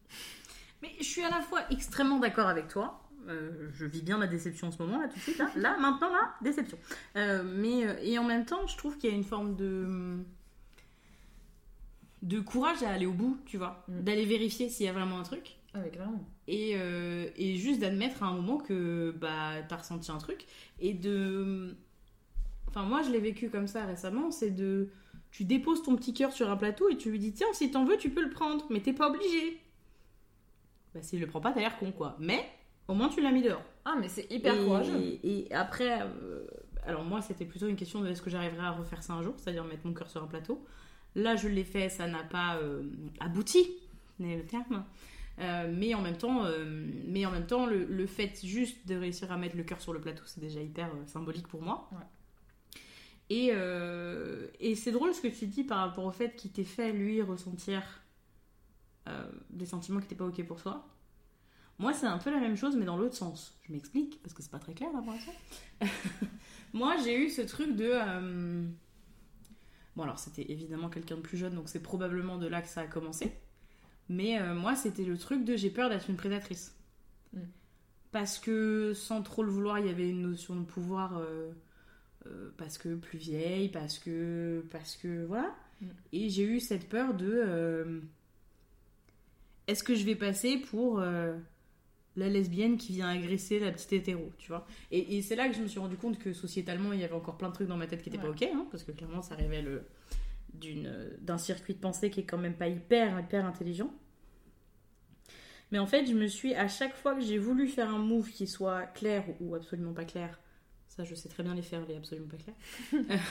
Mais 0.82 0.92
je 1.00 1.04
suis 1.04 1.24
à 1.24 1.30
la 1.30 1.42
fois 1.42 1.62
extrêmement 1.72 2.20
d'accord 2.20 2.48
avec 2.48 2.68
toi. 2.68 3.04
Euh, 3.28 3.70
je 3.74 3.86
vis 3.86 4.02
bien 4.02 4.18
ma 4.18 4.28
déception 4.28 4.68
en 4.68 4.72
ce 4.72 4.82
moment, 4.82 5.00
là, 5.00 5.08
tout 5.08 5.16
de 5.16 5.22
suite. 5.22 5.38
Là, 5.38 5.52
là 5.56 5.78
maintenant, 5.78 6.10
là, 6.10 6.36
déception. 6.42 6.78
Euh, 7.16 7.44
mais, 7.44 7.86
euh, 7.86 7.96
et 8.02 8.18
en 8.18 8.24
même 8.24 8.46
temps, 8.46 8.66
je 8.66 8.78
trouve 8.78 8.98
qu'il 8.98 9.10
y 9.10 9.14
a 9.14 9.16
une 9.16 9.24
forme 9.24 9.56
de. 9.56 10.18
de 12.22 12.40
courage 12.40 12.82
à 12.84 12.90
aller 12.90 13.06
au 13.06 13.14
bout, 13.14 13.38
tu 13.46 13.58
vois. 13.58 13.84
Mm. 13.88 14.02
D'aller 14.02 14.26
vérifier 14.26 14.70
s'il 14.70 14.86
y 14.86 14.90
a 14.90 14.94
vraiment 14.94 15.20
un 15.20 15.24
truc. 15.24 15.58
Avec 15.74 15.98
vraiment. 15.98 16.26
Et, 16.48 16.74
euh, 16.76 17.30
et 17.36 17.58
juste 17.58 17.82
d'admettre 17.82 18.24
à 18.24 18.28
un 18.28 18.34
moment 18.34 18.58
que 18.58 19.14
bah, 19.20 19.62
t'as 19.68 19.78
ressenti 19.78 20.12
un 20.12 20.18
truc. 20.18 20.46
Et 20.80 20.94
de. 20.94 21.76
Enfin, 22.68 22.84
moi, 22.84 23.02
je 23.04 23.12
l'ai 23.12 23.20
vécu 23.20 23.50
comme 23.50 23.68
ça 23.68 23.86
récemment. 23.86 24.32
C'est 24.32 24.52
de. 24.52 24.90
Tu 25.32 25.44
déposes 25.44 25.84
ton 25.84 25.96
petit 25.96 26.14
cœur 26.14 26.32
sur 26.32 26.50
un 26.50 26.58
plateau 26.58 26.90
et 26.90 26.98
tu 26.98 27.12
lui 27.12 27.20
dis 27.20 27.34
Tiens, 27.34 27.48
si 27.54 27.72
t'en 27.72 27.86
veux, 27.86 27.98
tu 27.98 28.10
peux 28.10 28.24
le 28.24 28.30
prendre. 28.30 28.66
Mais 28.70 28.82
t'es 28.82 28.94
pas 28.94 29.10
obligé. 29.10 29.62
Bah, 30.94 31.02
s'il 31.02 31.20
le 31.20 31.28
prend 31.28 31.40
pas, 31.40 31.52
t'as 31.52 31.60
l'air 31.60 31.78
con, 31.78 31.92
quoi. 31.92 32.16
Mais 32.20 32.44
au 32.88 32.94
moins, 32.94 33.10
tu 33.10 33.22
l'as 33.22 33.32
mis 33.32 33.44
dehors. 33.44 33.64
Ah, 33.86 33.96
mais 34.00 34.10
c'est 34.10 34.32
hyper 34.32 34.56
et, 34.56 34.64
courageux. 34.66 35.20
Et 35.24 35.48
après, 35.52 36.02
euh, 36.02 36.46
alors 36.86 37.04
moi, 37.04 37.22
c'était 37.22 37.46
plutôt 37.46 37.68
une 37.68 37.76
question 37.76 38.02
de 38.02 38.08
est-ce 38.08 38.22
que 38.22 38.30
j'arriverai 38.30 38.66
à 38.66 38.72
refaire 38.72 39.04
ça 39.04 39.14
un 39.14 39.22
jour, 39.22 39.36
c'est-à-dire 39.38 39.64
mettre 39.64 39.86
mon 39.86 39.94
cœur 39.94 40.10
sur 40.10 40.24
un 40.24 40.28
plateau. 40.28 40.66
Là, 41.16 41.36
je 41.36 41.48
l'ai 41.48 41.64
fait, 41.64 41.90
ça 41.90 42.08
n'a 42.08 42.24
pas 42.24 42.58
euh, 42.58 42.84
abouti, 43.20 43.70
n'est 44.18 44.38
le 44.38 44.46
terme. 44.46 44.86
Euh, 45.40 45.72
mais 45.74 45.94
en 45.94 46.02
même 46.02 46.18
temps, 46.18 46.44
mais 47.08 47.26
en 47.26 47.32
même 47.32 47.46
temps 47.46 47.66
le, 47.66 47.86
le 47.86 48.06
fait 48.08 48.42
juste 48.44 48.86
de 48.88 48.96
réussir 48.96 49.32
à 49.32 49.38
mettre 49.38 49.56
le 49.56 49.64
cœur 49.64 49.80
sur 49.80 49.94
le 49.94 50.02
plateau, 50.02 50.24
c'est 50.26 50.42
déjà 50.42 50.62
hyper 50.62 50.90
symbolique 51.06 51.48
pour 51.48 51.62
moi. 51.62 51.88
Ouais. 51.94 52.06
Et, 53.30 53.50
euh, 53.54 54.48
et 54.60 54.76
c'est 54.76 54.92
drôle 54.92 55.14
ce 55.14 55.22
que 55.22 55.28
tu 55.28 55.48
dis 55.48 55.64
par 55.64 55.80
rapport 55.80 56.06
au 56.06 56.12
fait 56.12 56.36
qu'il 56.36 56.52
t'ait 56.52 56.64
fait, 56.64 56.92
lui, 56.92 57.22
ressentir 57.22 57.84
euh, 59.08 59.32
des 59.50 59.66
sentiments 59.66 60.00
qui 60.00 60.06
n'étaient 60.06 60.16
pas 60.16 60.26
ok 60.26 60.44
pour 60.46 60.62
toi. 60.62 60.88
Moi, 61.80 61.94
c'est 61.94 62.08
un 62.08 62.18
peu 62.20 62.32
la 62.32 62.40
même 62.40 62.58
chose, 62.58 62.76
mais 62.76 62.86
dans 62.86 62.98
l'autre 62.98 63.16
sens. 63.16 63.58
Je 63.64 63.74
m'explique, 63.74 64.22
parce 64.24 64.34
que 64.34 64.44
c'est 64.44 64.52
pas 64.52 64.60
très 64.60 64.74
clair 64.74 64.92
là 64.94 65.02
pour 65.02 65.14
l'instant. 65.14 65.34
Moi, 66.74 66.96
j'ai 67.04 67.18
eu 67.18 67.30
ce 67.30 67.42
truc 67.42 67.76
de. 67.76 67.92
euh, 67.94 68.68
Bon, 69.96 70.04
alors 70.04 70.20
c'était 70.20 70.52
évidemment 70.52 70.90
quelqu'un 70.90 71.16
de 71.18 71.22
plus 71.22 71.38
jeune, 71.38 71.56
donc 71.56 71.68
c'est 71.70 71.82
probablement 71.82 72.38
de 72.38 72.48
là 72.48 72.62
que 72.62 72.68
ça 72.68 72.82
a 72.82 72.88
commencé. 72.88 73.34
Mais 74.10 74.40
euh, 74.42 74.56
moi, 74.56 74.76
c'était 74.76 75.06
le 75.06 75.18
truc 75.18 75.46
de 75.46 75.56
j'ai 75.58 75.70
peur 75.72 75.90
d'être 75.90 76.10
une 76.10 76.18
prédatrice. 76.18 76.76
Mm. 77.34 77.40
Parce 78.12 78.40
que 78.40 78.94
sans 78.94 79.22
trop 79.24 79.44
le 79.44 79.52
vouloir, 79.52 79.80
il 79.80 79.86
y 79.88 79.90
avait 79.90 80.10
une 80.10 80.22
notion 80.22 80.56
de 80.56 80.64
pouvoir. 80.66 81.18
euh, 81.18 81.52
euh, 82.26 82.50
parce 82.58 82.78
que 82.78 82.96
plus 82.96 83.18
vieille, 83.20 83.70
parce 83.70 84.00
que. 84.00 84.66
Parce 84.72 84.96
que. 84.96 85.26
Voilà. 85.26 85.56
Mm. 85.82 85.86
Et 86.14 86.30
j'ai 86.30 86.44
eu 86.44 86.60
cette 86.60 86.88
peur 86.90 87.14
de. 87.14 87.32
euh, 87.32 88.00
Est-ce 89.68 89.84
que 89.84 89.96
je 89.96 90.04
vais 90.06 90.16
passer 90.16 90.58
pour. 90.58 91.00
euh, 91.00 91.36
la 92.16 92.28
lesbienne 92.28 92.76
qui 92.78 92.92
vient 92.94 93.08
agresser 93.08 93.60
la 93.60 93.72
petite 93.72 93.94
hétéro, 93.94 94.30
tu 94.40 94.50
vois? 94.50 94.68
Et, 94.92 95.18
et 95.18 95.22
c'est 95.22 95.38
là 95.38 95.48
que 95.48 95.56
je 95.56 95.62
me 95.62 95.68
suis 95.68 95.80
rendu 95.80 95.96
compte 95.96 96.20
que 96.20 96.34
sociétalement, 96.34 96.92
il 96.92 97.00
y 97.00 97.04
avait 97.06 97.14
encore 97.14 97.38
plein 97.38 97.48
de 97.48 97.54
trucs 97.54 97.68
dans 97.70 97.78
ma 97.78 97.88
tête 97.88 98.02
qui 98.02 98.10
n'étaient 98.10 98.22
Ouais. 98.22 98.36
pas 98.36 98.46
ok, 98.46 98.50
hein, 98.54 98.68
parce 98.72 98.84
que 98.84 98.92
clairement, 98.92 99.22
ça 99.22 99.36
révèle 99.36 99.84
d'un 101.22 101.38
circuit 101.38 101.76
de 101.76 101.80
pensée 101.80 102.10
qui 102.10 102.20
est 102.22 102.26
quand 102.26 102.38
même 102.40 102.56
pas 102.56 102.68
hyper, 102.68 103.18
hyper 103.22 103.46
intelligent. 103.46 103.94
Mais 105.72 105.80
en 105.80 105.86
fait, 105.86 106.08
je 106.08 106.14
me 106.14 106.28
suis, 106.28 106.56
à 106.56 106.68
chaque 106.68 106.96
fois 106.96 107.16
que 107.16 107.22
j'ai 107.22 107.38
voulu 107.38 107.68
faire 107.70 107.90
un 107.94 108.00
move 108.00 108.30
qui 108.32 108.48
soit 108.48 108.84
clair 108.88 109.24
ou 109.40 109.56
absolument 109.56 109.94
pas 109.94 110.04
clair, 110.04 110.40
ça 111.00 111.06
je 111.06 111.16
sais 111.16 111.30
très 111.30 111.44
bien 111.44 111.56
les 111.56 111.62
faire, 111.62 111.86
les 111.88 111.96
absolument 111.96 112.28
pas 112.28 112.36
clairs. 112.36 112.56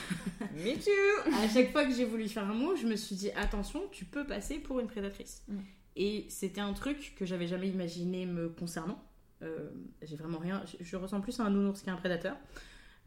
Me 0.55 0.73
too 0.73 1.31
à 1.43 1.47
chaque 1.47 1.71
fois 1.71 1.85
que 1.85 1.93
j'ai 1.93 2.05
voulu 2.05 2.27
faire 2.27 2.49
un 2.49 2.55
move, 2.55 2.77
je 2.81 2.87
me 2.87 2.95
suis 2.95 3.15
dit 3.15 3.29
attention, 3.31 3.83
tu 3.91 4.05
peux 4.05 4.25
passer 4.25 4.57
pour 4.57 4.79
une 4.79 4.87
prédatrice. 4.87 5.43
Mm. 5.47 5.59
Et 5.95 6.25
c'était 6.29 6.61
un 6.61 6.73
truc 6.73 7.13
que 7.15 7.25
j'avais 7.25 7.45
jamais 7.45 7.67
imaginé 7.67 8.25
me 8.25 8.49
concernant. 8.49 9.03
Euh, 9.43 9.69
j'ai 10.01 10.15
vraiment 10.15 10.39
rien. 10.39 10.63
Je, 10.65 10.83
je 10.83 10.95
ressens 10.95 11.21
plus 11.21 11.39
à 11.39 11.43
un 11.43 11.51
nounours 11.51 11.83
qu'à 11.83 11.91
un 11.91 11.95
prédateur, 11.95 12.37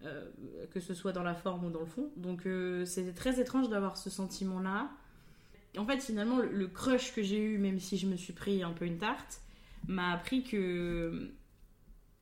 euh, 0.04 0.30
que 0.70 0.78
ce 0.78 0.94
soit 0.94 1.12
dans 1.12 1.24
la 1.24 1.34
forme 1.34 1.64
ou 1.64 1.70
dans 1.70 1.80
le 1.80 1.86
fond. 1.86 2.12
Donc 2.16 2.46
euh, 2.46 2.84
c'était 2.84 3.12
très 3.12 3.40
étrange 3.40 3.68
d'avoir 3.68 3.96
ce 3.96 4.10
sentiment-là. 4.10 4.90
En 5.76 5.84
fait, 5.86 6.00
finalement, 6.00 6.38
le, 6.38 6.50
le 6.52 6.68
crush 6.68 7.12
que 7.14 7.22
j'ai 7.22 7.42
eu, 7.42 7.58
même 7.58 7.80
si 7.80 7.98
je 7.98 8.06
me 8.06 8.14
suis 8.14 8.32
pris 8.32 8.62
un 8.62 8.72
peu 8.72 8.84
une 8.84 8.98
tarte, 8.98 9.40
m'a 9.88 10.12
appris 10.12 10.44
que 10.44 11.32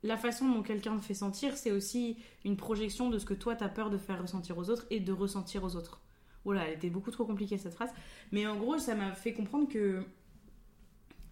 la 0.03 0.17
façon 0.17 0.49
dont 0.51 0.63
quelqu'un 0.63 0.97
te 0.99 1.05
fait 1.05 1.15
sentir, 1.15 1.57
c'est 1.57 1.73
aussi 1.73 2.19
une 2.45 2.57
projection 2.57 3.11
de 3.11 3.19
ce 3.19 3.27
que 3.27 3.35
toi 3.35 3.57
t'as 3.57 3.69
peur 3.69 3.91
de 3.91 3.99
faire 3.99 4.21
ressentir 4.23 4.59
aux 4.59 4.71
autres 4.71 4.87
et 4.91 5.01
de 5.01 5.13
ressentir 5.13 5.65
aux 5.65 5.77
autres. 5.77 6.01
Voilà, 6.45 6.67
elle 6.69 6.75
était 6.75 6.91
beaucoup 6.91 7.11
trop 7.11 7.27
compliquée 7.27 7.59
cette 7.59 7.75
phrase. 7.75 7.91
Mais 8.33 8.47
en 8.47 8.57
gros, 8.57 8.79
ça 8.79 8.95
m'a 8.95 9.13
fait 9.15 9.35
comprendre 9.35 9.69
que 9.69 10.03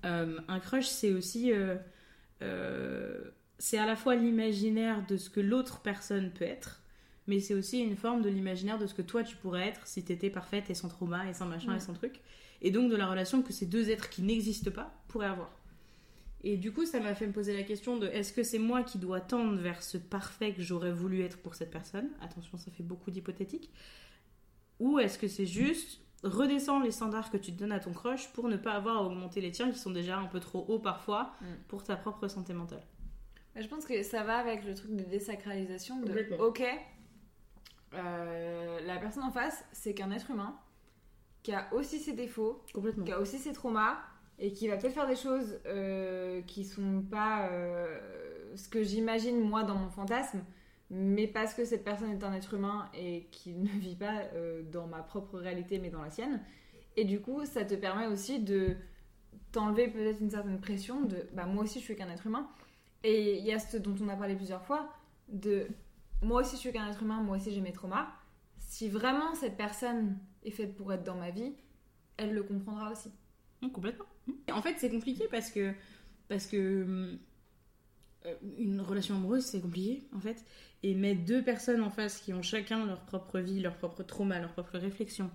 euh, 0.04 0.38
un 0.48 0.60
crush, 0.60 0.86
c'est 0.86 1.12
aussi. 1.12 1.52
euh, 1.52 1.76
euh, 2.42 3.30
c'est 3.58 3.78
à 3.78 3.86
la 3.86 3.96
fois 3.96 4.14
l'imaginaire 4.14 5.06
de 5.06 5.16
ce 5.16 5.30
que 5.30 5.40
l'autre 5.40 5.80
personne 5.82 6.32
peut 6.32 6.44
être, 6.44 6.82
mais 7.26 7.40
c'est 7.40 7.54
aussi 7.54 7.80
une 7.80 7.96
forme 7.96 8.22
de 8.22 8.28
l'imaginaire 8.30 8.78
de 8.78 8.86
ce 8.86 8.94
que 8.94 9.02
toi 9.02 9.24
tu 9.24 9.36
pourrais 9.36 9.66
être 9.68 9.86
si 9.86 10.04
t'étais 10.04 10.30
parfaite 10.30 10.70
et 10.70 10.74
sans 10.74 10.88
trauma 10.88 11.28
et 11.28 11.34
sans 11.34 11.46
machin 11.46 11.72
Ouais. 11.72 11.76
et 11.76 11.80
sans 11.80 11.94
truc. 11.94 12.20
Et 12.62 12.70
donc 12.70 12.90
de 12.90 12.96
la 12.96 13.08
relation 13.08 13.42
que 13.42 13.52
ces 13.52 13.66
deux 13.66 13.90
êtres 13.90 14.10
qui 14.10 14.22
n'existent 14.22 14.70
pas 14.70 14.94
pourraient 15.08 15.26
avoir. 15.26 15.57
Et 16.44 16.56
du 16.56 16.72
coup, 16.72 16.86
ça 16.86 17.00
m'a 17.00 17.14
fait 17.14 17.26
me 17.26 17.32
poser 17.32 17.56
la 17.56 17.64
question 17.64 17.96
de 17.96 18.06
est-ce 18.06 18.32
que 18.32 18.42
c'est 18.44 18.58
moi 18.60 18.82
qui 18.84 18.98
dois 18.98 19.20
tendre 19.20 19.56
vers 19.60 19.82
ce 19.82 19.98
parfait 19.98 20.52
que 20.54 20.62
j'aurais 20.62 20.92
voulu 20.92 21.22
être 21.22 21.38
pour 21.38 21.54
cette 21.56 21.70
personne? 21.70 22.10
Attention, 22.20 22.56
ça 22.58 22.70
fait 22.70 22.84
beaucoup 22.84 23.10
d'hypothétiques. 23.10 23.70
Ou 24.78 25.00
est-ce 25.00 25.18
que 25.18 25.26
c'est 25.26 25.46
juste 25.46 26.00
redescendre 26.22 26.84
les 26.84 26.92
standards 26.92 27.30
que 27.30 27.36
tu 27.36 27.52
te 27.52 27.58
donnes 27.58 27.72
à 27.72 27.80
ton 27.80 27.92
crush 27.92 28.28
pour 28.32 28.48
ne 28.48 28.56
pas 28.56 28.72
avoir 28.72 28.98
à 28.98 29.02
augmenter 29.02 29.40
les 29.40 29.50
tiens 29.50 29.70
qui 29.70 29.78
sont 29.78 29.90
déjà 29.90 30.18
un 30.18 30.26
peu 30.26 30.38
trop 30.40 30.64
hauts 30.68 30.78
parfois 30.78 31.32
Mm. 31.40 31.46
pour 31.68 31.82
ta 31.82 31.96
propre 31.96 32.28
santé 32.28 32.52
mentale? 32.54 32.82
Je 33.56 33.66
pense 33.66 33.84
que 33.84 34.00
ça 34.04 34.22
va 34.22 34.36
avec 34.38 34.64
le 34.64 34.74
truc 34.74 34.94
de 34.94 35.02
désacralisation 35.02 36.00
de 36.00 36.36
ok, 36.38 36.62
euh, 37.94 38.80
la 38.86 38.98
personne 38.98 39.24
en 39.24 39.30
face, 39.30 39.64
c'est 39.72 39.94
qu'un 39.94 40.10
être 40.12 40.30
humain 40.30 40.56
qui 41.42 41.52
a 41.52 41.72
aussi 41.72 41.98
ses 41.98 42.12
défauts, 42.12 42.62
qui 43.04 43.12
a 43.12 43.18
aussi 43.18 43.38
ses 43.38 43.52
traumas 43.52 43.98
et 44.38 44.52
qui 44.52 44.68
va 44.68 44.76
peut-être 44.76 44.94
faire 44.94 45.08
des 45.08 45.16
choses 45.16 45.58
euh, 45.66 46.40
qui 46.42 46.64
sont 46.64 47.02
pas 47.02 47.48
euh, 47.48 47.98
ce 48.54 48.68
que 48.68 48.82
j'imagine 48.82 49.40
moi 49.40 49.64
dans 49.64 49.74
mon 49.74 49.90
fantasme, 49.90 50.44
mais 50.90 51.26
parce 51.26 51.54
que 51.54 51.64
cette 51.64 51.84
personne 51.84 52.10
est 52.10 52.24
un 52.24 52.32
être 52.32 52.54
humain 52.54 52.88
et 52.94 53.28
qui 53.30 53.52
ne 53.54 53.68
vit 53.78 53.96
pas 53.96 54.22
euh, 54.34 54.62
dans 54.70 54.86
ma 54.86 55.02
propre 55.02 55.38
réalité 55.38 55.78
mais 55.78 55.90
dans 55.90 56.02
la 56.02 56.10
sienne. 56.10 56.40
Et 56.96 57.04
du 57.04 57.20
coup, 57.20 57.44
ça 57.44 57.64
te 57.64 57.74
permet 57.74 58.06
aussi 58.06 58.40
de 58.40 58.76
t'enlever 59.52 59.88
peut-être 59.88 60.20
une 60.20 60.30
certaine 60.30 60.60
pression 60.60 61.02
de 61.02 61.28
bah 61.32 61.46
moi 61.46 61.64
aussi 61.64 61.78
je 61.80 61.84
suis 61.84 61.96
qu'un 61.96 62.10
être 62.10 62.26
humain. 62.26 62.48
Et 63.04 63.38
il 63.38 63.44
y 63.44 63.52
a 63.52 63.58
ce 63.58 63.76
dont 63.76 63.94
on 64.00 64.08
a 64.08 64.16
parlé 64.16 64.34
plusieurs 64.34 64.64
fois 64.64 64.88
de 65.28 65.68
moi 66.22 66.40
aussi 66.40 66.56
je 66.56 66.60
suis 66.60 66.72
qu'un 66.72 66.88
être 66.88 67.02
humain, 67.02 67.22
moi 67.22 67.36
aussi 67.36 67.52
j'ai 67.52 67.60
mes 67.60 67.72
traumas. 67.72 68.08
Si 68.58 68.88
vraiment 68.88 69.34
cette 69.34 69.56
personne 69.56 70.18
est 70.44 70.50
faite 70.50 70.76
pour 70.76 70.92
être 70.92 71.04
dans 71.04 71.14
ma 71.14 71.30
vie, 71.30 71.54
elle 72.16 72.34
le 72.34 72.42
comprendra 72.42 72.90
aussi. 72.90 73.10
Mm, 73.62 73.68
complètement. 73.70 74.06
Mm. 74.26 74.32
En 74.52 74.62
fait, 74.62 74.74
c'est 74.78 74.90
compliqué 74.90 75.24
parce 75.30 75.50
que 75.50 75.72
parce 76.28 76.46
que 76.46 77.16
euh, 78.26 78.34
une 78.58 78.80
relation 78.80 79.16
amoureuse, 79.16 79.44
c'est 79.44 79.60
compliqué 79.60 80.04
en 80.14 80.20
fait. 80.20 80.44
Et 80.82 80.94
mettre 80.94 81.24
deux 81.24 81.42
personnes 81.42 81.82
en 81.82 81.90
face 81.90 82.18
qui 82.18 82.32
ont 82.32 82.42
chacun 82.42 82.86
leur 82.86 83.00
propre 83.00 83.40
vie, 83.40 83.60
leur 83.60 83.76
propre 83.76 84.02
trauma, 84.02 84.38
leur 84.38 84.52
propre 84.52 84.78
réflexion, 84.78 85.30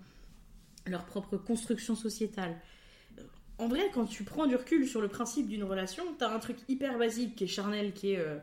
leur 0.86 1.06
propre 1.06 1.38
construction 1.38 1.96
sociétale. 1.96 2.60
En 3.60 3.68
vrai, 3.68 3.92
quand 3.94 4.06
tu 4.06 4.24
prends 4.24 4.48
du 4.48 4.56
recul 4.56 4.88
sur 4.88 5.02
le 5.02 5.08
principe 5.08 5.48
d'une 5.48 5.64
relation, 5.64 6.04
t'as 6.18 6.34
un 6.34 6.40
truc 6.40 6.58
hyper 6.68 6.98
basique 6.98 7.36
qui 7.36 7.44
est 7.44 7.48
charnel, 7.48 7.94
qui 7.94 8.14
est 8.14 8.20
euh, 8.20 8.38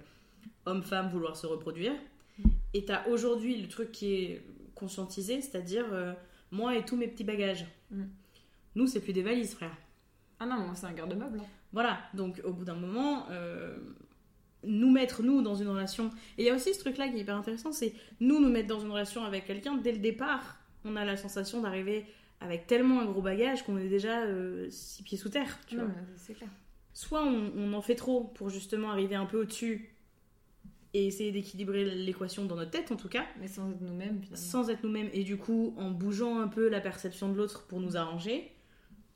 homme-femme 0.66 1.10
vouloir 1.10 1.36
se 1.36 1.46
reproduire. 1.46 1.92
Et 2.74 2.84
t'as 2.84 3.06
aujourd'hui 3.08 3.60
le 3.60 3.68
truc 3.68 3.90
qui 3.92 4.14
est 4.14 4.42
conscientisé, 4.74 5.42
c'est-à-dire 5.42 5.84
euh, 5.92 6.12
moi 6.50 6.76
et 6.76 6.84
tous 6.84 6.96
mes 6.96 7.08
petits 7.08 7.24
bagages. 7.24 7.66
Mm. 7.90 8.04
Nous, 8.74 8.86
c'est 8.86 9.00
plus 9.00 9.12
des 9.12 9.22
valises, 9.22 9.54
frère. 9.54 9.76
Ah 10.38 10.46
non, 10.46 10.56
moi 10.58 10.74
c'est 10.74 10.86
un 10.86 10.92
garde-meuble. 10.92 11.40
hein. 11.40 11.46
Voilà, 11.72 11.98
donc 12.14 12.40
au 12.44 12.52
bout 12.52 12.64
d'un 12.64 12.74
moment, 12.74 13.26
euh, 13.30 13.76
nous 14.64 14.90
mettre, 14.90 15.22
nous, 15.22 15.42
dans 15.42 15.54
une 15.54 15.68
relation. 15.68 16.10
Et 16.38 16.42
il 16.42 16.46
y 16.46 16.50
a 16.50 16.54
aussi 16.54 16.72
ce 16.74 16.80
truc-là 16.80 17.08
qui 17.08 17.16
est 17.16 17.20
hyper 17.20 17.36
intéressant 17.36 17.72
c'est 17.72 17.94
nous, 18.20 18.40
nous 18.40 18.48
mettre 18.48 18.68
dans 18.68 18.80
une 18.80 18.90
relation 18.90 19.24
avec 19.24 19.46
quelqu'un, 19.46 19.76
dès 19.76 19.92
le 19.92 19.98
départ, 19.98 20.56
on 20.84 20.96
a 20.96 21.04
la 21.04 21.16
sensation 21.16 21.60
d'arriver 21.60 22.06
avec 22.40 22.66
tellement 22.66 23.00
un 23.00 23.04
gros 23.04 23.20
bagage 23.22 23.64
qu'on 23.64 23.76
est 23.76 23.88
déjà 23.88 24.22
euh, 24.22 24.66
six 24.70 25.02
pieds 25.02 25.18
sous 25.18 25.28
terre, 25.28 25.58
tu 25.66 25.76
Non, 25.76 25.84
vois. 25.84 25.94
c'est 26.16 26.32
clair. 26.34 26.48
Soit 26.94 27.22
on, 27.22 27.52
on 27.56 27.72
en 27.74 27.82
fait 27.82 27.94
trop 27.94 28.24
pour 28.24 28.48
justement 28.50 28.90
arriver 28.90 29.14
un 29.14 29.26
peu 29.26 29.40
au-dessus 29.42 29.94
et 30.94 31.06
essayer 31.06 31.30
d'équilibrer 31.32 31.84
l'équation 31.84 32.46
dans 32.46 32.56
notre 32.56 32.70
tête, 32.72 32.90
en 32.90 32.96
tout 32.96 33.08
cas, 33.08 33.24
Mais 33.38 33.46
sans 33.46 33.70
être 33.70 33.80
nous-mêmes 33.80 34.20
finalement. 34.22 34.36
sans 34.36 34.70
être 34.70 34.82
nous-mêmes 34.82 35.08
et 35.12 35.22
du 35.22 35.36
coup 35.36 35.74
en 35.76 35.90
bougeant 35.90 36.40
un 36.40 36.48
peu 36.48 36.68
la 36.68 36.80
perception 36.80 37.28
de 37.30 37.36
l'autre 37.36 37.66
pour 37.68 37.78
nous 37.80 37.96
arranger. 37.96 38.50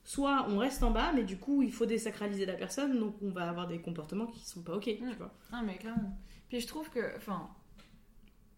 Soit 0.05 0.47
on 0.51 0.59
reste 0.59 0.83
en 0.83 0.91
bas, 0.91 1.13
mais 1.13 1.25
du 1.25 1.39
coup, 1.39 1.63
il 1.63 1.73
faut 1.73 1.87
désacraliser 1.87 2.47
la 2.47 2.55
personne, 2.55 2.99
donc 2.99 3.17
on 3.23 3.31
va 3.31 3.49
avoir 3.49 3.67
des 3.67 3.81
comportements 3.81 4.27
qui 4.27 4.45
sont 4.45 4.63
pas 4.63 4.77
ok, 4.77 4.85
tu 4.85 5.15
vois. 5.17 5.35
Ah, 5.51 5.63
mais 5.65 5.77
clairement. 5.77 6.17
Puis 6.49 6.61
je 6.61 6.67
trouve 6.67 6.91
que, 6.91 7.17
enfin, 7.17 7.49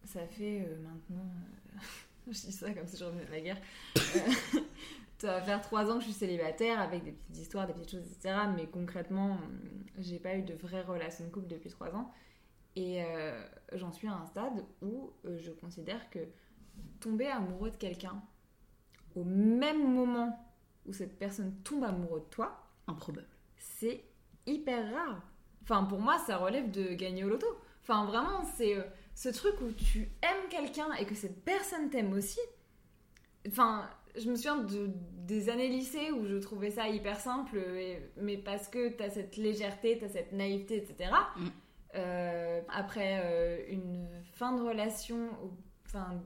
ça 0.04 0.26
fait 0.26 0.66
euh, 0.68 0.76
maintenant. 0.82 1.24
euh, 1.74 1.78
je 2.26 2.32
dis 2.32 2.52
ça 2.52 2.72
comme 2.72 2.86
si 2.86 2.96
je 2.96 3.04
revenais 3.04 3.24
de 3.24 3.30
la 3.30 3.40
guerre. 3.40 3.60
Euh, 3.96 4.60
ça 5.18 5.38
va 5.38 5.42
faire 5.42 5.60
trois 5.62 5.90
ans 5.90 5.94
que 5.94 6.00
je 6.00 6.06
suis 6.06 6.18
célibataire 6.18 6.80
avec 6.80 7.04
des 7.04 7.12
petites 7.12 7.38
histoires, 7.38 7.66
des 7.66 7.74
petites 7.74 7.92
choses, 7.92 8.12
etc. 8.12 8.34
Mais 8.54 8.66
concrètement, 8.66 9.34
hum, 9.34 9.60
j'ai 9.98 10.18
pas 10.18 10.36
eu 10.36 10.42
de 10.42 10.54
vraie 10.54 10.82
relation 10.82 11.24
de 11.24 11.30
couple 11.30 11.46
depuis 11.48 11.70
trois 11.70 11.94
ans. 11.94 12.12
Et 12.78 13.02
j'en 13.72 13.90
suis 13.90 14.06
à 14.06 14.12
un 14.12 14.26
stade 14.26 14.62
où 14.82 15.10
je 15.24 15.50
considère 15.50 16.10
que 16.10 16.18
tomber 17.00 17.26
amoureux 17.26 17.70
de 17.70 17.76
quelqu'un 17.76 18.22
au 19.14 19.24
même 19.24 19.94
moment 19.94 20.45
où 20.86 20.92
cette 20.92 21.18
personne 21.18 21.54
tombe 21.64 21.84
amoureux 21.84 22.20
de 22.20 22.30
toi, 22.30 22.62
Improbable. 22.86 23.26
c'est 23.56 24.04
hyper 24.46 24.92
rare. 24.92 25.22
Enfin, 25.62 25.84
pour 25.84 25.98
moi, 26.00 26.18
ça 26.18 26.36
relève 26.36 26.70
de 26.70 26.94
gagner 26.94 27.24
au 27.24 27.28
loto. 27.28 27.46
Enfin, 27.82 28.04
vraiment, 28.06 28.44
c'est 28.56 28.76
euh, 28.76 28.82
ce 29.14 29.28
truc 29.28 29.54
où 29.60 29.72
tu 29.72 30.08
aimes 30.22 30.48
quelqu'un 30.50 30.92
et 30.94 31.04
que 31.04 31.14
cette 31.14 31.44
personne 31.44 31.90
t'aime 31.90 32.12
aussi. 32.12 32.38
Enfin, 33.48 33.88
je 34.16 34.30
me 34.30 34.36
souviens 34.36 34.58
de, 34.58 34.90
des 35.26 35.48
années 35.48 35.68
lycée 35.68 36.10
où 36.10 36.24
je 36.26 36.36
trouvais 36.36 36.70
ça 36.70 36.88
hyper 36.88 37.18
simple, 37.20 37.58
et- 37.58 38.10
mais 38.16 38.38
parce 38.38 38.68
que 38.68 38.88
t'as 38.90 39.10
cette 39.10 39.36
légèreté, 39.36 39.98
t'as 39.98 40.08
cette 40.08 40.32
naïveté, 40.32 40.76
etc. 40.76 41.10
Mm. 41.36 41.46
Euh, 41.96 42.60
après 42.68 43.20
euh, 43.24 43.64
une 43.68 44.06
fin 44.34 44.52
de 44.56 44.62
relation, 44.62 45.30
enfin, 45.86 46.22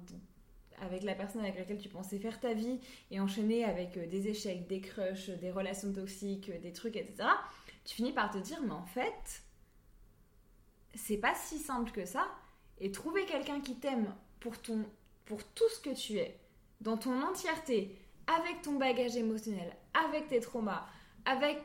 avec 0.81 1.03
la 1.03 1.15
personne 1.15 1.43
avec 1.43 1.57
laquelle 1.57 1.79
tu 1.79 1.89
pensais 1.89 2.19
faire 2.19 2.41
ta 2.41 2.53
vie, 2.55 2.81
et 3.11 3.21
enchaîner 3.21 3.65
avec 3.65 3.97
euh, 3.97 4.07
des 4.07 4.29
échecs, 4.29 4.67
des 4.67 4.81
crushs, 4.81 5.29
des 5.31 5.51
relations 5.51 5.93
toxiques, 5.93 6.51
euh, 6.51 6.59
des 6.61 6.73
trucs, 6.73 6.97
etc., 6.97 7.29
tu 7.85 7.95
finis 7.95 8.13
par 8.13 8.31
te 8.31 8.39
dire, 8.39 8.61
mais 8.63 8.73
en 8.73 8.85
fait, 8.87 9.43
c'est 10.95 11.17
pas 11.17 11.35
si 11.35 11.59
simple 11.59 11.91
que 11.93 12.05
ça. 12.05 12.27
Et 12.79 12.91
trouver 12.93 13.25
quelqu'un 13.27 13.61
qui 13.61 13.77
t'aime 13.77 14.15
pour, 14.41 14.55
pour 15.27 15.45
tout 15.45 15.69
ce 15.69 15.81
que 15.81 15.95
tu 15.95 16.17
es, 16.19 16.39
dans 16.81 16.97
ton 16.97 17.23
entièreté, 17.23 17.97
avec 18.27 18.63
ton 18.63 18.75
bagage 18.75 19.17
émotionnel, 19.17 19.75
avec 20.09 20.29
tes 20.29 20.41
traumas, 20.41 20.87
avec 21.25 21.59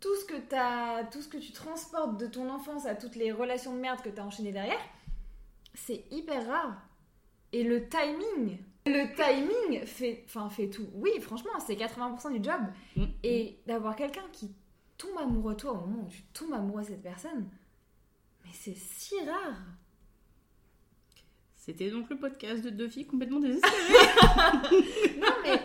tout 0.00 0.14
ce 0.16 0.24
que, 0.26 0.36
t'as- 0.38 1.04
tout 1.04 1.20
ce 1.20 1.28
que 1.28 1.38
tu 1.38 1.52
transportes 1.52 2.18
de 2.18 2.26
ton 2.26 2.48
enfance 2.50 2.86
à 2.86 2.94
toutes 2.94 3.16
les 3.16 3.32
relations 3.32 3.74
de 3.74 3.80
merde 3.80 4.00
que 4.00 4.08
tu 4.08 4.20
as 4.20 4.24
enchaînées 4.24 4.52
derrière, 4.52 4.80
c'est 5.74 6.04
hyper 6.10 6.46
rare. 6.46 6.87
Et 7.52 7.62
le 7.62 7.88
timing, 7.88 8.58
le 8.86 9.14
timing 9.14 9.84
fait, 9.86 10.24
enfin, 10.26 10.50
fait 10.50 10.68
tout. 10.68 10.88
Oui, 10.94 11.10
franchement, 11.20 11.50
c'est 11.64 11.74
80% 11.74 12.38
du 12.38 12.44
job. 12.44 12.60
Mm. 12.96 13.04
Et 13.22 13.58
d'avoir 13.66 13.96
quelqu'un 13.96 14.24
qui 14.32 14.52
tombe 14.96 15.16
amoureux 15.18 15.54
de 15.54 15.60
toi 15.60 15.72
au 15.72 15.86
moment 15.86 16.04
où 16.06 16.10
tu 16.10 16.22
tombes 16.32 16.54
amoureux 16.54 16.82
de 16.82 16.88
cette 16.88 17.02
personne, 17.02 17.48
mais 18.44 18.50
c'est 18.52 18.76
si 18.76 19.14
rare. 19.24 19.62
C'était 21.56 21.90
donc 21.90 22.08
le 22.08 22.16
podcast 22.16 22.64
de 22.64 22.70
deux 22.70 22.88
filles 22.88 23.06
complètement 23.06 23.40
désespérées. 23.40 23.74
Non, 25.18 25.34
mais. 25.42 25.60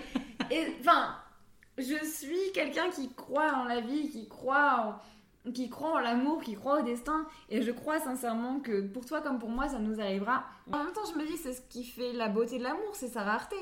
Enfin, 0.79 1.17
je 1.77 2.05
suis 2.05 2.51
quelqu'un 2.53 2.89
qui 2.89 3.13
croit 3.13 3.53
en 3.53 3.63
la 3.63 3.81
vie, 3.81 4.09
qui 4.09 4.27
croit 4.27 4.85
en, 4.85 4.99
qui 5.53 5.69
croit 5.69 5.93
en 5.93 5.99
l'amour, 5.99 6.41
qui 6.41 6.55
croit 6.55 6.79
au 6.79 6.83
destin. 6.83 7.25
Et 7.49 7.61
je 7.61 7.71
crois 7.71 7.99
sincèrement 7.99 8.59
que 8.59 8.81
pour 8.81 9.05
toi 9.05 9.21
comme 9.21 9.39
pour 9.39 9.49
moi, 9.49 9.67
ça 9.67 9.79
nous 9.79 9.99
arrivera. 9.99 10.45
En 10.71 10.77
même 10.83 10.93
temps, 10.93 11.01
je 11.11 11.19
me 11.19 11.25
dis, 11.27 11.37
c'est 11.37 11.53
ce 11.53 11.61
qui 11.69 11.83
fait 11.83 12.13
la 12.13 12.29
beauté 12.29 12.57
de 12.59 12.63
l'amour, 12.63 12.91
c'est 12.93 13.09
sa 13.09 13.23
rareté. 13.23 13.57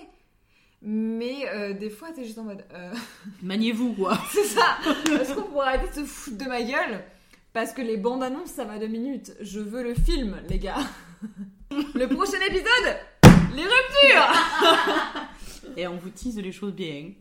Mais 0.83 1.47
euh, 1.49 1.73
des 1.73 1.89
fois, 1.89 2.11
t'es 2.11 2.23
juste 2.23 2.39
en 2.39 2.43
mode. 2.43 2.63
euh, 2.73 2.93
Maniez-vous, 3.43 3.93
quoi. 3.93 4.17
c'est 4.31 4.45
ça 4.45 4.77
Est-ce 5.11 5.33
qu'on 5.33 5.43
pourrait 5.43 5.67
arrêter 5.67 5.87
de 5.89 5.93
se 5.93 6.03
foutre 6.11 6.37
de 6.37 6.45
ma 6.45 6.61
gueule? 6.63 7.03
Parce 7.53 7.73
que 7.73 7.81
les 7.81 7.97
bandes 7.97 8.23
annonces, 8.23 8.49
ça 8.51 8.65
va 8.65 8.79
deux 8.79 8.87
minutes. 8.87 9.33
Je 9.41 9.59
veux 9.59 9.83
le 9.83 9.93
film, 9.93 10.37
les 10.49 10.59
gars. 10.59 10.77
Le 11.93 12.05
prochain 12.07 12.39
épisode 12.49 12.97
Les 13.55 13.63
ruptures 13.63 15.77
Et 15.77 15.87
on 15.87 15.95
vous 15.97 16.09
tease 16.09 16.37
les 16.39 16.51
choses 16.51 16.73
bien. 16.73 17.11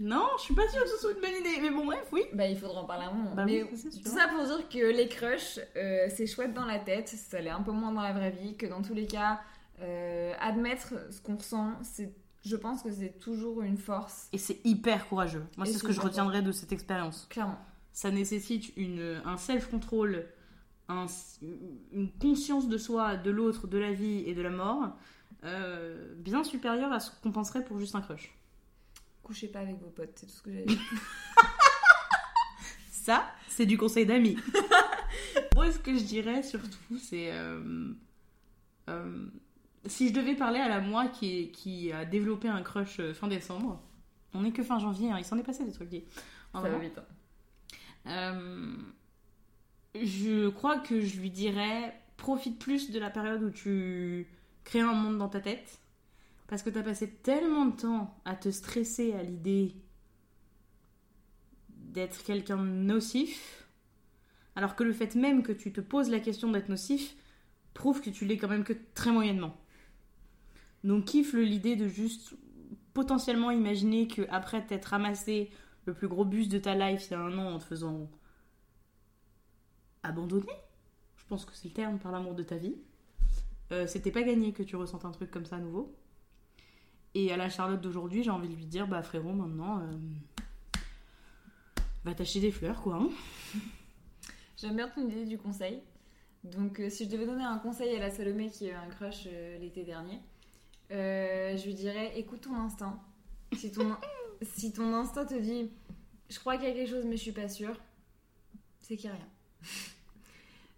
Non, 0.00 0.26
je 0.38 0.42
suis 0.44 0.54
pas 0.54 0.66
sûre 0.68 0.82
que 0.82 0.88
ce 0.88 0.96
soit 0.98 1.12
une 1.12 1.20
bonne 1.20 1.40
idée. 1.40 1.60
Mais 1.60 1.70
bon, 1.70 1.84
bref, 1.86 2.06
oui. 2.12 2.22
Bah, 2.32 2.46
il 2.46 2.56
faudra 2.58 2.80
en 2.80 2.84
parler 2.86 3.04
un 3.04 3.12
moment. 3.12 3.34
Bah 3.34 3.44
Mais 3.44 3.62
oui, 3.62 3.68
c'est 3.76 3.90
sûr. 3.92 4.02
tout 4.02 4.08
ça 4.10 4.28
pour 4.28 4.44
dire 4.44 4.68
que 4.68 4.78
les 4.96 5.08
crushs, 5.08 5.60
euh, 5.76 6.06
c'est 6.08 6.26
chouette 6.26 6.54
dans 6.54 6.64
la 6.64 6.78
tête, 6.78 7.08
ça 7.08 7.40
l'est 7.40 7.50
un 7.50 7.62
peu 7.62 7.72
moins 7.72 7.92
dans 7.92 8.00
la 8.02 8.12
vraie 8.12 8.30
vie, 8.30 8.56
que 8.56 8.66
dans 8.66 8.82
tous 8.82 8.94
les 8.94 9.06
cas, 9.06 9.40
euh, 9.80 10.32
admettre 10.40 10.94
ce 11.12 11.20
qu'on 11.20 11.36
ressent, 11.36 11.72
c'est, 11.82 12.14
je 12.44 12.56
pense 12.56 12.82
que 12.82 12.90
c'est 12.90 13.18
toujours 13.18 13.62
une 13.62 13.76
force, 13.76 14.28
Et 14.32 14.38
c'est 14.38 14.60
hyper 14.64 15.06
courageux. 15.08 15.44
Moi, 15.56 15.66
c'est 15.66 15.74
ce 15.74 15.82
que 15.84 15.92
je 15.92 16.00
retiendrai 16.00 16.42
de 16.42 16.52
cette 16.52 16.72
expérience. 16.72 17.26
clairement. 17.30 17.58
Ça 17.92 18.10
nécessite 18.10 18.74
une, 18.76 19.20
un 19.24 19.36
self-control, 19.36 20.26
un- 20.88 21.06
une 21.92 22.10
conscience 22.20 22.68
de 22.68 22.78
soi, 22.78 23.16
de 23.16 23.30
l'autre, 23.30 23.66
de 23.66 23.78
la 23.78 23.92
vie 23.92 24.22
et 24.26 24.34
de 24.34 24.42
la 24.42 24.50
mort, 24.50 24.96
euh, 25.44 26.14
bien 26.16 26.44
supérieure 26.44 26.92
à 26.92 27.00
ce 27.00 27.10
qu'on 27.22 27.32
penserait 27.32 27.64
pour 27.64 27.78
juste 27.78 27.94
un 27.94 28.00
crush. 28.00 28.34
Couchez 29.30 29.46
pas 29.46 29.60
avec 29.60 29.78
vos 29.78 29.90
potes, 29.90 30.10
c'est 30.16 30.26
tout 30.26 30.32
ce 30.32 30.42
que 30.42 30.50
j'ai 30.50 30.64
dit. 30.64 30.76
Ça, 32.90 33.32
c'est 33.46 33.64
du 33.64 33.78
conseil 33.78 34.04
d'amis. 34.04 34.36
Moi, 35.54 35.70
ce 35.70 35.78
que 35.78 35.96
je 35.96 36.02
dirais 36.02 36.42
surtout, 36.42 36.98
c'est. 36.98 37.30
euh, 37.30 37.92
euh, 38.88 39.26
si 39.86 40.08
je 40.08 40.14
devais 40.14 40.34
parler 40.34 40.58
à 40.58 40.66
la 40.68 40.80
moi 40.80 41.06
qui, 41.06 41.52
qui 41.52 41.92
a 41.92 42.04
développé 42.04 42.48
un 42.48 42.60
crush 42.62 42.98
euh, 42.98 43.14
fin 43.14 43.28
décembre, 43.28 43.80
on 44.34 44.44
est 44.44 44.50
que 44.50 44.64
fin 44.64 44.80
janvier, 44.80 45.12
hein, 45.12 45.18
il 45.20 45.24
s'en 45.24 45.38
est 45.38 45.44
passé 45.44 45.64
des 45.64 45.70
trucs. 45.70 45.90
dis. 45.90 46.02
Ça 46.52 46.60
va 46.62 46.78
vite. 46.78 46.98
hein. 46.98 48.08
Euh, 48.08 48.76
je 49.94 50.48
crois 50.48 50.80
que 50.80 51.00
je 51.02 51.20
lui 51.20 51.30
dirais 51.30 51.94
profite 52.16 52.58
plus 52.58 52.90
de 52.90 52.98
la 52.98 53.10
période 53.10 53.44
où 53.44 53.50
tu 53.50 54.26
crées 54.64 54.80
un 54.80 54.92
monde 54.92 55.18
dans 55.18 55.28
ta 55.28 55.40
tête 55.40 55.78
parce 56.50 56.64
que 56.64 56.70
t'as 56.70 56.82
passé 56.82 57.08
tellement 57.08 57.66
de 57.66 57.76
temps 57.76 58.20
à 58.24 58.34
te 58.34 58.50
stresser 58.50 59.12
à 59.12 59.22
l'idée 59.22 59.72
d'être 61.68 62.24
quelqu'un 62.24 62.56
de 62.56 62.68
nocif 62.68 63.68
alors 64.56 64.74
que 64.74 64.82
le 64.82 64.92
fait 64.92 65.14
même 65.14 65.44
que 65.44 65.52
tu 65.52 65.72
te 65.72 65.80
poses 65.80 66.10
la 66.10 66.18
question 66.18 66.50
d'être 66.50 66.68
nocif 66.68 67.14
prouve 67.72 68.00
que 68.00 68.10
tu 68.10 68.24
l'es 68.24 68.36
quand 68.36 68.48
même 68.48 68.64
que 68.64 68.72
très 68.94 69.12
moyennement. 69.12 69.56
Donc 70.82 71.04
kiffe 71.04 71.34
l'idée 71.34 71.76
de 71.76 71.86
juste 71.86 72.34
potentiellement 72.94 73.52
imaginer 73.52 74.08
que 74.08 74.22
après 74.28 74.66
t'être 74.66 74.86
ramassé 74.86 75.52
le 75.84 75.94
plus 75.94 76.08
gros 76.08 76.24
bus 76.24 76.48
de 76.48 76.58
ta 76.58 76.74
life 76.74 77.06
il 77.06 77.12
y 77.12 77.14
a 77.14 77.20
un 77.20 77.38
an 77.38 77.54
en 77.54 77.58
te 77.60 77.64
faisant 77.64 78.10
abandonner, 80.02 80.56
je 81.16 81.24
pense 81.26 81.44
que 81.44 81.54
c'est 81.54 81.68
le 81.68 81.74
terme 81.74 82.00
par 82.00 82.10
l'amour 82.10 82.34
de 82.34 82.42
ta 82.42 82.56
vie, 82.56 82.74
euh, 83.70 83.86
c'était 83.86 84.10
pas 84.10 84.24
gagné 84.24 84.52
que 84.52 84.64
tu 84.64 84.74
ressentes 84.74 85.04
un 85.04 85.12
truc 85.12 85.30
comme 85.30 85.46
ça 85.46 85.54
à 85.54 85.60
nouveau. 85.60 85.94
Et 87.14 87.32
à 87.32 87.36
la 87.36 87.48
Charlotte 87.48 87.80
d'aujourd'hui, 87.80 88.22
j'ai 88.22 88.30
envie 88.30 88.48
de 88.48 88.54
lui 88.54 88.66
dire, 88.66 88.86
bah 88.86 89.02
frérot, 89.02 89.32
maintenant, 89.32 89.80
euh, 89.80 89.90
va 92.04 92.14
t'acheter 92.14 92.40
des 92.40 92.52
fleurs, 92.52 92.80
quoi. 92.82 92.96
hein. 92.96 93.08
J'aime 94.56 94.76
bien 94.76 94.88
ton 94.88 95.08
idée 95.08 95.24
du 95.26 95.38
conseil. 95.38 95.80
Donc, 96.44 96.80
euh, 96.80 96.88
si 96.88 97.06
je 97.06 97.10
devais 97.10 97.26
donner 97.26 97.44
un 97.44 97.58
conseil 97.58 97.96
à 97.96 97.98
la 97.98 98.10
Salomé 98.10 98.48
qui 98.48 98.68
a 98.68 98.72
eu 98.72 98.74
un 98.74 98.86
crush 98.88 99.24
euh, 99.26 99.58
l'été 99.58 99.82
dernier, 99.82 100.20
je 100.90 101.64
lui 101.66 101.74
dirais 101.74 102.12
écoute 102.16 102.42
ton 102.42 102.54
instinct. 102.54 103.00
Si 103.56 103.72
ton, 103.72 103.96
si 104.42 104.72
ton 104.72 104.94
instinct 104.94 105.24
te 105.26 105.34
dit 105.34 105.70
je 106.28 106.38
crois 106.38 106.56
qu'il 106.56 106.68
y 106.68 106.70
a 106.70 106.74
quelque 106.74 106.90
chose, 106.90 107.04
mais 107.04 107.16
je 107.16 107.22
suis 107.22 107.32
pas 107.32 107.48
sûre, 107.48 107.74
c'est 108.80 108.96
qu'il 108.96 109.10
y 109.10 109.12
a 109.12 109.16
rien. 109.16 109.28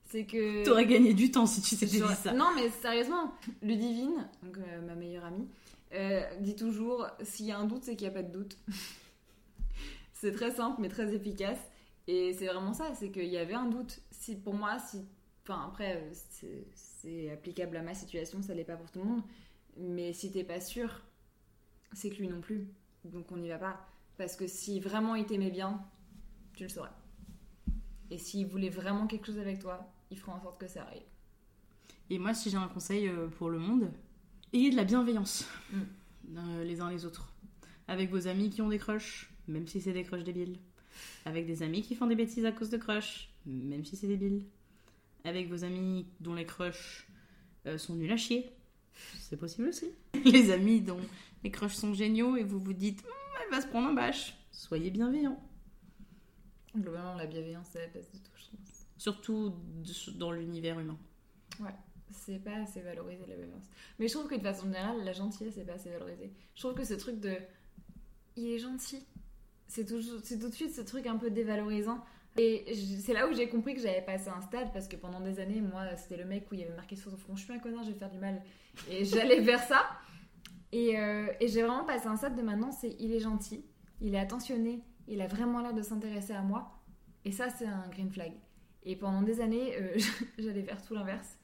c'est 0.07 0.25
que. 0.25 0.65
T'aurais 0.65 0.87
gagné 0.87 1.13
du 1.13 1.31
temps 1.31 1.45
si 1.47 1.61
tu 1.61 1.77
t'étais 1.77 2.01
dit 2.01 2.15
ça. 2.15 2.33
Non, 2.33 2.49
mais 2.55 2.71
sérieusement, 2.71 3.35
Ludivine, 3.61 4.29
donc 4.43 4.57
ma 4.87 4.95
meilleure 4.95 5.27
amie, 5.27 5.47
dit 6.41 6.57
toujours 6.57 7.07
s'il 7.23 7.47
y 7.47 7.53
a 7.53 7.59
un 7.59 7.67
doute, 7.67 7.85
c'est 7.85 7.97
qu'il 7.97 8.07
n'y 8.09 8.15
a 8.15 8.15
pas 8.15 8.23
de 8.23 8.33
doute. 8.33 8.57
c'est 10.15 10.33
très 10.33 10.51
simple, 10.53 10.81
mais 10.81 10.89
très 10.89 11.15
efficace. 11.15 11.59
Et 12.07 12.33
c'est 12.35 12.47
vraiment 12.47 12.73
ça, 12.73 12.95
c'est 12.95 13.11
qu'il 13.11 13.27
y 13.27 13.37
avait 13.39 13.55
un 13.55 13.67
doute. 13.67 14.01
Si 14.11 14.37
pour 14.37 14.55
moi, 14.55 14.79
si. 14.79 15.05
Enfin, 15.45 15.67
après, 15.69 15.97
euh, 15.97 16.11
c'est- 16.13 16.67
c'est 16.75 17.31
applicable 17.31 17.77
à 17.77 17.83
ma 17.83 17.95
situation, 17.95 18.43
ça 18.43 18.55
l'est 18.55 18.65
pas 18.65 18.77
pour 18.77 18.91
tout 18.91 19.01
le 19.01 19.05
monde. 19.07 19.23
Mais 19.77 20.13
si 20.13 20.31
t'es 20.31 20.45
pas 20.45 20.61
sûr, 20.61 21.03
c'est 21.93 22.11
que 22.11 22.17
lui 22.17 22.29
non 22.29 22.41
plus. 22.41 22.69
Donc 23.05 23.31
on 23.33 23.37
n'y 23.37 23.49
va 23.49 23.59
pas. 23.59 23.87
Parce 24.19 24.37
que 24.37 24.47
si 24.47 24.79
vraiment 24.81 25.15
il 25.15 25.27
t'aimait 25.27 25.51
bien, 25.51 25.85
tu 26.55 26.65
le 26.65 26.69
saurais. 26.69 26.91
Et 28.11 28.19
s'il 28.19 28.47
voulait 28.47 28.69
vraiment 28.69 29.07
quelque 29.07 29.27
chose 29.27 29.39
avec 29.39 29.59
toi, 29.59 29.91
il 30.11 30.19
fera 30.19 30.35
en 30.35 30.41
sorte 30.41 30.61
que 30.61 30.69
ça 30.69 30.83
arrive. 30.83 31.03
Et 32.11 32.19
moi, 32.19 32.35
si 32.35 32.51
j'ai 32.51 32.59
un 32.59 32.69
conseil 32.69 33.09
euh, 33.09 33.29
pour 33.29 33.49
le 33.49 33.59
monde, 33.59 33.91
ayez 34.53 34.71
de 34.71 34.77
la 34.77 34.85
bienveillance 34.85 35.47
Mm. 35.73 35.79
euh, 36.37 36.65
les 36.65 36.81
uns 36.81 36.91
les 36.91 37.05
autres. 37.05 37.33
Avec 37.89 38.11
vos 38.11 38.27
amis 38.29 38.51
qui 38.51 38.63
ont 38.63 38.69
des 38.69 38.79
crushs, 38.79 39.31
même 39.49 39.67
si 39.67 39.81
c'est 39.81 39.93
des 39.93 40.05
crushs 40.05 40.25
débiles. 40.25 40.59
Avec 41.25 41.47
des 41.47 41.63
amis 41.63 41.83
qui 41.83 41.95
font 41.95 42.07
des 42.07 42.15
bêtises 42.15 42.45
à 42.45 42.53
cause 42.53 42.71
de 42.71 42.77
crushs, 42.77 43.29
même 43.47 43.85
si 43.85 43.97
c'est 43.97 44.07
débile. 44.07 44.45
Avec 45.25 45.49
vos 45.49 45.65
amis 45.65 46.07
dont 46.21 46.35
les 46.35 46.45
crushs 46.47 47.07
euh, 47.67 47.79
sont 47.79 47.95
nuls 47.95 48.13
à 48.13 48.17
chier. 48.17 48.51
C'est 49.21 49.37
possible 49.37 49.69
aussi. 49.69 49.87
Les 50.25 50.51
amis 50.51 50.81
dont 50.81 51.01
les 51.43 51.51
crushs 51.51 51.75
sont 51.75 51.95
géniaux 51.95 52.37
et 52.37 52.45
vous 52.45 52.59
vous 52.61 52.73
dites, 52.75 53.03
Hum, 53.05 53.11
elle 53.45 53.51
va 53.51 53.61
se 53.63 53.67
prendre 53.69 53.89
un 53.89 53.95
bâche. 53.95 54.35
soyez 54.51 54.91
bienveillants. 54.91 55.41
Globalement, 56.77 57.15
la 57.15 57.27
bienveillance, 57.27 57.67
c'est 57.73 57.81
la 57.81 57.87
base 57.89 58.11
de 58.13 58.19
tout, 58.19 58.31
je 58.37 58.45
trouve. 58.45 58.61
Surtout 58.99 59.55
dans 60.17 60.31
l'univers 60.33 60.79
humain. 60.79 60.99
C'est 62.13 62.39
pas 62.39 62.57
assez 62.63 62.81
valorisé 62.81 63.25
la 63.27 63.35
bienveillance. 63.35 63.65
Mais 63.99 64.09
je 64.09 64.15
trouve 64.15 64.29
que 64.29 64.35
de 64.35 64.43
façon 64.43 64.67
générale, 64.67 65.05
la 65.05 65.13
gentillesse, 65.13 65.55
c'est 65.55 65.65
pas 65.65 65.75
assez 65.75 65.91
valorisé. 65.91 66.33
Je 66.55 66.61
trouve 66.61 66.75
que 66.75 66.85
ce 66.85 66.95
truc 66.95 67.21
de. 67.21 67.37
Il 68.37 68.51
est 68.51 68.59
gentil. 68.59 69.07
C'est 69.67 69.89
c'est 70.23 70.39
tout 70.39 70.49
de 70.49 70.55
suite 70.55 70.75
ce 70.75 70.83
truc 70.83 71.07
un 71.07 71.17
peu 71.17 71.31
dévalorisant. 71.31 72.05
Et 72.39 72.75
c'est 73.01 73.13
là 73.13 73.29
où 73.29 73.35
j'ai 73.35 73.49
compris 73.49 73.75
que 73.75 73.81
j'avais 73.81 74.01
passé 74.01 74.31
un 74.31 74.41
stade 74.41 74.73
parce 74.73 74.89
que 74.89 74.97
pendant 74.97 75.21
des 75.21 75.39
années, 75.39 75.61
moi, 75.61 75.97
c'était 75.97 76.17
le 76.17 76.25
mec 76.25 76.51
où 76.51 76.55
il 76.55 76.61
y 76.61 76.65
avait 76.65 76.75
marqué 76.75 76.97
sur 76.97 77.11
son 77.11 77.17
front 77.19 77.37
Je 77.37 77.45
suis 77.45 77.53
un 77.53 77.59
connard, 77.59 77.85
je 77.85 77.91
vais 77.91 77.99
faire 77.99 78.11
du 78.11 78.19
mal. 78.19 78.43
Et 78.91 79.05
j'allais 79.05 79.41
vers 79.41 79.63
ça. 79.63 79.87
Et, 80.73 80.99
euh, 80.99 81.27
et 81.41 81.49
j'ai 81.49 81.63
vraiment 81.63 81.85
passé 81.85 82.07
un 82.07 82.17
stade 82.17 82.35
de 82.35 82.41
maintenant 82.41 82.73
c'est 82.73 82.97
il 82.99 83.13
est 83.13 83.21
gentil, 83.21 83.63
il 84.01 84.15
est 84.15 84.19
attentionné, 84.19 84.83
il 85.07 85.21
a 85.21 85.27
vraiment 85.27 85.61
l'air 85.61 85.75
de 85.75 85.83
s'intéresser 85.83 86.33
à 86.33 86.41
moi. 86.41 86.79
Et 87.27 87.33
ça, 87.33 87.51
c'est 87.51 87.67
un 87.67 87.87
green 87.89 88.11
flag. 88.11 88.33
Et 88.85 88.97
pendant 88.97 89.23
des 89.23 89.41
années, 89.41 89.77
euh, 89.77 89.99
j'allais 90.39 90.63
vers 90.63 90.83
tout 90.83 90.95
l'inverse. 90.95 91.39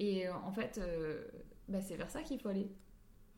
Et 0.00 0.26
euh, 0.26 0.32
en 0.34 0.50
fait, 0.50 0.80
euh, 0.82 1.22
bah, 1.68 1.80
c'est 1.82 1.94
vers 1.94 2.10
ça 2.10 2.22
qu'il 2.22 2.40
faut 2.40 2.48
aller. 2.48 2.68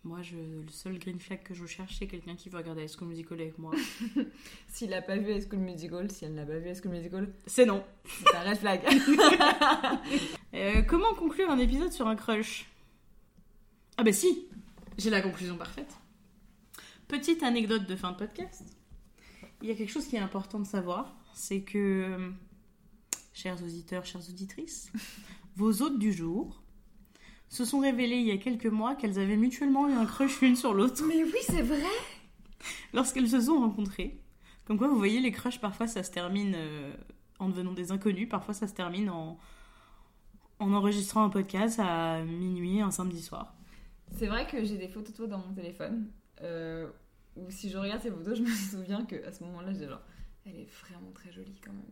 Moi, 0.05 0.23
je, 0.23 0.37
le 0.37 0.69
seul 0.71 0.99
green 0.99 1.19
flag 1.19 1.43
que 1.43 1.55
je 1.55 1.67
cherche, 1.67 1.99
c'est 1.99 2.07
quelqu'un 2.07 2.37
qui 2.37 2.49
veut 2.49 2.57
regarder 2.57 2.85
High 2.85 2.91
School 2.97 3.09
Musical 3.09 3.41
avec 3.41 3.59
moi. 3.59 3.73
S'il 4.69 4.91
n'a 4.91 5.03
pas 5.03 5.17
vu 5.17 5.33
High 5.33 5.47
School 5.49 5.59
Musical, 5.59 6.11
si 6.11 6.25
elle 6.25 6.35
n'a 6.35 6.47
pas 6.47 6.59
vu 6.59 6.71
High 6.71 6.81
School 6.81 6.93
Musical, 6.93 7.33
c'est 7.47 7.67
non. 7.67 7.85
c'est 8.05 8.35
un 8.35 8.41
red 8.43 8.59
flag. 8.59 8.81
Euh, 10.55 10.83
comment 10.83 11.15
conclure 11.15 11.51
un 11.51 11.59
épisode 11.59 11.93
sur 11.93 12.07
un 12.07 12.15
crush? 12.15 12.71
Ah 13.97 14.03
bah 14.03 14.13
si, 14.13 14.47
j'ai 14.99 15.09
la 15.09 15.23
conclusion 15.23 15.57
parfaite. 15.57 15.97
Petite 17.09 17.43
anecdote 17.43 17.87
de 17.87 17.97
fin 17.97 18.13
de 18.13 18.19
podcast. 18.19 18.63
Il 19.63 19.69
y 19.69 19.73
a 19.73 19.75
quelque 19.75 19.91
chose 19.91 20.07
qui 20.07 20.17
est 20.17 20.21
important 20.21 20.61
de 20.61 20.67
savoir, 20.67 21.17
c'est 21.33 21.63
que, 21.63 22.31
chers 23.33 23.63
auditeurs, 23.63 24.05
chères 24.05 24.29
auditrices, 24.29 24.93
vos 25.57 25.83
hôtes 25.83 25.99
du 25.99 26.13
jour 26.13 26.63
se 27.49 27.65
sont 27.65 27.81
révélées 27.81 28.17
il 28.17 28.27
y 28.27 28.31
a 28.31 28.39
quelques 28.39 28.67
mois 28.67 28.95
qu'elles 28.95 29.19
avaient 29.19 29.37
mutuellement 29.37 29.89
eu 29.89 29.93
un 29.93 30.07
crush 30.07 30.41
l'une 30.41 30.57
sur 30.57 30.73
l'autre 30.73 31.05
Mais 31.07 31.23
oui, 31.23 31.39
c'est 31.43 31.63
vrai 31.63 31.83
lorsqu'elles 32.93 33.29
se 33.29 33.41
sont 33.41 33.59
rencontrées. 33.59 34.21
Comme 34.65 34.79
quoi, 34.79 34.89
vous 34.89 34.97
voyez, 34.97 35.21
les 35.21 35.33
crushs, 35.33 35.61
parfois, 35.61 35.87
ça 35.87 36.03
se 36.03 36.11
termine 36.11 36.55
euh, 36.57 36.93
en 37.39 37.49
devenant 37.49 37.73
des 37.73 37.91
inconnus, 37.91 38.29
parfois, 38.29 38.55
ça 38.55 38.69
se 38.69 38.75
termine 38.75 39.11
en, 39.11 39.39
en 40.59 40.73
enregistrant 40.73 41.25
un 41.25 41.31
podcast 41.31 41.81
à 41.81 42.23
minuit 42.23 42.81
un 42.81 42.91
samedi 42.91 43.23
soir. 43.23 43.55
C'est 44.13 44.27
vrai 44.27 44.47
que 44.47 44.63
j'ai 44.65 44.77
des 44.77 44.89
photos 44.89 45.13
de 45.13 45.17
toi 45.17 45.27
dans 45.27 45.39
mon 45.39 45.53
téléphone. 45.53 46.11
Euh, 46.43 46.89
où 47.37 47.51
si 47.51 47.71
je 47.71 47.79
regarde 47.79 48.03
ces 48.03 48.11
photos, 48.11 48.37
je 48.37 48.43
me 48.43 48.49
souviens 48.49 49.05
que 49.05 49.25
à 49.27 49.33
ce 49.33 49.43
moment-là, 49.45 49.73
j'ai 49.73 49.89
genre, 49.89 50.03
elle 50.45 50.57
est 50.57 50.71
vraiment 50.71 51.11
très 51.13 51.33
jolie 51.33 51.61
quand 51.65 51.73
même. 51.73 51.91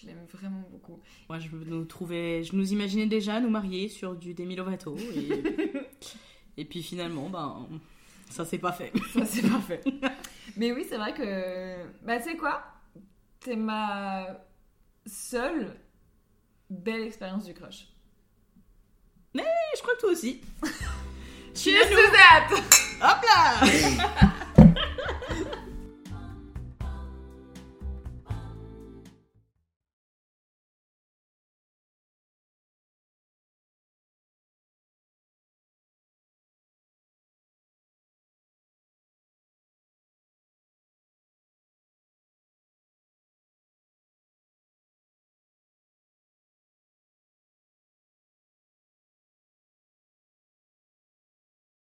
Je 0.00 0.06
l'aime 0.06 0.26
vraiment 0.32 0.62
beaucoup. 0.70 1.00
Moi, 1.28 1.38
je 1.38 1.48
nous 1.48 1.84
trouvais, 1.84 2.42
je 2.42 2.54
nous 2.54 2.72
imaginais 2.72 3.06
déjà 3.06 3.40
nous 3.40 3.50
marier 3.50 3.88
sur 3.88 4.14
du 4.14 4.34
Demi 4.34 4.56
Lovato. 4.56 4.96
Et, 5.14 5.30
et 6.56 6.64
puis 6.64 6.82
finalement, 6.82 7.28
ben, 7.30 7.68
ça 8.30 8.44
s'est 8.44 8.58
pas 8.58 8.72
fait. 8.72 8.92
Ça, 9.12 9.24
c'est 9.24 9.48
parfait. 9.48 9.80
Mais 10.56 10.72
oui, 10.72 10.84
c'est 10.88 10.96
vrai 10.98 11.14
que. 11.14 12.04
Bah, 12.04 12.18
tu 12.18 12.30
sais 12.30 12.36
quoi? 12.36 12.62
T'es 13.40 13.56
ma 13.56 14.44
seule 15.06 15.76
belle 16.68 17.02
expérience 17.02 17.44
du 17.44 17.54
crush. 17.54 17.88
Et 19.34 19.76
je 19.76 19.82
crois 19.82 19.94
que 19.94 20.00
toi 20.00 20.10
aussi. 20.10 20.40
Cheers 21.54 21.88
to 21.88 21.96
that 22.12 22.48
Hop 23.00 23.24
là 23.24 24.32